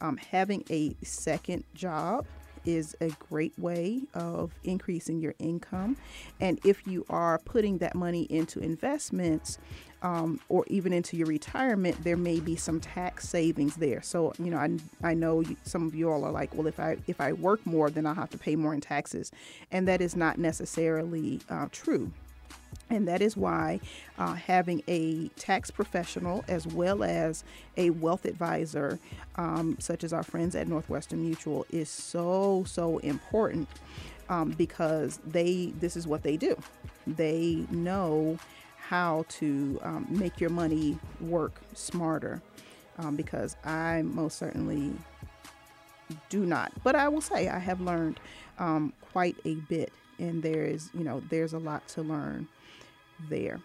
Um, 0.00 0.18
having 0.18 0.64
a 0.68 0.94
second 1.02 1.64
job 1.74 2.26
is 2.66 2.96
a 3.00 3.08
great 3.30 3.58
way 3.58 4.02
of 4.14 4.52
increasing 4.64 5.20
your 5.20 5.34
income. 5.38 5.96
And 6.40 6.60
if 6.64 6.86
you 6.86 7.06
are 7.08 7.38
putting 7.38 7.78
that 7.78 7.94
money 7.94 8.22
into 8.22 8.60
investments, 8.60 9.58
um, 10.02 10.40
or 10.48 10.64
even 10.68 10.92
into 10.92 11.16
your 11.16 11.26
retirement, 11.26 12.04
there 12.04 12.16
may 12.16 12.38
be 12.38 12.54
some 12.54 12.80
tax 12.80 13.28
savings 13.28 13.76
there. 13.76 14.02
So, 14.02 14.34
you 14.38 14.50
know, 14.50 14.58
I, 14.58 14.78
I 15.02 15.14
know 15.14 15.42
some 15.64 15.86
of 15.86 15.94
you 15.94 16.10
all 16.10 16.24
are 16.24 16.30
like, 16.30 16.54
well, 16.54 16.66
if 16.66 16.78
I 16.78 16.98
if 17.06 17.20
I 17.20 17.32
work 17.32 17.64
more, 17.66 17.90
then 17.90 18.06
I'll 18.06 18.14
have 18.14 18.30
to 18.30 18.38
pay 18.38 18.56
more 18.56 18.74
in 18.74 18.80
taxes, 18.80 19.32
and 19.72 19.88
that 19.88 20.00
is 20.00 20.14
not 20.14 20.38
necessarily 20.38 21.40
uh, 21.48 21.68
true. 21.72 22.12
And 22.88 23.08
that 23.08 23.20
is 23.20 23.36
why 23.36 23.80
uh, 24.16 24.34
having 24.34 24.82
a 24.86 25.28
tax 25.30 25.70
professional 25.70 26.44
as 26.46 26.66
well 26.66 27.02
as 27.02 27.42
a 27.76 27.90
wealth 27.90 28.24
advisor, 28.24 28.98
um, 29.36 29.76
such 29.80 30.04
as 30.04 30.12
our 30.12 30.22
friends 30.22 30.54
at 30.54 30.68
Northwestern 30.68 31.22
Mutual, 31.22 31.66
is 31.70 31.88
so, 31.88 32.64
so 32.66 32.98
important 32.98 33.68
um, 34.28 34.50
because 34.50 35.18
they, 35.26 35.72
this 35.80 35.96
is 35.96 36.06
what 36.06 36.22
they 36.22 36.36
do. 36.36 36.56
They 37.06 37.66
know 37.70 38.38
how 38.76 39.24
to 39.28 39.80
um, 39.82 40.06
make 40.08 40.40
your 40.40 40.50
money 40.50 40.96
work 41.20 41.60
smarter 41.74 42.40
um, 42.98 43.16
because 43.16 43.56
I 43.64 44.02
most 44.02 44.38
certainly 44.38 44.92
do 46.28 46.46
not. 46.46 46.72
But 46.84 46.94
I 46.94 47.08
will 47.08 47.20
say 47.20 47.48
I 47.48 47.58
have 47.58 47.80
learned 47.80 48.20
um, 48.58 48.92
quite 49.12 49.36
a 49.44 49.54
bit, 49.54 49.92
and 50.18 50.42
there 50.42 50.64
is, 50.64 50.90
you 50.94 51.02
know, 51.02 51.20
there's 51.30 51.52
a 51.52 51.58
lot 51.58 51.86
to 51.88 52.02
learn 52.02 52.46
there. 53.28 53.60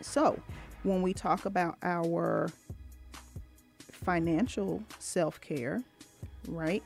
So, 0.00 0.40
when 0.82 1.02
we 1.02 1.12
talk 1.12 1.44
about 1.44 1.76
our 1.82 2.50
financial 3.92 4.82
self 4.98 5.40
care, 5.40 5.82
right, 6.48 6.82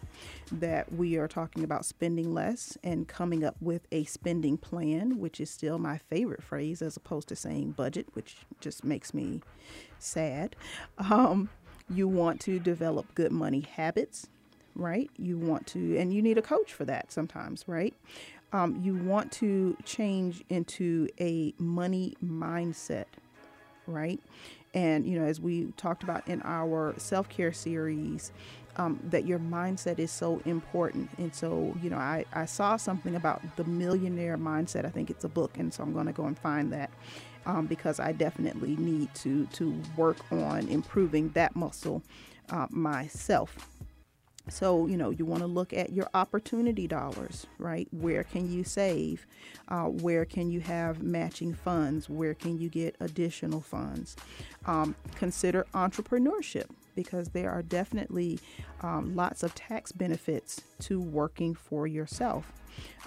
that 0.53 0.93
we 0.93 1.17
are 1.17 1.29
talking 1.29 1.65
about 1.65 1.85
spending 1.85 2.35
less 2.35 2.77
and 2.83 3.07
coming 3.07 3.45
up 3.45 3.57
with 3.61 3.87
a 3.93 4.05
spending 4.05 4.57
plan, 4.57 5.19
which 5.19 5.41
is 5.41 5.51
still 5.51 5.79
my 5.79 5.99
favorite 5.99 6.43
phrase 6.43 6.83
as 6.83 6.97
opposed 6.97 7.29
to 7.29 7.37
saying 7.37 7.73
budget, 7.73 8.07
which 8.15 8.37
just 8.61 8.85
makes 8.85 9.15
me 9.15 9.41
sad. 9.99 10.57
Um, 10.99 11.49
you 11.89 12.09
want 12.09 12.41
to 12.43 12.59
develop 12.59 13.15
good 13.15 13.33
money 13.33 13.61
habits, 13.61 14.27
right? 14.75 15.11
You 15.17 15.39
want 15.39 15.67
to, 15.69 15.97
and 15.97 16.13
you 16.13 16.23
need 16.23 16.39
a 16.39 16.43
coach 16.43 16.73
for 16.73 16.85
that 16.87 17.13
sometimes, 17.13 17.65
right? 17.67 17.95
Um, 18.53 18.81
you 18.83 18.95
want 18.95 19.33
to 19.33 19.77
change 19.85 20.45
into 20.49 21.09
a 21.21 21.55
money 21.59 22.15
mindset, 22.25 23.07
right? 23.87 24.21
And, 24.75 25.07
you 25.07 25.19
know, 25.19 25.25
as 25.25 25.41
we 25.41 25.73
talked 25.77 26.03
about 26.03 26.27
in 26.29 26.43
our 26.43 26.95
self 26.99 27.29
care 27.29 27.53
series, 27.53 28.33
um, 28.77 28.99
that 29.11 29.27
your 29.27 29.39
mindset 29.39 29.99
is 29.99 30.11
so 30.11 30.41
important. 30.45 31.09
And 31.19 31.35
so, 31.35 31.77
you 31.83 31.91
know, 31.91 31.97
I, 31.97 32.25
I 32.33 32.45
saw 32.45 32.77
something 32.77 33.15
about 33.15 33.41
the 33.57 33.65
millionaire 33.65 34.37
mindset. 34.37 34.85
I 34.85 34.91
think 34.91 35.11
it's 35.11 35.25
a 35.25 35.29
book. 35.29 35.59
And 35.59 35.73
so 35.73 35.83
I'm 35.83 35.93
going 35.93 36.07
to 36.07 36.13
go 36.13 36.25
and 36.25 36.39
find 36.39 36.73
that. 36.73 36.91
Um, 37.47 37.67
because 37.67 38.01
I 38.01 38.13
definitely 38.13 38.75
need 38.77 39.15
to 39.17 39.45
to 39.49 39.79
work 39.99 40.17
on 40.33 40.67
improving 40.69 41.29
that 41.31 41.55
muscle 41.55 42.03
uh, 42.49 42.67
myself. 42.71 43.69
So, 44.49 44.87
you 44.87 44.97
know, 44.97 45.11
you 45.11 45.25
want 45.25 45.41
to 45.41 45.47
look 45.47 45.73
at 45.73 45.93
your 45.93 46.09
opportunity 46.13 46.87
dollars, 46.87 47.47
right? 47.59 47.89
Where 47.93 48.25
can 48.25 48.53
you 48.53 48.63
save? 48.63 49.27
Uh, 49.69 49.85
where 49.85 50.25
can 50.25 50.51
you 50.51 50.61
have 50.61 51.03
matching 51.03 51.55
funds? 51.55 52.11
Where 52.11 52.35
can 52.35 52.59
you 52.59 52.69
get 52.69 52.95
additional 53.01 53.63
funds? 53.63 54.17
Um, 54.67 54.95
consider 55.17 55.67
entrepreneurship 55.75 56.67
because 56.95 57.29
there 57.29 57.51
are 57.51 57.63
definitely 57.63 58.39
um, 58.83 59.15
lots 59.15 59.43
of 59.43 59.55
tax 59.55 59.93
benefits 59.93 60.61
to 60.81 61.01
working 61.01 61.55
for 61.55 61.87
yourself. 61.87 62.53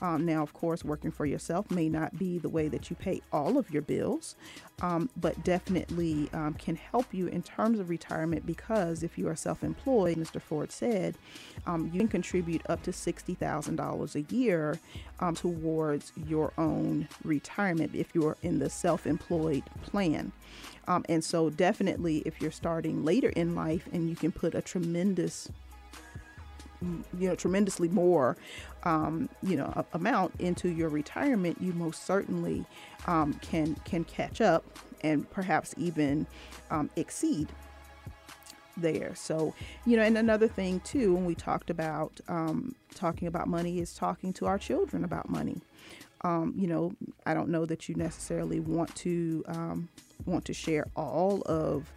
Um, 0.02 0.26
now, 0.26 0.44
of 0.44 0.54
course, 0.54 0.84
working 0.84 1.12
for 1.12 1.26
yourself 1.26 1.70
may 1.72 1.90
not 1.90 2.18
be 2.18 2.38
the 2.38 2.50
way 2.50 2.68
that 2.68 2.90
you 2.90 2.96
pay 2.96 3.22
all 3.34 3.58
of 3.58 3.70
your 3.72 3.82
bills, 3.82 4.36
um, 4.82 5.10
but 5.18 5.44
definitely 5.44 6.30
um, 6.34 6.54
can 6.54 6.76
help 6.76 7.14
you 7.14 7.28
in 7.28 7.42
terms 7.42 7.80
of 7.80 7.90
retirement 7.90 8.46
because 8.46 9.04
if 9.04 9.18
you 9.18 9.28
are 9.28 9.36
self 9.36 9.64
employed, 9.64 10.18
Mr. 10.18 10.42
Ford 10.42 10.72
said, 10.72 11.16
um, 11.66 11.90
you 11.92 12.00
can 12.00 12.08
contribute 12.08 12.62
up 12.70 12.84
to 12.84 12.92
$60,000 12.92 14.16
a 14.16 14.34
year 14.34 14.80
um, 15.20 15.36
towards 15.36 16.14
your 16.28 16.54
own 16.58 17.08
retirement 17.24 17.92
if 17.94 18.14
you're 18.14 18.38
in 18.44 18.60
the 18.60 18.70
self 18.70 19.08
employed 19.08 19.64
plan. 19.82 20.32
Um, 20.88 21.04
and 21.10 21.24
so, 21.24 21.50
definitely, 21.50 22.20
if 22.26 22.42
you're 22.42 22.52
starting 22.52 23.04
later 23.04 23.30
in 23.30 23.56
life 23.56 23.88
and 23.92 24.10
you 24.10 24.16
can 24.16 24.32
put 24.32 24.56
a 24.56 24.62
tremendous 24.62 25.50
you 26.82 27.28
know 27.28 27.36
tremendously 27.36 27.90
more 27.90 28.38
um, 28.84 29.30
you 29.42 29.56
know 29.56 29.72
a, 29.76 29.86
amount 29.94 30.34
into 30.40 30.70
your 30.70 30.90
retirement 30.90 31.58
you 31.60 31.74
most 31.74 32.06
certainly 32.06 32.66
um, 33.08 33.34
can 33.36 33.76
can 33.84 34.04
catch 34.04 34.42
up 34.42 34.64
and 35.02 35.30
perhaps 35.32 35.74
even 35.78 36.26
um, 36.72 36.90
exceed 36.96 37.50
there. 38.76 39.16
So 39.16 39.54
you 39.86 39.98
know 39.98 40.04
and 40.04 40.18
another 40.18 40.48
thing 40.48 40.80
too 40.82 41.14
when 41.14 41.26
we 41.26 41.36
talked 41.36 41.70
about 41.70 42.20
um, 42.28 42.76
talking 42.94 43.28
about 43.28 43.48
money 43.48 43.80
is 43.80 43.94
talking 43.94 44.34
to 44.34 44.46
our 44.46 44.58
children 44.58 45.04
about 45.04 45.30
money 45.30 45.62
um, 46.22 46.54
you 46.56 46.68
know 46.68 46.94
i 47.26 47.34
don't 47.34 47.50
know 47.50 47.66
that 47.66 47.88
you 47.88 47.96
necessarily 47.96 48.60
want 48.60 48.94
to 48.96 49.44
um, 49.48 49.90
want 50.26 50.46
to 50.46 50.54
share 50.54 50.86
all 50.96 51.42
of 51.46 51.92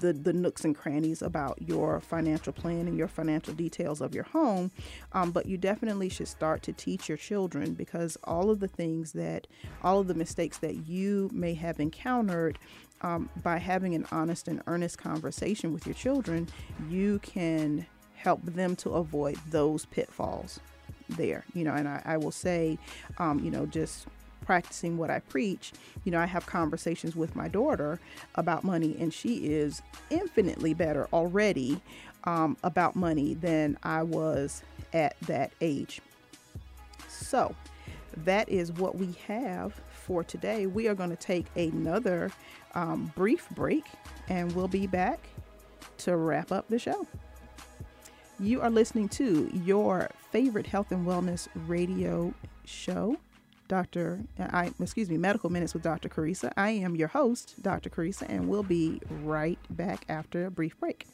the, 0.00 0.12
the 0.12 0.32
nooks 0.32 0.64
and 0.64 0.76
crannies 0.76 1.20
about 1.20 1.60
your 1.60 2.00
financial 2.00 2.52
plan 2.52 2.86
and 2.86 2.96
your 2.96 3.08
financial 3.08 3.52
details 3.52 4.00
of 4.00 4.14
your 4.14 4.24
home. 4.24 4.70
Um, 5.12 5.32
but 5.32 5.46
you 5.46 5.58
definitely 5.58 6.08
should 6.08 6.28
start 6.28 6.62
to 6.64 6.72
teach 6.72 7.08
your 7.08 7.18
children 7.18 7.74
because 7.74 8.16
all 8.24 8.50
of 8.50 8.60
the 8.60 8.68
things 8.68 9.12
that, 9.12 9.46
all 9.82 9.98
of 9.98 10.06
the 10.06 10.14
mistakes 10.14 10.58
that 10.58 10.86
you 10.86 11.28
may 11.32 11.54
have 11.54 11.80
encountered 11.80 12.58
um, 13.02 13.28
by 13.42 13.58
having 13.58 13.94
an 13.94 14.06
honest 14.12 14.46
and 14.46 14.62
earnest 14.66 14.98
conversation 14.98 15.72
with 15.72 15.86
your 15.86 15.94
children, 15.94 16.48
you 16.88 17.18
can 17.20 17.86
help 18.14 18.44
them 18.44 18.76
to 18.76 18.90
avoid 18.90 19.38
those 19.50 19.86
pitfalls 19.86 20.60
there. 21.10 21.44
You 21.54 21.64
know, 21.64 21.74
and 21.74 21.88
I, 21.88 22.02
I 22.04 22.16
will 22.16 22.32
say, 22.32 22.78
um, 23.18 23.40
you 23.40 23.50
know, 23.50 23.66
just 23.66 24.06
practicing 24.44 24.96
what 24.96 25.10
I 25.10 25.20
preach, 25.20 25.72
you 26.04 26.12
know, 26.12 26.18
I 26.18 26.26
have 26.26 26.46
conversations 26.46 27.14
with 27.14 27.36
my 27.36 27.48
daughter 27.48 28.00
about 28.34 28.64
money, 28.64 28.96
and 28.98 29.12
she 29.12 29.46
is 29.46 29.82
infinitely 30.08 30.74
better 30.74 31.08
already 31.12 31.80
um, 32.24 32.56
about 32.64 32.96
money 32.96 33.34
than 33.34 33.78
I 33.82 34.02
was 34.02 34.62
at 34.92 35.18
that 35.22 35.52
age. 35.60 36.00
So, 37.08 37.54
that 38.16 38.48
is 38.48 38.72
what 38.72 38.96
we 38.96 39.12
have 39.28 39.80
for 39.92 40.24
today. 40.24 40.66
We 40.66 40.88
are 40.88 40.94
going 40.94 41.10
to 41.10 41.16
take 41.16 41.46
another 41.56 42.30
um, 42.74 43.12
brief 43.14 43.48
break 43.50 43.84
and 44.28 44.52
we'll 44.54 44.68
be 44.68 44.86
back 44.86 45.28
to 45.98 46.16
wrap 46.16 46.50
up 46.50 46.68
the 46.68 46.78
show. 46.78 47.06
You 48.40 48.62
are 48.62 48.70
listening 48.70 49.10
to 49.10 49.50
your 49.52 50.08
favorite 50.30 50.66
health 50.66 50.92
and 50.92 51.06
wellness 51.06 51.46
radio 51.66 52.32
show, 52.64 53.18
Dr. 53.68 54.20
I 54.38 54.72
excuse 54.80 55.10
me, 55.10 55.18
Medical 55.18 55.50
Minutes 55.50 55.74
with 55.74 55.82
Dr. 55.82 56.08
Carissa. 56.08 56.50
I 56.56 56.70
am 56.70 56.96
your 56.96 57.08
host, 57.08 57.56
Dr. 57.60 57.90
Carissa, 57.90 58.24
and 58.30 58.48
we'll 58.48 58.62
be 58.62 59.02
right 59.22 59.58
back 59.68 60.06
after 60.08 60.46
a 60.46 60.50
brief 60.50 60.80
break. 60.80 61.06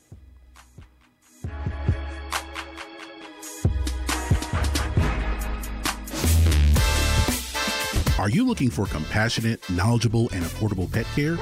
Are 8.20 8.30
you 8.30 8.46
looking 8.46 8.70
for 8.70 8.86
compassionate, 8.86 9.68
knowledgeable, 9.68 10.28
and 10.32 10.44
affordable 10.44 10.90
pet 10.90 11.06
care? 11.16 11.36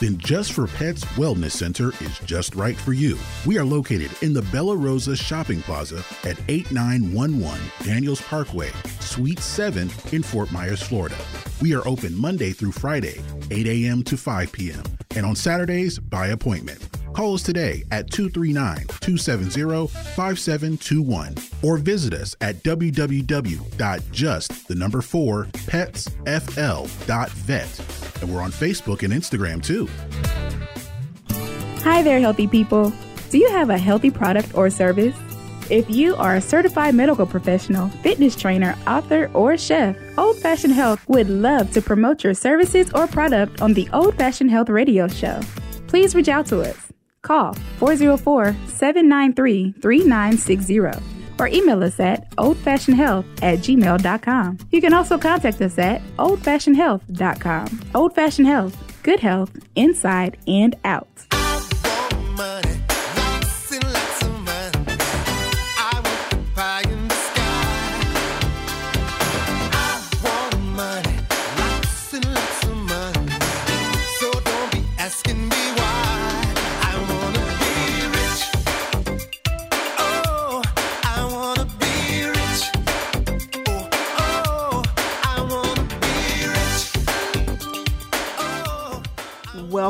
Then 0.00 0.18
Just 0.18 0.52
for 0.52 0.66
Pets 0.66 1.04
Wellness 1.16 1.52
Center 1.52 1.88
is 2.00 2.18
just 2.20 2.54
right 2.54 2.76
for 2.76 2.92
you. 2.92 3.18
We 3.46 3.56
are 3.58 3.64
located 3.64 4.10
in 4.22 4.34
the 4.34 4.42
Bella 4.42 4.76
Rosa 4.76 5.16
Shopping 5.16 5.62
Plaza 5.62 6.04
at 6.24 6.38
8911 6.48 7.58
Daniels 7.82 8.20
Parkway, 8.20 8.70
Suite 9.00 9.38
7 9.38 9.90
in 10.12 10.22
Fort 10.22 10.52
Myers, 10.52 10.82
Florida. 10.82 11.16
We 11.62 11.74
are 11.74 11.86
open 11.88 12.14
Monday 12.14 12.50
through 12.50 12.72
Friday, 12.72 13.22
8 13.50 13.66
a.m. 13.66 14.02
to 14.04 14.16
5 14.16 14.52
p.m., 14.52 14.82
and 15.14 15.24
on 15.24 15.34
Saturdays 15.34 15.98
by 15.98 16.26
appointment. 16.28 16.86
Call 17.14 17.34
us 17.34 17.42
today 17.42 17.84
at 17.90 18.10
239 18.10 18.86
270 19.00 19.86
5721 19.86 21.34
or 21.62 21.78
visit 21.78 22.12
us 22.12 22.36
at 22.42 22.56
www.just 22.62 23.08
the 24.68 24.74
number 24.74 25.00
4 25.00 25.44
petsfl.vet. 25.44 26.06
And 28.20 28.32
we're 28.32 28.40
on 28.40 28.50
Facebook 28.50 29.02
and 29.02 29.12
Instagram 29.12 29.62
too. 29.62 29.88
Hi 31.82 32.02
there, 32.02 32.20
healthy 32.20 32.46
people. 32.46 32.92
Do 33.30 33.38
you 33.38 33.50
have 33.50 33.70
a 33.70 33.78
healthy 33.78 34.10
product 34.10 34.56
or 34.56 34.70
service? 34.70 35.16
If 35.68 35.90
you 35.90 36.14
are 36.14 36.36
a 36.36 36.40
certified 36.40 36.94
medical 36.94 37.26
professional, 37.26 37.88
fitness 38.02 38.36
trainer, 38.36 38.76
author, 38.86 39.30
or 39.34 39.56
chef, 39.56 39.96
Old 40.16 40.36
Fashioned 40.38 40.74
Health 40.74 41.06
would 41.08 41.28
love 41.28 41.72
to 41.72 41.82
promote 41.82 42.22
your 42.22 42.34
services 42.34 42.90
or 42.94 43.08
product 43.08 43.60
on 43.60 43.74
the 43.74 43.88
Old 43.92 44.14
Fashioned 44.16 44.50
Health 44.50 44.68
radio 44.68 45.08
show. 45.08 45.40
Please 45.88 46.14
reach 46.14 46.28
out 46.28 46.46
to 46.46 46.60
us. 46.60 46.76
Call 47.22 47.54
404 47.78 48.54
793 48.68 49.72
3960 49.80 51.15
or 51.38 51.48
email 51.48 51.82
us 51.82 51.98
at 52.00 52.30
oldfashionedhealth 52.36 53.24
at 53.42 53.58
gmail.com. 53.60 54.58
You 54.70 54.80
can 54.80 54.92
also 54.92 55.18
contact 55.18 55.60
us 55.60 55.78
at 55.78 56.02
oldfashionedhealth.com. 56.16 57.80
Old 57.94 58.14
Fashioned 58.14 58.48
Health, 58.48 59.02
good 59.02 59.20
health 59.20 59.50
inside 59.74 60.36
and 60.46 60.74
out. 60.84 61.08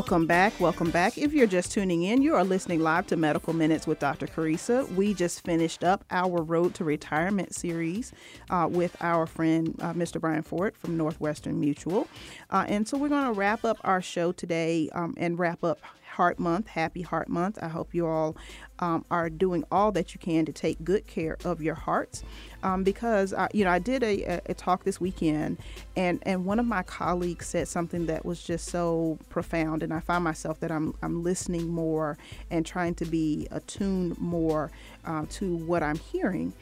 Welcome 0.06 0.28
back. 0.28 0.60
Welcome 0.60 0.92
back. 0.92 1.18
If 1.18 1.32
you're 1.32 1.48
just 1.48 1.72
tuning 1.72 2.04
in, 2.04 2.22
you 2.22 2.36
are 2.36 2.44
listening 2.44 2.78
live 2.78 3.08
to 3.08 3.16
Medical 3.16 3.52
Minutes 3.52 3.88
with 3.88 3.98
Dr. 3.98 4.28
Carissa. 4.28 4.88
We 4.94 5.14
just 5.14 5.44
finished 5.44 5.82
up 5.82 6.04
our 6.12 6.44
Road 6.44 6.74
to 6.74 6.84
Retirement 6.84 7.52
series 7.52 8.12
uh, 8.48 8.68
with 8.70 8.96
our 9.00 9.26
friend 9.26 9.74
uh, 9.82 9.94
Mr. 9.94 10.20
Brian 10.20 10.44
Ford 10.44 10.76
from 10.76 10.96
Northwestern 10.96 11.58
Mutual. 11.58 12.06
Uh, 12.50 12.64
and 12.68 12.86
so 12.86 12.96
we're 12.96 13.08
going 13.08 13.26
to 13.26 13.32
wrap 13.32 13.64
up 13.64 13.78
our 13.82 14.00
show 14.00 14.30
today 14.30 14.88
um, 14.92 15.14
and 15.16 15.40
wrap 15.40 15.64
up 15.64 15.80
Heart 16.16 16.38
Month. 16.38 16.68
Happy 16.68 17.02
Heart 17.02 17.28
Month. 17.28 17.58
I 17.60 17.68
hope 17.68 17.94
you 17.94 18.06
all 18.06 18.38
um, 18.78 19.04
are 19.10 19.28
doing 19.28 19.64
all 19.70 19.92
that 19.92 20.14
you 20.14 20.18
can 20.18 20.46
to 20.46 20.52
take 20.52 20.82
good 20.82 21.06
care 21.06 21.36
of 21.44 21.60
your 21.60 21.74
hearts. 21.74 22.24
Um, 22.62 22.84
because 22.84 23.34
I, 23.34 23.48
you 23.52 23.64
know 23.64 23.70
I 23.70 23.78
did 23.78 24.02
a, 24.02 24.40
a, 24.46 24.54
talk 24.54 24.84
this 24.84 24.98
weekend, 24.98 25.58
and 25.94 26.22
and 26.22 26.46
one 26.46 26.58
of 26.58 26.64
my 26.64 26.82
colleagues 26.82 27.44
said 27.46 27.68
something 27.68 28.06
that 28.06 28.24
was 28.24 28.42
just 28.42 28.68
so 28.68 29.18
profound, 29.28 29.82
and 29.82 29.92
I 29.92 30.00
find 30.00 30.24
myself 30.24 30.58
that 30.60 30.72
I'm 30.72 30.94
I'm 31.02 31.22
listening 31.22 31.68
more 31.68 32.16
and 32.50 32.64
trying 32.64 32.94
to 32.94 33.04
be 33.04 33.46
attuned 33.50 34.18
more 34.18 34.70
uh, 35.04 35.26
to 35.32 35.56
what 35.56 35.82
I'm 35.82 35.98
hearing. 35.98 36.54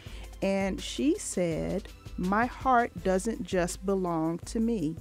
And 0.43 0.81
she 0.83 1.17
said, 1.17 1.87
"My 2.19 2.47
heart 2.47 2.91
doesn't 3.05 3.45
just 3.45 3.87
belong 3.87 4.41
to 4.47 4.59
me." 4.59 4.97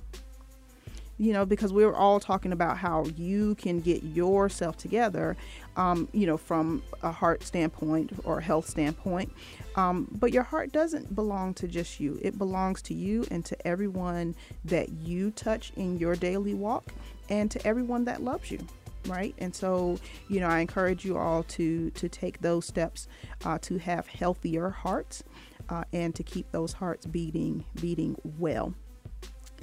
You 1.24 1.32
know, 1.32 1.46
because 1.46 1.72
we 1.72 1.86
were 1.86 1.96
all 1.96 2.20
talking 2.20 2.52
about 2.52 2.78
how 2.78 3.06
you 3.16 3.56
can 3.56 3.80
get 3.80 4.04
yourself 4.04 4.76
together, 4.76 5.38
um, 5.78 6.10
you 6.12 6.28
know, 6.28 6.36
from 6.36 6.84
a 7.02 7.14
heart 7.14 7.44
standpoint 7.44 8.12
or 8.26 8.42
health 8.42 8.68
standpoint. 8.68 9.32
Um, 9.78 10.10
but 10.20 10.34
your 10.34 10.44
heart 10.44 10.74
doesn't 10.74 11.16
belong 11.16 11.54
to 11.56 11.68
just 11.68 12.02
you, 12.02 12.20
it 12.22 12.38
belongs 12.38 12.82
to 12.84 12.94
you 12.94 13.26
and 13.32 13.46
to 13.46 13.68
everyone 13.68 14.36
that 14.66 14.90
you 14.90 15.32
touch 15.32 15.72
in 15.78 15.98
your 15.98 16.18
daily 16.18 16.54
walk 16.54 16.92
and 17.30 17.50
to 17.52 17.66
everyone 17.66 18.04
that 18.06 18.22
loves 18.22 18.52
you 18.52 18.60
right? 19.08 19.36
And 19.38 19.54
so 19.54 20.00
you 20.30 20.40
know 20.40 20.48
i 20.48 20.60
encourage 20.60 21.04
you 21.04 21.18
all 21.18 21.44
to 21.44 21.90
to 21.90 22.08
take 22.08 22.40
those 22.40 22.66
steps 22.66 23.10
uh, 23.44 23.58
to 23.64 23.78
have 23.78 24.08
healthier 24.08 24.70
hearts 24.70 25.26
uh, 25.68 25.84
and 25.92 26.16
to 26.16 26.24
keep 26.24 26.50
those 26.54 26.72
hearts 26.72 27.06
beating 27.06 27.66
beating 27.82 28.16
well 28.40 28.74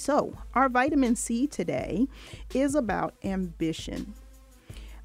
so, 0.00 0.34
our 0.54 0.68
vitamin 0.68 1.14
C 1.14 1.46
today 1.46 2.06
is 2.54 2.74
about 2.74 3.14
ambition. 3.22 4.14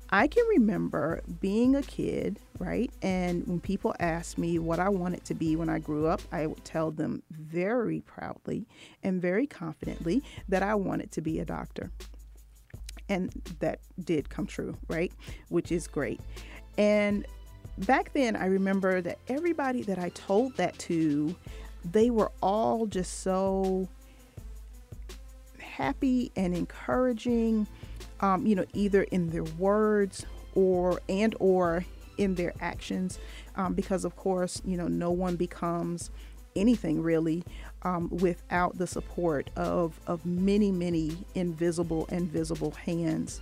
I 0.10 0.28
can 0.28 0.46
remember 0.48 1.22
being 1.42 1.76
a 1.76 1.82
kid, 1.82 2.40
right? 2.60 2.92
And 3.02 3.46
when 3.48 3.60
people 3.60 3.96
asked 4.00 4.38
me 4.38 4.60
what 4.60 4.80
I 4.80 4.88
wanted 4.90 5.26
to 5.26 5.34
be 5.34 5.56
when 5.56 5.68
I 5.68 5.80
grew 5.80 6.06
up, 6.06 6.22
I 6.32 6.48
would 6.48 6.64
tell 6.64 6.92
them 6.92 7.24
very 7.32 8.02
proudly 8.02 8.68
and 9.04 9.22
very 9.22 9.48
confidently 9.48 10.24
that 10.48 10.64
I 10.64 10.76
wanted 10.76 11.12
to 11.14 11.22
be 11.22 11.40
a 11.40 11.46
doctor. 11.46 11.92
And 13.10 13.32
that 13.60 13.80
did 14.00 14.30
come 14.30 14.46
true, 14.46 14.78
right? 14.88 15.12
Which 15.50 15.72
is 15.72 15.88
great. 15.88 16.22
And 16.78 17.26
back 17.80 18.14
then, 18.14 18.36
I 18.36 18.46
remember 18.46 19.02
that 19.02 19.18
everybody 19.28 19.82
that 19.84 20.00
I 20.00 20.10
told 20.10 20.56
that 20.58 20.78
to, 20.80 21.36
they 21.84 22.10
were 22.10 22.32
all 22.42 22.86
just 22.86 23.22
so 23.22 23.90
happy 25.76 26.32
and 26.36 26.56
encouraging, 26.56 27.68
um, 28.22 28.46
you 28.46 28.56
know, 28.56 28.66
either 28.74 29.04
in 29.04 29.30
their 29.30 29.44
words 29.44 30.26
or 30.54 31.02
and 31.10 31.36
or 31.40 31.86
in 32.18 32.36
their 32.36 32.54
actions, 32.62 33.20
um, 33.56 33.74
because 33.74 34.06
of 34.06 34.16
course, 34.16 34.62
you 34.66 34.78
know, 34.78 34.88
no 34.88 35.12
one 35.12 35.36
becomes 35.36 36.12
anything 36.56 37.04
really 37.04 37.44
um, 37.84 38.10
without 38.10 38.78
the 38.78 38.88
support 38.88 39.50
of 39.58 40.00
of 40.08 40.26
many 40.26 40.72
many 40.72 41.18
invisible 41.36 42.08
and 42.10 42.32
visible 42.32 42.72
hands 42.72 43.42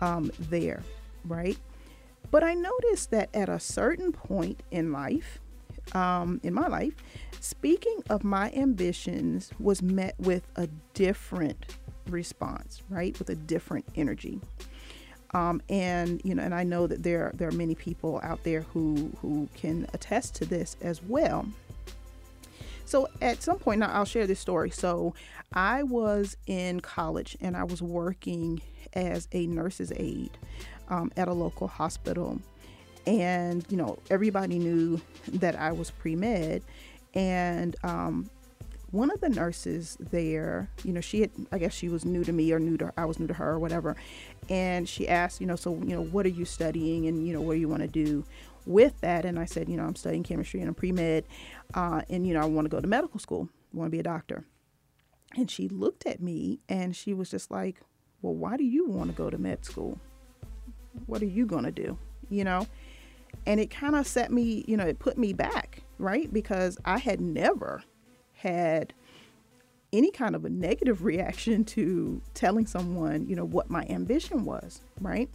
um, 0.00 0.30
there, 0.38 0.82
right? 1.24 1.56
But 2.30 2.44
I 2.44 2.54
noticed 2.54 3.10
that 3.10 3.34
at 3.34 3.48
a 3.48 3.58
certain 3.58 4.12
point 4.12 4.62
in 4.70 4.92
life, 4.92 5.40
um, 5.94 6.40
in 6.42 6.54
my 6.54 6.68
life, 6.68 6.94
speaking 7.40 8.02
of 8.08 8.24
my 8.24 8.50
ambitions 8.52 9.50
was 9.58 9.82
met 9.82 10.14
with 10.18 10.46
a 10.56 10.68
different 10.94 11.76
response, 12.08 12.82
right? 12.88 13.18
With 13.18 13.30
a 13.30 13.34
different 13.34 13.86
energy. 13.96 14.40
Um, 15.32 15.62
and 15.68 16.20
you 16.24 16.34
know, 16.34 16.42
and 16.42 16.54
I 16.54 16.64
know 16.64 16.86
that 16.86 17.02
there 17.02 17.30
there 17.34 17.48
are 17.48 17.52
many 17.52 17.74
people 17.74 18.20
out 18.24 18.42
there 18.42 18.62
who 18.62 19.12
who 19.20 19.48
can 19.56 19.86
attest 19.94 20.34
to 20.36 20.44
this 20.44 20.76
as 20.80 21.02
well. 21.02 21.46
So 22.84 23.06
at 23.22 23.40
some 23.40 23.58
point, 23.60 23.78
now 23.78 23.92
I'll 23.92 24.04
share 24.04 24.26
this 24.26 24.40
story. 24.40 24.70
So 24.70 25.14
I 25.52 25.84
was 25.84 26.36
in 26.48 26.80
college 26.80 27.36
and 27.40 27.56
I 27.56 27.62
was 27.62 27.80
working 27.80 28.60
as 28.94 29.28
a 29.30 29.46
nurse's 29.46 29.92
aide 29.94 30.36
um, 30.88 31.12
at 31.16 31.28
a 31.28 31.32
local 31.32 31.68
hospital, 31.68 32.40
and 33.06 33.64
you 33.68 33.76
know 33.76 33.98
everybody 34.10 34.58
knew 34.58 35.00
that 35.28 35.56
I 35.56 35.72
was 35.72 35.90
pre 35.90 36.16
med, 36.16 36.62
and 37.14 37.76
um, 37.82 38.30
one 38.90 39.10
of 39.10 39.20
the 39.20 39.28
nurses 39.28 39.96
there, 40.00 40.68
you 40.84 40.92
know, 40.92 41.00
she 41.00 41.20
had, 41.20 41.30
I 41.52 41.58
guess 41.58 41.72
she 41.72 41.88
was 41.88 42.04
new 42.04 42.24
to 42.24 42.32
me 42.32 42.52
or 42.52 42.58
new 42.58 42.76
to, 42.78 42.92
I 42.96 43.04
was 43.04 43.20
new 43.20 43.28
to 43.28 43.34
her 43.34 43.50
or 43.50 43.58
whatever. 43.58 43.96
And 44.48 44.88
she 44.88 45.08
asked, 45.08 45.40
you 45.40 45.46
know, 45.46 45.56
so, 45.56 45.74
you 45.74 45.94
know, 45.94 46.02
what 46.02 46.26
are 46.26 46.30
you 46.30 46.44
studying 46.44 47.06
and, 47.06 47.26
you 47.26 47.32
know, 47.32 47.40
what 47.40 47.54
do 47.54 47.60
you 47.60 47.68
want 47.68 47.82
to 47.82 47.88
do 47.88 48.24
with 48.66 49.00
that? 49.00 49.24
And 49.24 49.38
I 49.38 49.44
said, 49.44 49.68
you 49.68 49.76
know, 49.76 49.84
I'm 49.84 49.94
studying 49.94 50.24
chemistry 50.24 50.60
and 50.60 50.68
I'm 50.68 50.74
pre 50.74 50.90
med. 50.90 51.24
Uh, 51.72 52.02
and, 52.08 52.26
you 52.26 52.34
know, 52.34 52.40
I 52.40 52.46
want 52.46 52.64
to 52.64 52.68
go 52.68 52.80
to 52.80 52.86
medical 52.86 53.20
school, 53.20 53.48
want 53.72 53.86
to 53.86 53.90
be 53.92 54.00
a 54.00 54.04
doctor. 54.04 54.44
And 55.36 55.48
she 55.48 55.68
looked 55.68 56.04
at 56.06 56.20
me 56.20 56.58
and 56.68 56.96
she 56.96 57.14
was 57.14 57.30
just 57.30 57.50
like, 57.50 57.80
well, 58.22 58.34
why 58.34 58.56
do 58.56 58.64
you 58.64 58.88
want 58.88 59.10
to 59.10 59.16
go 59.16 59.30
to 59.30 59.38
med 59.38 59.64
school? 59.64 60.00
What 61.06 61.22
are 61.22 61.26
you 61.26 61.46
going 61.46 61.64
to 61.64 61.70
do? 61.70 61.96
You 62.28 62.42
know? 62.42 62.66
And 63.46 63.60
it 63.60 63.70
kind 63.70 63.94
of 63.94 64.06
set 64.06 64.30
me, 64.30 64.64
you 64.68 64.76
know, 64.76 64.86
it 64.86 64.98
put 64.98 65.18
me 65.18 65.32
back, 65.32 65.82
right? 65.98 66.32
Because 66.32 66.78
I 66.84 66.98
had 66.98 67.20
never 67.20 67.82
had 68.34 68.92
any 69.92 70.10
kind 70.10 70.36
of 70.36 70.44
a 70.44 70.50
negative 70.50 71.04
reaction 71.04 71.64
to 71.64 72.20
telling 72.34 72.66
someone, 72.66 73.26
you 73.26 73.36
know, 73.36 73.44
what 73.44 73.70
my 73.70 73.84
ambition 73.88 74.44
was, 74.44 74.80
right? 75.00 75.28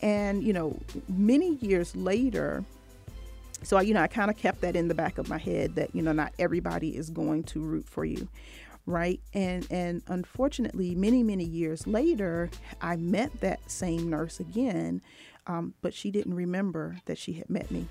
And, 0.00 0.42
you 0.42 0.52
know, 0.52 0.78
many 1.08 1.54
years 1.56 1.96
later, 1.96 2.64
so, 3.62 3.78
I, 3.78 3.82
you 3.82 3.94
know, 3.94 4.02
I 4.02 4.08
kind 4.08 4.30
of 4.30 4.36
kept 4.36 4.60
that 4.60 4.76
in 4.76 4.88
the 4.88 4.94
back 4.94 5.16
of 5.16 5.30
my 5.30 5.38
head 5.38 5.76
that, 5.76 5.94
you 5.94 6.02
know, 6.02 6.12
not 6.12 6.34
everybody 6.38 6.94
is 6.94 7.08
going 7.08 7.44
to 7.44 7.60
root 7.60 7.88
for 7.88 8.04
you 8.04 8.28
right 8.86 9.20
and 9.32 9.66
and 9.70 10.02
unfortunately 10.08 10.94
many 10.94 11.22
many 11.22 11.44
years 11.44 11.86
later 11.86 12.50
i 12.82 12.96
met 12.96 13.32
that 13.40 13.58
same 13.70 14.10
nurse 14.10 14.40
again 14.40 15.00
um, 15.46 15.74
but 15.82 15.94
she 15.94 16.10
didn't 16.10 16.34
remember 16.34 16.96
that 17.06 17.18
she 17.18 17.34
had 17.34 17.48
met 17.50 17.70
me 17.70 17.86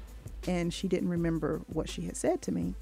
and 0.47 0.73
she 0.73 0.87
didn't 0.87 1.09
remember 1.09 1.61
what 1.67 1.89
she 1.89 2.01
had 2.03 2.17
said 2.17 2.41
to 2.41 2.51
me. 2.51 2.73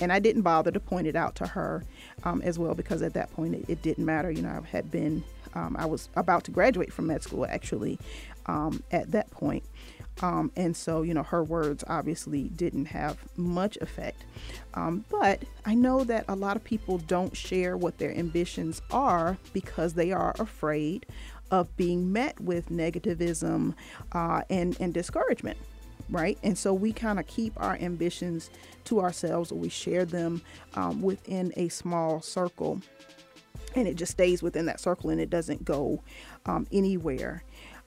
And 0.00 0.12
i 0.12 0.18
didn't 0.18 0.42
bother 0.42 0.70
to 0.70 0.80
point 0.80 1.06
it 1.06 1.16
out 1.16 1.34
to 1.36 1.46
her 1.46 1.84
um, 2.24 2.42
as 2.42 2.58
well 2.58 2.74
because 2.74 3.02
at 3.02 3.14
that 3.14 3.32
point 3.32 3.54
it, 3.54 3.64
it, 3.68 3.82
didn't 3.82 4.04
matter. 4.04 4.30
You 4.30 4.42
know 4.42 4.62
i 4.64 4.66
had 4.68 4.90
been 4.90 5.24
um, 5.54 5.76
i 5.78 5.86
was 5.86 6.08
about 6.14 6.44
to 6.44 6.50
graduate 6.50 6.92
from 6.92 7.06
med 7.06 7.22
school 7.22 7.46
actually 7.46 7.98
um, 8.46 8.82
at 8.90 9.12
that 9.12 9.30
point. 9.30 9.64
Um, 10.20 10.50
and 10.56 10.76
so, 10.76 11.02
you 11.02 11.14
know, 11.14 11.22
her 11.22 11.44
words 11.44 11.84
obviously 11.86 12.44
didn't 12.44 12.86
have 12.86 13.18
much 13.36 13.76
effect. 13.76 14.24
Um, 14.74 15.04
but 15.10 15.44
I 15.64 15.74
know 15.74 16.02
that 16.04 16.24
a 16.26 16.34
lot 16.34 16.56
of 16.56 16.64
people 16.64 16.98
don't 16.98 17.36
share 17.36 17.76
what 17.76 17.98
their 17.98 18.16
ambitions 18.16 18.82
are 18.90 19.38
because 19.52 19.94
they 19.94 20.10
are 20.10 20.34
afraid 20.38 21.06
of 21.50 21.74
being 21.76 22.12
met 22.12 22.38
with 22.40 22.68
negativism 22.68 23.74
uh, 24.12 24.42
and, 24.50 24.76
and 24.80 24.94
discouragement. 24.94 25.58
Right. 26.10 26.38
And 26.42 26.56
so 26.56 26.72
we 26.72 26.92
kind 26.92 27.18
of 27.18 27.26
keep 27.26 27.52
our 27.58 27.74
ambitions 27.76 28.48
to 28.84 29.00
ourselves 29.00 29.52
or 29.52 29.56
we 29.56 29.68
share 29.68 30.06
them 30.06 30.40
um, 30.74 31.02
within 31.02 31.52
a 31.56 31.68
small 31.68 32.22
circle. 32.22 32.80
And 33.74 33.86
it 33.86 33.96
just 33.96 34.12
stays 34.12 34.42
within 34.42 34.64
that 34.66 34.80
circle 34.80 35.10
and 35.10 35.20
it 35.20 35.28
doesn't 35.28 35.66
go 35.66 36.02
um, 36.46 36.66
anywhere. 36.72 37.44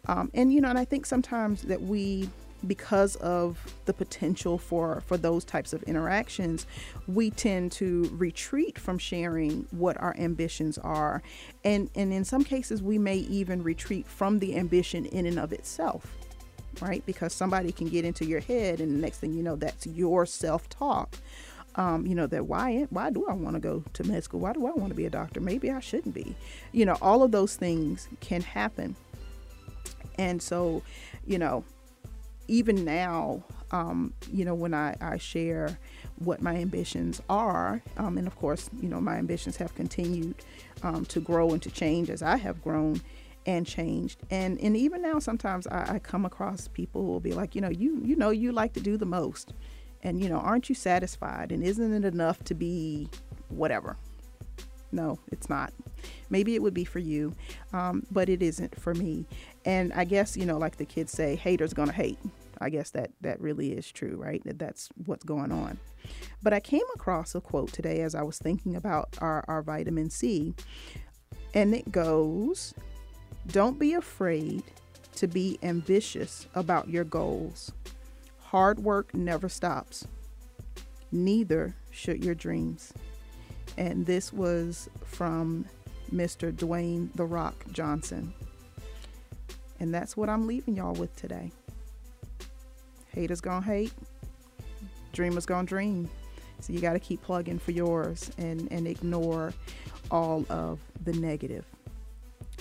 Um, 0.07 0.29
and 0.35 0.53
you 0.53 0.61
know, 0.61 0.69
and 0.69 0.77
I 0.77 0.85
think 0.85 1.07
sometimes 1.07 1.63
that 1.63 1.81
we 1.81 2.29
because 2.67 3.15
of 3.17 3.57
the 3.85 3.93
potential 3.93 4.57
for 4.57 5.01
for 5.05 5.17
those 5.17 5.43
types 5.43 5.73
of 5.73 5.81
interactions 5.83 6.65
we 7.07 7.29
tend 7.31 7.71
to 7.71 8.09
retreat 8.13 8.77
from 8.77 8.97
sharing 8.97 9.65
what 9.71 9.99
our 10.01 10.15
ambitions 10.17 10.77
are 10.77 11.21
and 11.63 11.89
and 11.95 12.13
in 12.13 12.23
some 12.23 12.43
cases 12.43 12.81
we 12.81 12.97
may 12.97 13.17
even 13.17 13.63
retreat 13.63 14.07
from 14.07 14.39
the 14.39 14.55
ambition 14.55 15.05
in 15.05 15.25
and 15.25 15.39
of 15.39 15.51
itself 15.51 16.15
right 16.81 17.05
because 17.05 17.33
somebody 17.33 17.71
can 17.71 17.87
get 17.87 18.05
into 18.05 18.25
your 18.25 18.39
head 18.39 18.79
and 18.79 18.91
the 18.91 19.01
next 19.01 19.17
thing 19.17 19.33
you 19.33 19.43
know 19.43 19.55
that's 19.55 19.87
your 19.87 20.25
self-talk 20.25 21.17
um, 21.75 22.05
you 22.05 22.15
know 22.15 22.27
that 22.27 22.45
why 22.47 22.85
why 22.89 23.09
do 23.09 23.25
I 23.27 23.33
want 23.33 23.55
to 23.55 23.59
go 23.59 23.83
to 23.93 24.03
med 24.03 24.23
school? 24.23 24.41
Why 24.41 24.53
do 24.53 24.67
I 24.67 24.71
want 24.71 24.89
to 24.89 24.95
be 24.95 25.05
a 25.05 25.09
doctor? 25.09 25.39
Maybe 25.39 25.71
I 25.71 25.79
shouldn't 25.79 26.13
be. 26.13 26.35
You 26.71 26.85
know, 26.85 26.97
all 27.01 27.23
of 27.23 27.31
those 27.31 27.55
things 27.55 28.09
can 28.19 28.41
happen. 28.41 28.95
And 30.17 30.41
so, 30.41 30.83
you 31.25 31.39
know, 31.39 31.63
even 32.47 32.83
now, 32.83 33.43
um, 33.71 34.13
you 34.31 34.45
know, 34.45 34.53
when 34.53 34.73
I, 34.73 34.95
I 34.99 35.17
share 35.17 35.77
what 36.17 36.41
my 36.41 36.55
ambitions 36.55 37.21
are, 37.29 37.81
um, 37.97 38.17
and 38.17 38.27
of 38.27 38.35
course, 38.35 38.69
you 38.81 38.89
know, 38.89 38.99
my 38.99 39.15
ambitions 39.15 39.57
have 39.57 39.73
continued 39.75 40.35
um, 40.83 41.05
to 41.05 41.19
grow 41.19 41.51
and 41.51 41.61
to 41.61 41.71
change 41.71 42.09
as 42.09 42.21
I 42.21 42.37
have 42.37 42.61
grown 42.61 43.01
and 43.45 43.65
changed. 43.65 44.19
And 44.29 44.59
and 44.59 44.77
even 44.77 45.01
now, 45.01 45.19
sometimes 45.19 45.67
I, 45.67 45.95
I 45.95 45.99
come 45.99 46.25
across 46.25 46.67
people 46.67 47.01
who 47.01 47.07
will 47.07 47.19
be 47.19 47.33
like, 47.33 47.55
you 47.55 47.61
know, 47.61 47.69
you 47.69 48.01
you 48.03 48.15
know, 48.15 48.29
you 48.29 48.51
like 48.51 48.73
to 48.73 48.81
do 48.81 48.97
the 48.97 49.05
most, 49.05 49.53
and 50.03 50.21
you 50.21 50.29
know, 50.29 50.37
aren't 50.37 50.69
you 50.69 50.75
satisfied? 50.75 51.51
And 51.51 51.63
isn't 51.63 51.93
it 51.93 52.05
enough 52.05 52.43
to 52.45 52.53
be 52.53 53.09
whatever? 53.49 53.97
No, 54.91 55.19
it's 55.31 55.49
not. 55.49 55.73
Maybe 56.29 56.55
it 56.55 56.61
would 56.61 56.73
be 56.73 56.85
for 56.85 56.99
you, 56.99 57.33
um, 57.73 58.05
but 58.11 58.29
it 58.29 58.41
isn't 58.41 58.79
for 58.79 58.93
me. 58.93 59.25
And 59.65 59.93
I 59.93 60.03
guess, 60.03 60.35
you 60.35 60.45
know, 60.45 60.57
like 60.57 60.77
the 60.77 60.85
kids 60.85 61.11
say, 61.11 61.35
haters 61.35 61.73
gonna 61.73 61.91
hate. 61.91 62.19
I 62.59 62.69
guess 62.69 62.91
that 62.91 63.11
that 63.21 63.41
really 63.41 63.71
is 63.71 63.91
true, 63.91 64.15
right? 64.17 64.43
That 64.43 64.59
that's 64.59 64.89
what's 65.05 65.23
going 65.23 65.51
on. 65.51 65.79
But 66.43 66.53
I 66.53 66.59
came 66.59 66.85
across 66.95 67.35
a 67.35 67.41
quote 67.41 67.71
today 67.71 68.01
as 68.01 68.15
I 68.15 68.23
was 68.23 68.37
thinking 68.37 68.75
about 68.75 69.17
our, 69.19 69.43
our 69.47 69.61
vitamin 69.61 70.09
C, 70.09 70.53
and 71.53 71.73
it 71.73 71.91
goes, 71.91 72.73
Don't 73.47 73.79
be 73.79 73.93
afraid 73.93 74.63
to 75.15 75.27
be 75.27 75.59
ambitious 75.63 76.47
about 76.55 76.89
your 76.89 77.03
goals. 77.03 77.71
Hard 78.39 78.79
work 78.79 79.13
never 79.13 79.49
stops. 79.49 80.07
Neither 81.11 81.75
should 81.89 82.23
your 82.23 82.35
dreams. 82.35 82.93
And 83.77 84.05
this 84.05 84.31
was 84.33 84.89
from 85.05 85.65
Mr. 86.13 86.51
Dwayne 86.51 87.09
The 87.15 87.25
Rock 87.25 87.65
Johnson. 87.71 88.33
And 89.79 89.93
that's 89.93 90.15
what 90.15 90.29
I'm 90.29 90.45
leaving 90.45 90.75
y'all 90.75 90.93
with 90.93 91.15
today. 91.15 91.51
Haters 93.13 93.41
gonna 93.41 93.65
hate, 93.65 93.93
dreamers 95.11 95.45
gonna 95.45 95.67
dream. 95.67 96.09
So 96.59 96.73
you 96.73 96.79
got 96.79 96.93
to 96.93 96.99
keep 96.99 97.21
plugging 97.23 97.59
for 97.59 97.71
yours 97.71 98.31
and, 98.37 98.71
and 98.71 98.87
ignore 98.87 99.53
all 100.11 100.45
of 100.49 100.79
the 101.03 101.13
negative. 101.13 101.65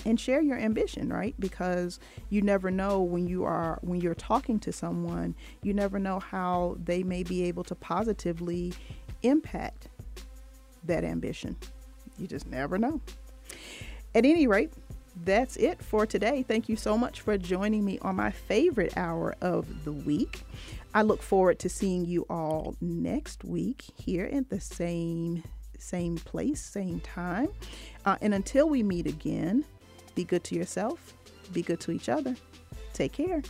And 0.03 0.19
share 0.19 0.41
your 0.41 0.57
ambition, 0.57 1.13
right? 1.13 1.35
Because 1.39 1.99
you 2.31 2.41
never 2.41 2.71
know 2.71 3.03
when 3.03 3.27
you 3.27 3.43
are 3.43 3.77
when 3.83 4.01
you're 4.01 4.15
talking 4.15 4.59
to 4.61 4.71
someone, 4.71 5.35
you 5.61 5.75
never 5.75 5.99
know 5.99 6.19
how 6.19 6.77
they 6.83 7.03
may 7.03 7.21
be 7.21 7.43
able 7.43 7.63
to 7.65 7.75
positively 7.75 8.73
impact 9.21 9.89
that 10.85 11.03
ambition. 11.03 11.55
You 12.17 12.27
just 12.27 12.47
never 12.47 12.77
know. 12.77 13.01
At 14.13 14.25
any 14.25 14.47
rate, 14.47 14.73
that's 15.23 15.57
it 15.57 15.81
for 15.81 16.05
today. 16.05 16.43
Thank 16.43 16.69
you 16.69 16.75
so 16.75 16.97
much 16.97 17.21
for 17.21 17.37
joining 17.37 17.85
me 17.85 17.99
on 17.99 18.15
my 18.15 18.31
favorite 18.31 18.97
hour 18.97 19.35
of 19.41 19.83
the 19.83 19.91
week. 19.91 20.43
I 20.93 21.01
look 21.03 21.21
forward 21.21 21.59
to 21.59 21.69
seeing 21.69 22.05
you 22.05 22.25
all 22.29 22.75
next 22.81 23.43
week 23.43 23.83
here 23.95 24.29
at 24.31 24.49
the 24.49 24.59
same 24.59 25.43
same 25.77 26.15
place, 26.15 26.61
same 26.61 26.99
time. 26.99 27.47
Uh, 28.05 28.15
and 28.21 28.35
until 28.35 28.69
we 28.69 28.83
meet 28.83 29.07
again, 29.07 29.65
be 30.13 30.23
good 30.23 30.43
to 30.43 30.55
yourself, 30.55 31.13
be 31.53 31.63
good 31.63 31.79
to 31.79 31.91
each 31.91 32.07
other. 32.07 32.35
Take 32.93 33.13
care. 33.13 33.41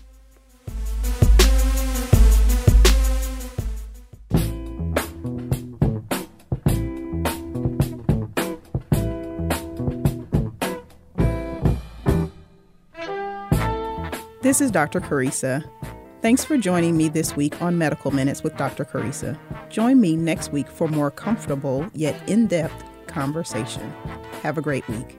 This 14.51 14.59
is 14.59 14.69
Dr. 14.69 14.99
Carissa. 14.99 15.63
Thanks 16.21 16.43
for 16.43 16.57
joining 16.57 16.97
me 16.97 17.07
this 17.07 17.37
week 17.37 17.61
on 17.61 17.77
Medical 17.77 18.11
Minutes 18.11 18.43
with 18.43 18.57
Dr. 18.57 18.83
Carissa. 18.83 19.39
Join 19.69 20.01
me 20.01 20.17
next 20.17 20.51
week 20.51 20.67
for 20.67 20.89
more 20.89 21.09
comfortable 21.09 21.87
yet 21.93 22.21
in 22.27 22.47
depth 22.47 22.83
conversation. 23.07 23.89
Have 24.43 24.57
a 24.57 24.61
great 24.61 24.85
week. 24.89 25.17